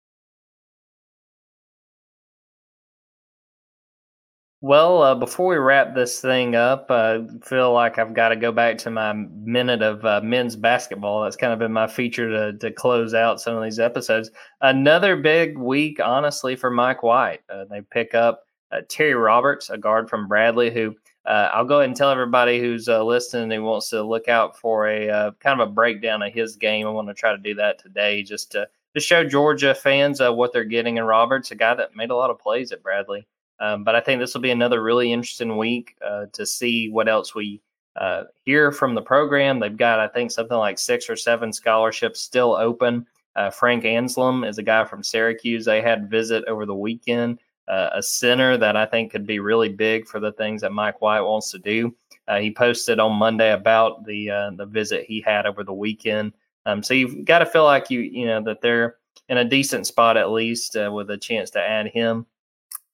Well, 4.65 5.03
uh, 5.03 5.17
before 5.17 5.49
we 5.49 5.57
wrap 5.57 5.93
this 5.93 6.21
thing 6.21 6.55
up, 6.55 6.87
I 6.89 7.17
uh, 7.17 7.25
feel 7.43 7.73
like 7.73 7.99
I've 7.99 8.15
got 8.15 8.29
to 8.29 8.37
go 8.37 8.53
back 8.53 8.79
to 8.79 8.93
my 8.93 9.13
minute 9.13 9.83
of 9.83 10.05
uh, 10.05 10.21
men's 10.23 10.55
basketball. 10.55 11.25
That's 11.25 11.35
kind 11.35 11.53
of 11.53 11.59
been 11.59 11.73
my 11.73 11.89
feature 11.89 12.31
to, 12.31 12.57
to 12.59 12.71
close 12.71 13.13
out 13.13 13.41
some 13.41 13.57
of 13.57 13.65
these 13.65 13.81
episodes. 13.81 14.31
Another 14.61 15.17
big 15.17 15.59
week, 15.59 15.99
honestly, 15.99 16.55
for 16.55 16.71
Mike 16.71 17.03
White. 17.03 17.41
Uh, 17.51 17.65
they 17.65 17.81
pick 17.81 18.15
up 18.15 18.47
uh, 18.71 18.83
Terry 18.89 19.15
Roberts, 19.15 19.69
a 19.69 19.77
guard 19.77 20.09
from 20.09 20.29
Bradley, 20.29 20.71
who 20.71 20.95
uh, 21.27 21.51
I'll 21.53 21.65
go 21.65 21.79
ahead 21.81 21.89
and 21.89 21.97
tell 21.97 22.11
everybody 22.13 22.61
who's 22.61 22.87
listening 22.87 23.51
who 23.51 23.65
wants 23.65 23.91
to 23.91 24.05
look 24.05 24.29
out 24.29 24.57
for 24.57 24.89
a 24.89 25.35
kind 25.41 25.61
of 25.61 25.69
a 25.69 25.73
breakdown 25.73 26.23
of 26.23 26.33
his 26.33 26.55
game. 26.55 26.87
I 26.87 26.91
want 26.91 27.09
to 27.09 27.15
try 27.15 27.33
to 27.33 27.39
do 27.39 27.55
that 27.55 27.81
today 27.81 28.23
just 28.23 28.53
to, 28.53 28.69
to 28.95 29.01
show 29.01 29.25
Georgia 29.25 29.75
fans 29.75 30.21
what 30.21 30.53
they're 30.53 30.63
getting 30.63 30.99
in 30.99 31.05
Roberts, 31.05 31.51
a 31.51 31.57
guy 31.57 31.75
that 31.75 31.97
made 31.97 32.11
a 32.11 32.17
lot 32.17 32.31
of 32.31 32.39
plays 32.39 32.71
at 32.71 32.85
Bradley. 32.85 33.27
Um, 33.63 33.85
but 33.85 33.95
I 33.95 34.01
think 34.01 34.21
this 34.21 34.35
will 34.35 34.41
be 34.41 34.51
another 34.51 34.83
really 34.83 35.13
interesting 35.13 35.57
week 35.57 35.97
uh, 36.05 36.27
to 36.33 36.45
see 36.45 36.91
what 36.91 37.09
else 37.09 37.33
we 37.33 37.63
uh, 37.95 38.25
hear 38.45 38.73
from 38.73 38.97
the 38.97 39.03
program. 39.03 39.61
They've 39.61 39.77
got, 39.77 40.01
I 40.01 40.09
think, 40.09 40.33
something 40.33 40.57
like 40.57 40.81
six 40.81 41.09
or 41.09 41.15
seven 41.15 41.53
scholarships 41.53 42.21
still 42.21 42.57
open. 42.57 43.07
Uh, 43.37 43.51
Frank 43.51 43.85
Anselem 43.85 44.47
is 44.47 44.59
a 44.59 44.65
guy 44.65 44.85
from 44.85 45.05
Syracuse. 45.05 45.65
They 45.65 45.81
had 45.81 46.11
visit 46.11 46.45
over 46.49 46.67
the 46.67 46.75
weekend, 46.75 47.39
uh, 47.69 47.91
a 47.93 48.03
center 48.03 48.57
that 48.57 48.77
I 48.77 48.85
think 48.85 49.13
could 49.13 49.29
be 49.29 49.39
really 49.39 49.69
big 49.69 50.09
for 50.09 50.19
the 50.19 50.33
things 50.33 50.63
that 50.63 50.73
Mike 50.73 51.01
White 51.01 51.21
wants 51.21 51.53
to 51.53 51.59
do. 51.61 51.95
Uh, 52.27 52.41
he 52.41 52.51
posted 52.51 52.99
on 52.99 53.13
Monday 53.13 53.53
about 53.53 54.05
the 54.05 54.29
uh, 54.29 54.51
the 54.57 54.67
visit 54.67 55.05
he 55.05 55.21
had 55.21 55.47
over 55.47 55.63
the 55.63 55.73
weekend. 55.73 56.33
Um, 56.67 56.83
so 56.83 56.95
you've 56.95 57.25
got 57.25 57.39
to 57.39 57.47
feel 57.47 57.65
like 57.65 57.91
you 57.91 58.01
you 58.01 58.27
know 58.27 58.43
that 58.43 58.61
they're 58.61 58.97
in 59.29 59.39
a 59.39 59.45
decent 59.45 59.87
spot 59.87 60.17
at 60.17 60.31
least 60.31 60.77
with 60.77 61.11
a 61.11 61.17
chance 61.17 61.51
to 61.51 61.61
add 61.61 61.87
him. 61.87 62.27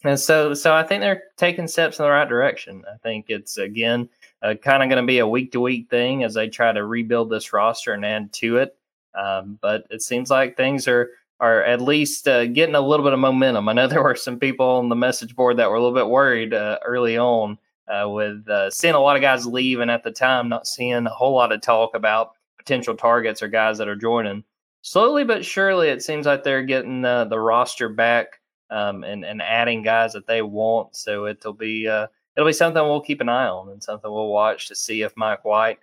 And 0.05 0.19
so 0.19 0.55
so 0.55 0.75
I 0.75 0.85
think 0.85 1.01
they're 1.01 1.25
taking 1.37 1.67
steps 1.67 1.99
in 1.99 2.05
the 2.05 2.11
right 2.11 2.29
direction. 2.29 2.85
I 2.93 2.97
think 2.99 3.27
it's 3.29 3.59
again 3.59 4.09
uh, 4.43 4.55
kind 4.55 4.83
of 4.83 4.89
going 4.89 5.03
to 5.03 5.07
be 5.07 5.19
a 5.19 5.27
week 5.27 5.53
to 5.53 5.61
week 5.61 5.91
thing 5.91 6.23
as 6.23 6.35
they 6.35 6.49
try 6.49 6.73
to 6.73 6.85
rebuild 6.85 7.31
this 7.31 7.53
roster 7.53 7.93
and 7.93 8.05
add 8.05 8.33
to 8.35 8.59
it. 8.59 8.77
Um, 9.15 9.59
but 9.61 9.87
it 9.91 10.03
seems 10.03 10.31
like 10.31 10.57
things 10.57 10.87
are 10.87 11.11
are 11.41 11.63
at 11.63 11.81
least 11.81 12.27
uh, 12.27 12.47
getting 12.47 12.75
a 12.75 12.81
little 12.81 13.05
bit 13.05 13.13
of 13.13 13.19
momentum. 13.19 13.69
I 13.69 13.73
know 13.73 13.87
there 13.89 14.03
were 14.03 14.15
some 14.15 14.39
people 14.39 14.67
on 14.67 14.89
the 14.89 14.97
message 14.97 15.35
board 15.35 15.57
that 15.57 15.71
were 15.71 15.77
a 15.77 15.81
little 15.81 15.95
bit 15.95 16.09
worried 16.09 16.55
uh, 16.55 16.79
early 16.85 17.19
on 17.19 17.59
uh, 17.89 18.09
with 18.09 18.49
uh, 18.49 18.71
seeing 18.71 18.95
a 18.95 19.01
lot 19.01 19.17
of 19.17 19.23
guys 19.23 19.47
leave, 19.47 19.81
and 19.81 19.91
at 19.91 20.05
the 20.05 20.11
time 20.13 20.49
not 20.49 20.67
seeing 20.67 21.07
a 21.07 21.11
whole 21.11 21.35
lot 21.35 21.53
of 21.53 21.61
talk 21.61 21.95
about 21.95 22.33
potential 22.57 22.95
targets 22.95 23.43
or 23.43 23.49
guys 23.49 23.79
that 23.79 23.89
are 23.89 23.97
joining. 23.97 24.45
Slowly 24.83 25.25
but 25.25 25.45
surely, 25.45 25.89
it 25.89 26.03
seems 26.03 26.27
like 26.27 26.45
they're 26.45 26.63
getting 26.63 27.05
uh, 27.05 27.25
the 27.25 27.41
roster 27.41 27.89
back 27.89 28.41
um, 28.71 29.05
and 29.05 29.25
and 29.25 29.43
adding 29.43 29.83
guys 29.83 30.13
that 30.13 30.27
they 30.27 30.43
want. 30.43 30.97
So 30.97 31.27
it'll 31.27 31.53
be 31.53 31.89
uh, 31.89 32.09
it'll 32.37 32.49
be 32.49 32.53
something 32.53 32.83
we'll 32.83 33.01
keep 33.01 33.21
an 33.21 33.29
eye 33.29 33.49
on 33.49 33.71
and 33.71 33.83
something 33.83 34.11
we'll 34.11 34.29
watch 34.29 34.69
to 34.69 34.75
see 34.75 35.03
if 35.03 35.17
Mike 35.17 35.45
White 35.45 35.79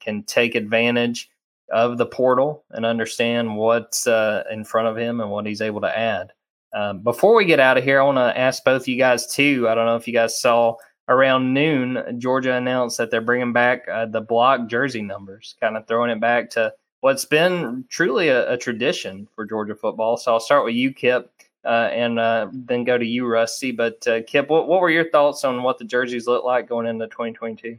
can 0.00 0.22
take 0.24 0.54
advantage 0.54 1.30
of 1.72 1.96
the 1.96 2.06
portal 2.06 2.64
and 2.70 2.84
understand 2.84 3.56
what's 3.56 4.06
uh, 4.06 4.44
in 4.50 4.64
front 4.64 4.88
of 4.88 4.98
him 4.98 5.20
and 5.20 5.30
what 5.30 5.46
he's 5.46 5.62
able 5.62 5.80
to 5.80 5.98
add. 5.98 6.32
Um, 6.74 7.00
before 7.00 7.34
we 7.34 7.44
get 7.44 7.60
out 7.60 7.78
of 7.78 7.84
here, 7.84 8.00
I 8.00 8.04
want 8.04 8.18
to 8.18 8.38
ask 8.38 8.64
both 8.64 8.88
you 8.88 8.98
guys 8.98 9.32
too. 9.32 9.68
I 9.68 9.74
don't 9.74 9.86
know 9.86 9.96
if 9.96 10.06
you 10.06 10.12
guys 10.12 10.40
saw 10.40 10.76
around 11.08 11.52
noon, 11.52 12.18
Georgia 12.18 12.54
announced 12.54 12.98
that 12.98 13.10
they're 13.10 13.20
bringing 13.20 13.52
back 13.52 13.86
uh, 13.88 14.06
the 14.06 14.20
block 14.20 14.68
jersey 14.68 15.02
numbers, 15.02 15.54
kind 15.60 15.76
of 15.76 15.86
throwing 15.86 16.10
it 16.10 16.20
back 16.20 16.50
to 16.50 16.72
what's 17.00 17.24
been 17.24 17.84
truly 17.90 18.28
a, 18.28 18.52
a 18.52 18.56
tradition 18.56 19.28
for 19.34 19.44
Georgia 19.44 19.74
football. 19.74 20.16
So 20.16 20.32
I'll 20.32 20.40
start 20.40 20.64
with 20.64 20.74
you, 20.74 20.92
Kip, 20.92 21.30
uh, 21.64 21.90
and 21.92 22.18
uh, 22.18 22.48
then 22.52 22.84
go 22.84 22.98
to 22.98 23.04
you, 23.04 23.26
Rusty. 23.26 23.72
But 23.72 24.06
uh, 24.06 24.22
Kip, 24.26 24.48
what, 24.48 24.68
what 24.68 24.80
were 24.80 24.90
your 24.90 25.10
thoughts 25.10 25.44
on 25.44 25.62
what 25.62 25.78
the 25.78 25.84
jerseys 25.84 26.26
look 26.26 26.44
like 26.44 26.68
going 26.68 26.86
into 26.86 27.06
2022? 27.06 27.78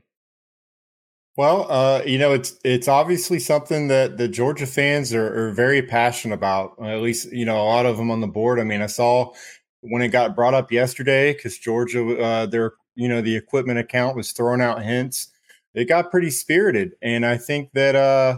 Well, 1.37 1.69
uh, 1.69 2.01
you 2.05 2.17
know, 2.17 2.31
it's 2.31 2.57
it's 2.63 2.87
obviously 2.87 3.39
something 3.39 3.89
that 3.89 4.17
the 4.17 4.27
Georgia 4.29 4.65
fans 4.65 5.13
are, 5.13 5.49
are, 5.49 5.51
very 5.51 5.81
passionate 5.81 6.35
about. 6.35 6.75
At 6.81 7.01
least, 7.01 7.31
you 7.33 7.43
know, 7.45 7.57
a 7.57 7.65
lot 7.65 7.85
of 7.85 7.97
them 7.97 8.09
on 8.09 8.21
the 8.21 8.27
board. 8.27 8.57
I 8.57 8.63
mean, 8.63 8.81
I 8.81 8.85
saw 8.85 9.33
when 9.81 10.01
it 10.01 10.09
got 10.09 10.35
brought 10.35 10.53
up 10.53 10.71
yesterday 10.71 11.33
because 11.33 11.57
Georgia, 11.57 12.17
uh, 12.21 12.45
their 12.45 12.73
you 12.95 13.09
know, 13.09 13.19
the 13.19 13.35
equipment 13.35 13.79
account 13.79 14.15
was 14.15 14.31
throwing 14.31 14.61
out 14.61 14.81
hints. 14.81 15.27
It 15.73 15.89
got 15.89 16.09
pretty 16.09 16.29
spirited, 16.29 16.93
and 17.01 17.25
I 17.25 17.35
think 17.35 17.73
that 17.73 17.95
uh, 17.95 18.37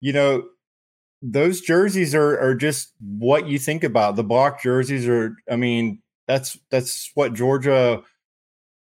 you 0.00 0.14
know, 0.14 0.44
those 1.22 1.60
jerseys 1.60 2.14
are 2.14 2.38
are 2.40 2.54
just 2.54 2.92
what 3.00 3.46
you 3.46 3.58
think 3.58 3.84
about. 3.84 4.16
The 4.16 4.24
block 4.24 4.62
jerseys 4.62 5.06
are. 5.08 5.36
I 5.50 5.56
mean, 5.56 6.00
that's 6.26 6.58
that's 6.70 7.10
what 7.14 7.34
Georgia 7.34 8.02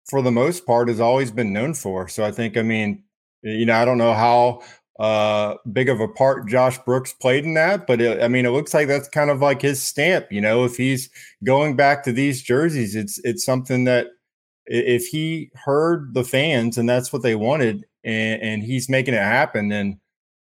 for 0.08 0.22
the 0.22 0.30
most 0.30 0.66
part 0.66 0.88
has 0.88 1.00
always 1.00 1.30
been 1.30 1.52
known 1.52 1.74
for. 1.74 2.08
So 2.08 2.24
I 2.24 2.32
think, 2.32 2.56
I 2.56 2.62
mean, 2.62 3.02
you 3.42 3.66
know, 3.66 3.74
I 3.74 3.84
don't 3.84 3.98
know 3.98 4.14
how 4.14 4.62
uh, 4.98 5.56
big 5.72 5.88
of 5.88 6.00
a 6.00 6.08
part 6.08 6.48
Josh 6.48 6.78
Brooks 6.78 7.12
played 7.12 7.44
in 7.44 7.54
that, 7.54 7.86
but 7.86 8.00
it, 8.00 8.22
I 8.22 8.28
mean, 8.28 8.46
it 8.46 8.50
looks 8.50 8.74
like 8.74 8.88
that's 8.88 9.08
kind 9.08 9.30
of 9.30 9.40
like 9.40 9.62
his 9.62 9.82
stamp. 9.82 10.30
You 10.30 10.40
know, 10.40 10.64
if 10.64 10.76
he's 10.76 11.08
going 11.44 11.76
back 11.76 12.04
to 12.04 12.12
these 12.12 12.42
jerseys, 12.42 12.94
it's 12.94 13.18
it's 13.24 13.44
something 13.44 13.84
that 13.84 14.08
if 14.66 15.06
he 15.06 15.50
heard 15.54 16.14
the 16.14 16.24
fans 16.24 16.78
and 16.78 16.88
that's 16.88 17.12
what 17.12 17.22
they 17.22 17.34
wanted, 17.34 17.84
and, 18.04 18.42
and 18.42 18.62
he's 18.62 18.88
making 18.88 19.14
it 19.14 19.18
happen, 19.18 19.68
then 19.68 20.00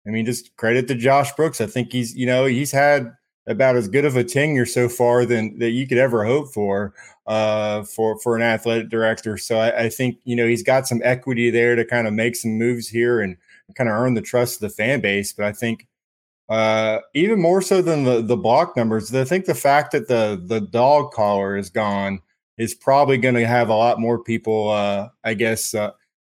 I 0.06 0.10
mean, 0.10 0.26
just 0.26 0.56
credit 0.58 0.88
to 0.90 0.96
Josh 0.96 1.32
Brooks. 1.34 1.62
I 1.62 1.66
think 1.66 1.92
he's 1.92 2.16
you 2.16 2.26
know 2.26 2.46
he's 2.46 2.72
had 2.72 3.14
about 3.48 3.76
as 3.76 3.88
good 3.88 4.06
of 4.06 4.16
a 4.16 4.24
tenure 4.24 4.66
so 4.66 4.88
far 4.88 5.26
than 5.26 5.58
that 5.60 5.72
you 5.72 5.88
could 5.88 5.98
ever 5.98 6.24
hope 6.26 6.54
for 6.54 6.94
uh, 7.28 7.84
for 7.84 8.20
for 8.20 8.36
an 8.36 8.42
athletic 8.42 8.90
director. 8.90 9.38
So 9.38 9.58
I, 9.58 9.84
I, 9.84 9.90
think 9.90 10.20
you 10.24 10.36
know 10.36 10.48
he's 10.48 10.64
got 10.64 10.88
some 10.88 11.02
equity 11.04 11.50
there 11.50 11.76
to 11.76 11.86
kind 11.86 12.08
of 12.08 12.14
make 12.14 12.36
some 12.36 12.58
moves 12.58 12.88
here 12.88 13.22
and 13.22 13.38
kind 13.76 13.90
of 13.90 13.96
earn 13.96 14.14
the 14.14 14.22
trust 14.22 14.56
of 14.56 14.62
the 14.62 14.70
fan 14.70 15.02
base. 15.02 15.34
But 15.34 15.46
I 15.46 15.52
think 15.52 15.88
uh, 16.50 17.00
even 17.14 17.42
more 17.42 17.62
so 17.62 17.82
than 17.82 18.04
the 18.04 18.22
the 18.22 18.38
block 18.38 18.76
numbers, 18.76 19.14
I 19.14 19.24
think 19.26 19.46
the 19.46 19.56
fact 19.56 19.92
that 19.92 20.08
the 20.08 20.42
the 20.46 20.62
dog 20.62 21.12
collar 21.12 21.58
is 21.58 21.70
gone 21.70 22.20
is 22.58 22.76
probably 22.76 23.18
going 23.18 23.36
to 23.36 23.48
have 23.48 23.70
a 23.70 23.76
lot 23.76 24.00
more 24.00 24.24
people, 24.24 24.70
uh, 24.70 25.10
I 25.24 25.34
guess, 25.34 25.74
uh, 25.74 25.92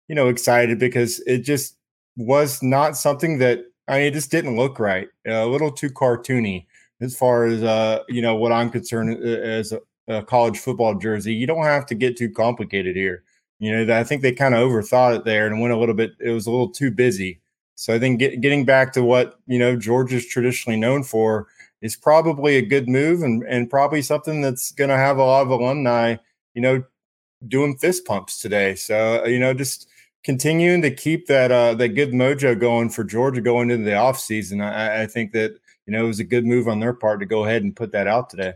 you 0.08 0.16
know, 0.16 0.30
excited 0.30 0.80
because 0.80 1.20
it 1.28 1.40
just 1.40 1.77
was 2.18 2.62
not 2.62 2.98
something 2.98 3.38
that 3.38 3.60
I 3.88 4.00
mean, 4.00 4.08
it 4.08 4.14
just 4.14 4.32
didn't 4.32 4.58
look 4.58 4.80
right. 4.80 5.08
A 5.26 5.46
little 5.46 5.72
too 5.72 5.90
cartoony 5.90 6.66
as 7.00 7.16
far 7.16 7.46
as 7.46 7.64
uh, 7.64 8.04
you 8.10 8.22
know 8.22 8.36
what 8.36 8.52
I'm 8.52 8.70
concerned 8.70 9.24
uh, 9.24 9.28
as 9.28 9.74
a, 9.74 10.24
college 10.24 10.58
football 10.58 10.96
jersey. 10.96 11.34
You 11.34 11.48
don't 11.48 11.64
have 11.64 11.86
to 11.88 11.96
get 11.96 12.18
too 12.18 12.30
complicated 12.30 12.96
here. 12.96 13.24
You 13.60 13.86
know, 13.86 13.98
I 13.98 14.04
think 14.04 14.22
they 14.22 14.32
kind 14.32 14.56
of 14.56 14.62
overthought 14.62 15.18
it 15.18 15.26
there 15.26 15.48
and 15.48 15.60
went 15.60 15.74
a 15.74 15.78
little 15.78 15.96
bit. 15.96 16.12
It 16.20 16.32
was 16.32 16.48
a 16.48 16.52
little 16.52 16.70
too 16.70 16.92
busy. 16.92 17.42
So 17.76 17.94
I 17.94 18.00
think 18.00 18.20
get, 18.20 18.42
getting 18.42 18.66
back 18.66 18.94
to 18.94 19.04
what 19.04 19.40
you 19.48 19.60
know 19.60 19.76
Georgia's 19.76 20.26
traditionally 20.26 20.80
known 20.80 21.04
for 21.04 21.48
is 21.82 21.96
probably 21.96 22.58
a 22.58 22.66
good 22.66 22.90
move 22.90 23.22
and 23.22 23.44
and 23.44 23.70
probably 23.70 24.02
something 24.02 24.42
that's 24.42 24.72
going 24.72 24.90
to 24.90 24.98
have 24.98 25.18
a 25.18 25.24
lot 25.24 25.44
of 25.44 25.50
alumni. 25.50 26.16
You 26.54 26.62
know, 26.62 26.84
doing 27.48 27.78
fist 27.78 28.06
pumps 28.06 28.40
today. 28.40 28.76
So 28.76 29.26
you 29.26 29.40
know, 29.40 29.54
just 29.54 29.88
continuing 30.24 30.82
to 30.82 30.92
keep 30.92 31.28
that 31.28 31.52
uh, 31.52 31.74
that 31.76 31.90
good 31.90 32.12
mojo 32.12 32.60
going 32.60 32.90
for 32.90 33.04
Georgia 33.04 33.42
going 33.42 33.72
into 33.72 33.86
the 33.86 33.92
offseason. 33.92 34.64
I, 34.64 35.04
I 35.04 35.08
think 35.08 35.32
that 35.34 35.58
you 35.88 35.94
know, 35.94 36.04
it 36.04 36.08
was 36.08 36.20
a 36.20 36.26
good 36.26 36.46
move 36.46 36.68
on 36.68 36.80
their 36.80 36.94
part 36.94 37.22
to 37.22 37.26
go 37.26 37.46
ahead 37.46 37.64
and 37.64 37.76
put 37.76 37.94
that 37.94 38.08
out 38.08 38.30
today. 38.30 38.54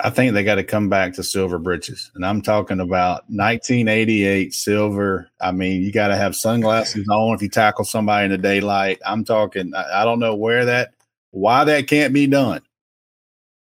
I 0.00 0.10
think 0.10 0.32
they 0.32 0.42
got 0.42 0.56
to 0.56 0.64
come 0.64 0.88
back 0.88 1.12
to 1.14 1.22
silver 1.22 1.58
britches. 1.58 2.10
And 2.14 2.26
I'm 2.26 2.42
talking 2.42 2.80
about 2.80 3.22
1988 3.28 4.52
silver. 4.52 5.30
I 5.40 5.52
mean, 5.52 5.82
you 5.82 5.92
got 5.92 6.08
to 6.08 6.16
have 6.16 6.34
sunglasses 6.34 7.06
on 7.08 7.34
if 7.34 7.42
you 7.42 7.48
tackle 7.48 7.84
somebody 7.84 8.24
in 8.24 8.32
the 8.32 8.38
daylight. 8.38 8.98
I'm 9.06 9.24
talking, 9.24 9.72
I, 9.74 10.02
I 10.02 10.04
don't 10.04 10.18
know 10.18 10.34
where 10.34 10.64
that, 10.64 10.94
why 11.30 11.62
that 11.64 11.86
can't 11.86 12.12
be 12.12 12.26
done 12.26 12.62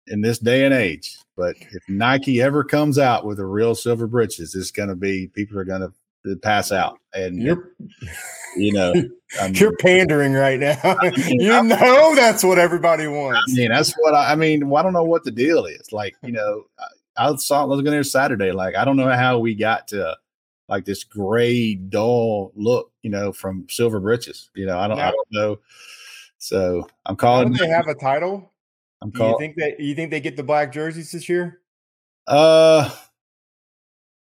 in 0.08 0.22
this 0.22 0.40
day 0.40 0.64
and 0.64 0.74
age. 0.74 1.18
But 1.36 1.56
if 1.60 1.84
Nike 1.90 2.42
ever 2.42 2.64
comes 2.64 2.98
out 2.98 3.26
with 3.26 3.40
a 3.40 3.46
real 3.46 3.76
silver 3.76 4.08
britches, 4.08 4.56
it's 4.56 4.72
going 4.72 4.90
to 4.90 4.96
be, 4.96 5.28
people 5.28 5.60
are 5.60 5.66
going 5.66 5.82
to 5.82 6.36
pass 6.38 6.72
out. 6.72 6.98
And 7.14 7.42
you're, 7.42 7.72
you 8.56 8.74
know, 8.74 8.94
I 9.40 9.48
mean, 9.48 9.56
you're 9.56 9.76
pandering 9.78 10.34
right 10.34 10.60
now. 10.60 10.80
I 10.84 11.12
mean, 11.12 11.42
you 11.42 11.54
I'm, 11.54 11.68
know 11.68 12.16
that's 12.16 12.44
what 12.44 12.58
everybody 12.58 13.08
wants. 13.08 13.42
I 13.52 13.56
mean, 13.56 13.70
that's 13.70 13.94
what 13.94 14.14
I, 14.14 14.32
I 14.32 14.36
mean. 14.36 14.70
Well, 14.70 14.80
I 14.80 14.84
don't 14.84 14.94
know 14.94 15.04
what 15.04 15.24
the 15.24 15.32
deal 15.32 15.66
is. 15.66 15.92
Like, 15.92 16.16
you 16.24 16.32
know, 16.32 16.64
I, 17.18 17.30
I 17.30 17.36
saw 17.36 17.66
looking 17.66 17.92
there 17.92 18.04
Saturday. 18.04 18.52
Like, 18.52 18.76
I 18.76 18.86
don't 18.86 18.98
know 18.98 19.10
how 19.10 19.40
we 19.40 19.56
got 19.56 19.88
to 19.90 20.18
like 20.68 20.86
this 20.86 21.04
gray, 21.04 21.76
dull 21.76 22.52
look. 22.56 22.92
You 23.02 23.10
know, 23.12 23.32
from 23.32 23.68
Silver 23.70 24.00
Britches. 24.00 24.50
You 24.56 24.66
know, 24.66 24.80
I 24.80 24.88
don't, 24.88 25.00
I 25.00 25.12
don't 25.12 25.28
know. 25.32 25.60
So 26.38 26.88
I'm 27.06 27.16
calling. 27.16 27.52
Do 27.52 27.60
they 27.60 27.68
have 27.68 27.88
a 27.88 27.96
title? 27.96 28.52
I'm 29.06 29.12
calling. 29.12 29.34
You 29.34 29.40
think 29.40 29.56
that 29.58 29.80
you 29.80 29.96
think 29.96 30.12
they 30.12 30.20
get 30.20 30.36
the 30.36 30.44
black 30.44 30.74
jerseys 30.74 31.12
this 31.12 31.30
year? 31.30 31.62
Uh, 32.26 32.90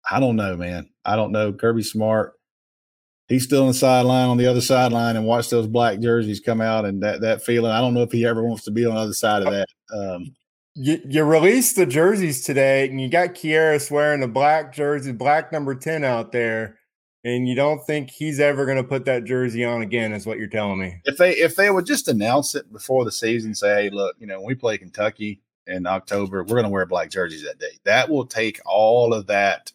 I 0.09 0.19
don't 0.19 0.35
know, 0.35 0.57
man. 0.57 0.89
I 1.05 1.15
don't 1.15 1.31
know. 1.31 1.53
Kirby 1.53 1.83
Smart, 1.83 2.33
he's 3.27 3.43
still 3.43 3.61
on 3.61 3.67
the 3.67 3.73
sideline 3.75 4.29
on 4.29 4.37
the 4.37 4.47
other 4.47 4.61
sideline 4.61 5.15
and 5.15 5.25
watch 5.25 5.49
those 5.49 5.67
black 5.67 5.99
jerseys 5.99 6.39
come 6.39 6.59
out 6.59 6.85
and 6.85 7.03
that 7.03 7.21
that 7.21 7.43
feeling. 7.43 7.71
I 7.71 7.81
don't 7.81 7.93
know 7.93 8.01
if 8.01 8.11
he 8.11 8.25
ever 8.25 8.43
wants 8.43 8.63
to 8.63 8.71
be 8.71 8.85
on 8.85 8.95
the 8.95 9.01
other 9.01 9.13
side 9.13 9.43
of 9.43 9.53
that. 9.53 9.67
Um, 9.93 10.35
you, 10.75 10.99
you 11.07 11.23
released 11.23 11.75
the 11.75 11.85
jerseys 11.85 12.43
today, 12.43 12.89
and 12.89 12.99
you 12.99 13.07
got 13.07 13.35
Kearis 13.35 13.91
wearing 13.91 14.21
the 14.21 14.27
black 14.27 14.73
jersey, 14.73 15.11
black 15.11 15.51
number 15.51 15.75
ten 15.75 16.03
out 16.03 16.31
there, 16.31 16.79
and 17.23 17.47
you 17.47 17.55
don't 17.55 17.85
think 17.85 18.09
he's 18.09 18.39
ever 18.39 18.65
going 18.65 18.77
to 18.77 18.83
put 18.83 19.05
that 19.05 19.23
jersey 19.23 19.63
on 19.63 19.81
again, 19.81 20.13
is 20.13 20.25
what 20.25 20.37
you're 20.37 20.47
telling 20.47 20.79
me. 20.79 21.01
If 21.05 21.17
they 21.17 21.33
if 21.33 21.55
they 21.55 21.69
would 21.69 21.85
just 21.85 22.07
announce 22.07 22.55
it 22.55 22.71
before 22.71 23.05
the 23.05 23.11
season, 23.11 23.55
say, 23.55 23.83
hey, 23.83 23.89
look, 23.89 24.15
you 24.19 24.27
know, 24.27 24.39
when 24.39 24.47
we 24.47 24.55
play 24.55 24.77
Kentucky 24.77 25.41
in 25.67 25.87
October, 25.87 26.43
we're 26.43 26.55
going 26.55 26.63
to 26.63 26.69
wear 26.69 26.85
black 26.85 27.09
jerseys 27.09 27.43
that 27.43 27.59
day. 27.59 27.77
That 27.85 28.09
will 28.09 28.25
take 28.25 28.59
all 28.65 29.13
of 29.13 29.27
that 29.27 29.71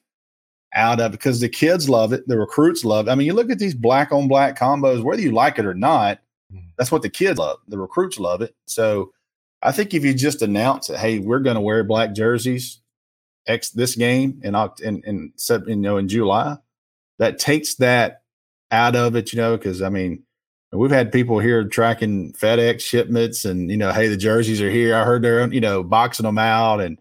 out 0.74 1.00
of 1.00 1.12
because 1.12 1.40
the 1.40 1.48
kids 1.48 1.88
love 1.88 2.12
it, 2.12 2.28
the 2.28 2.38
recruits 2.38 2.84
love 2.84 3.08
it. 3.08 3.10
I 3.10 3.14
mean, 3.14 3.26
you 3.26 3.32
look 3.32 3.50
at 3.50 3.58
these 3.58 3.74
black 3.74 4.12
on 4.12 4.28
black 4.28 4.58
combos, 4.58 5.02
whether 5.02 5.22
you 5.22 5.32
like 5.32 5.58
it 5.58 5.64
or 5.64 5.74
not, 5.74 6.18
mm-hmm. 6.52 6.68
that's 6.76 6.92
what 6.92 7.02
the 7.02 7.08
kids 7.08 7.38
love. 7.38 7.58
The 7.68 7.78
recruits 7.78 8.18
love 8.18 8.42
it. 8.42 8.54
So 8.66 9.12
I 9.62 9.72
think 9.72 9.94
if 9.94 10.04
you 10.04 10.12
just 10.12 10.42
announce 10.42 10.90
it, 10.90 10.98
hey, 10.98 11.18
we're 11.18 11.40
going 11.40 11.56
to 11.56 11.60
wear 11.60 11.82
black 11.84 12.14
jerseys 12.14 12.80
X 13.46 13.70
this 13.70 13.94
game 13.94 14.40
in 14.44 14.52
Oct 14.52 14.82
in 14.82 15.02
in, 15.04 15.32
you 15.66 15.76
know 15.76 15.96
in 15.96 16.06
July, 16.06 16.58
that 17.18 17.38
takes 17.38 17.76
that 17.76 18.22
out 18.70 18.96
of 18.96 19.16
it, 19.16 19.32
you 19.32 19.38
know, 19.38 19.56
because 19.56 19.82
I 19.82 19.88
mean, 19.88 20.22
we've 20.72 20.90
had 20.90 21.10
people 21.12 21.38
here 21.38 21.64
tracking 21.64 22.32
FedEx 22.34 22.80
shipments 22.80 23.44
and 23.44 23.70
you 23.70 23.76
know, 23.76 23.92
hey, 23.92 24.08
the 24.08 24.16
jerseys 24.16 24.60
are 24.60 24.70
here. 24.70 24.94
I 24.94 25.04
heard 25.04 25.22
they're 25.22 25.52
you 25.52 25.60
know 25.60 25.82
boxing 25.82 26.24
them 26.26 26.38
out 26.38 26.80
and 26.80 26.98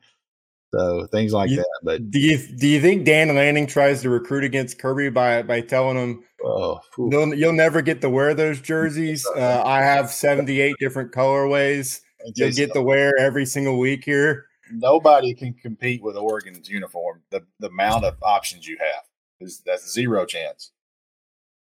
So 0.73 1.07
things 1.11 1.33
like 1.33 1.49
You- 1.49 1.57
that. 1.57 1.79
But 1.83 2.11
Do 2.11 2.19
you 2.19 2.37
do 2.57 2.67
you 2.67 2.81
think 2.81 3.05
Dan 3.05 3.33
Lanning 3.35 3.67
tries 3.67 4.01
to 4.01 4.09
recruit 4.09 4.43
against 4.43 4.79
Kirby 4.79 5.09
by 5.09 5.41
by 5.43 5.61
telling 5.61 5.97
him 5.97 6.23
oh, 6.43 6.79
you'll 6.97 7.33
you'll 7.33 7.53
never 7.53 7.81
get 7.81 8.01
to 8.01 8.09
wear 8.09 8.33
those 8.33 8.61
jerseys? 8.71 9.25
Uh, 9.35 9.63
I 9.65 9.81
have 9.81 10.09
seventy 10.11 10.61
eight 10.61 10.75
different 10.79 11.11
colorways. 11.11 12.01
You'll 12.35 12.51
get 12.51 12.73
to 12.73 12.81
wear 12.81 13.17
every 13.17 13.45
single 13.45 13.77
week 13.79 14.03
here. 14.03 14.45
Nobody 14.73 15.33
can 15.33 15.53
compete 15.53 16.01
with 16.01 16.17
Oregon's 16.17 16.67
uniform. 16.69 17.21
The 17.31 17.43
the 17.59 17.67
amount 17.67 18.03
of 18.05 18.15
options 18.21 18.67
you 18.67 18.77
have 18.79 19.03
is 19.39 19.61
that's 19.65 19.91
zero 19.91 20.25
chance. 20.25 20.71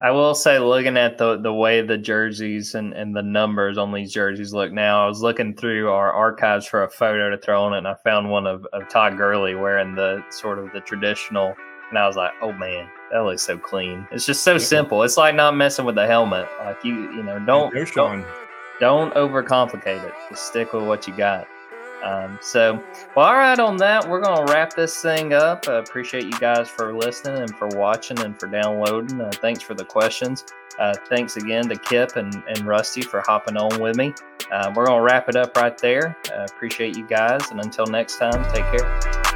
I 0.01 0.13
will 0.13 0.37
say, 0.37 0.61
looking 0.61 0.97
at 0.97 1.19
the 1.19 1.39
the 1.39 1.53
way 1.53 1.83
the 1.83 1.99
jerseys 1.99 2.77
and, 2.77 2.93
and 2.93 3.17
the 3.17 3.23
numbers 3.23 3.77
on 3.79 3.93
these 3.93 4.13
jerseys 4.13 4.53
look 4.53 4.73
now, 4.73 5.05
I 5.05 5.09
was 5.09 5.23
looking 5.23 5.55
through 5.55 5.91
our 5.91 6.13
archives 6.13 6.67
for 6.67 6.85
a 6.85 6.91
photo 6.91 7.31
to 7.31 7.39
throw 7.39 7.65
on 7.65 7.75
it, 7.75 7.79
and 7.79 7.89
I 7.89 7.97
found 8.05 8.31
one 8.31 8.47
of, 8.47 8.65
of 8.73 8.89
Todd 8.89 9.17
Gurley 9.17 9.57
wearing 9.57 9.97
the 9.97 10.25
sort 10.31 10.61
of 10.61 10.73
the 10.73 10.81
traditional, 10.81 11.57
and 11.89 11.99
I 11.99 12.07
was 12.07 12.15
like, 12.15 12.31
oh 12.43 12.53
man, 12.53 12.89
that 13.11 13.25
looks 13.25 13.43
so 13.43 13.59
clean. 13.59 14.07
It's 14.13 14.25
just 14.25 14.45
so 14.45 14.57
simple. 14.57 15.03
It's 15.03 15.17
like 15.17 15.35
not 15.35 15.57
messing 15.57 15.85
with 15.85 15.97
the 15.97 16.07
helmet. 16.07 16.49
Like 16.61 16.85
you, 16.85 17.13
you 17.13 17.25
know, 17.25 17.41
don't 17.41 17.75
don't, 17.97 18.25
don't 18.79 19.15
overcomplicate 19.15 20.05
it. 20.07 20.15
Just 20.31 20.47
stick 20.47 20.73
with 20.73 20.85
what 20.85 21.09
you 21.09 21.17
got. 21.17 21.49
Um, 22.05 22.39
so, 22.41 22.83
well, 23.17 23.27
all 23.27 23.35
right, 23.35 23.59
on 23.59 23.77
that, 23.79 24.09
we're 24.09 24.21
going 24.21 24.47
to 24.47 24.53
wrap 24.53 24.75
this 24.75 25.01
thing 25.01 25.33
up. 25.33 25.69
I 25.69 25.79
appreciate 25.79 26.25
you 26.25 26.39
guys 26.39 26.69
for 26.69 26.95
listening 26.95 27.43
and 27.43 27.57
for 27.57 27.69
watching 27.69 28.19
and 28.21 28.39
for 28.39 28.47
downloading. 28.47 29.21
Uh, 29.21 29.31
thanks 29.31 29.63
for 29.63 29.75
the 29.75 29.85
questions. 29.85 30.45
Uh, 30.79 30.95
thanks 31.09 31.37
again 31.37 31.69
to 31.69 31.77
Kip 31.77 32.17
and, 32.17 32.43
and 32.49 32.67
Rusty 32.67 33.03
for 33.03 33.23
hopping 33.27 33.57
on 33.57 33.81
with 33.81 33.97
me. 33.97 34.15
Uh, 34.53 34.73
we're 34.75 34.87
going 34.87 34.99
to 34.99 35.03
wrap 35.03 35.29
it 35.29 35.37
up 35.37 35.57
right 35.57 35.77
there. 35.77 36.17
Appreciate 36.33 36.97
you 36.97 37.07
guys. 37.07 37.51
And 37.51 37.61
until 37.61 37.87
next 37.87 38.19
time, 38.19 38.45
take 38.55 38.65
care. 38.71 39.28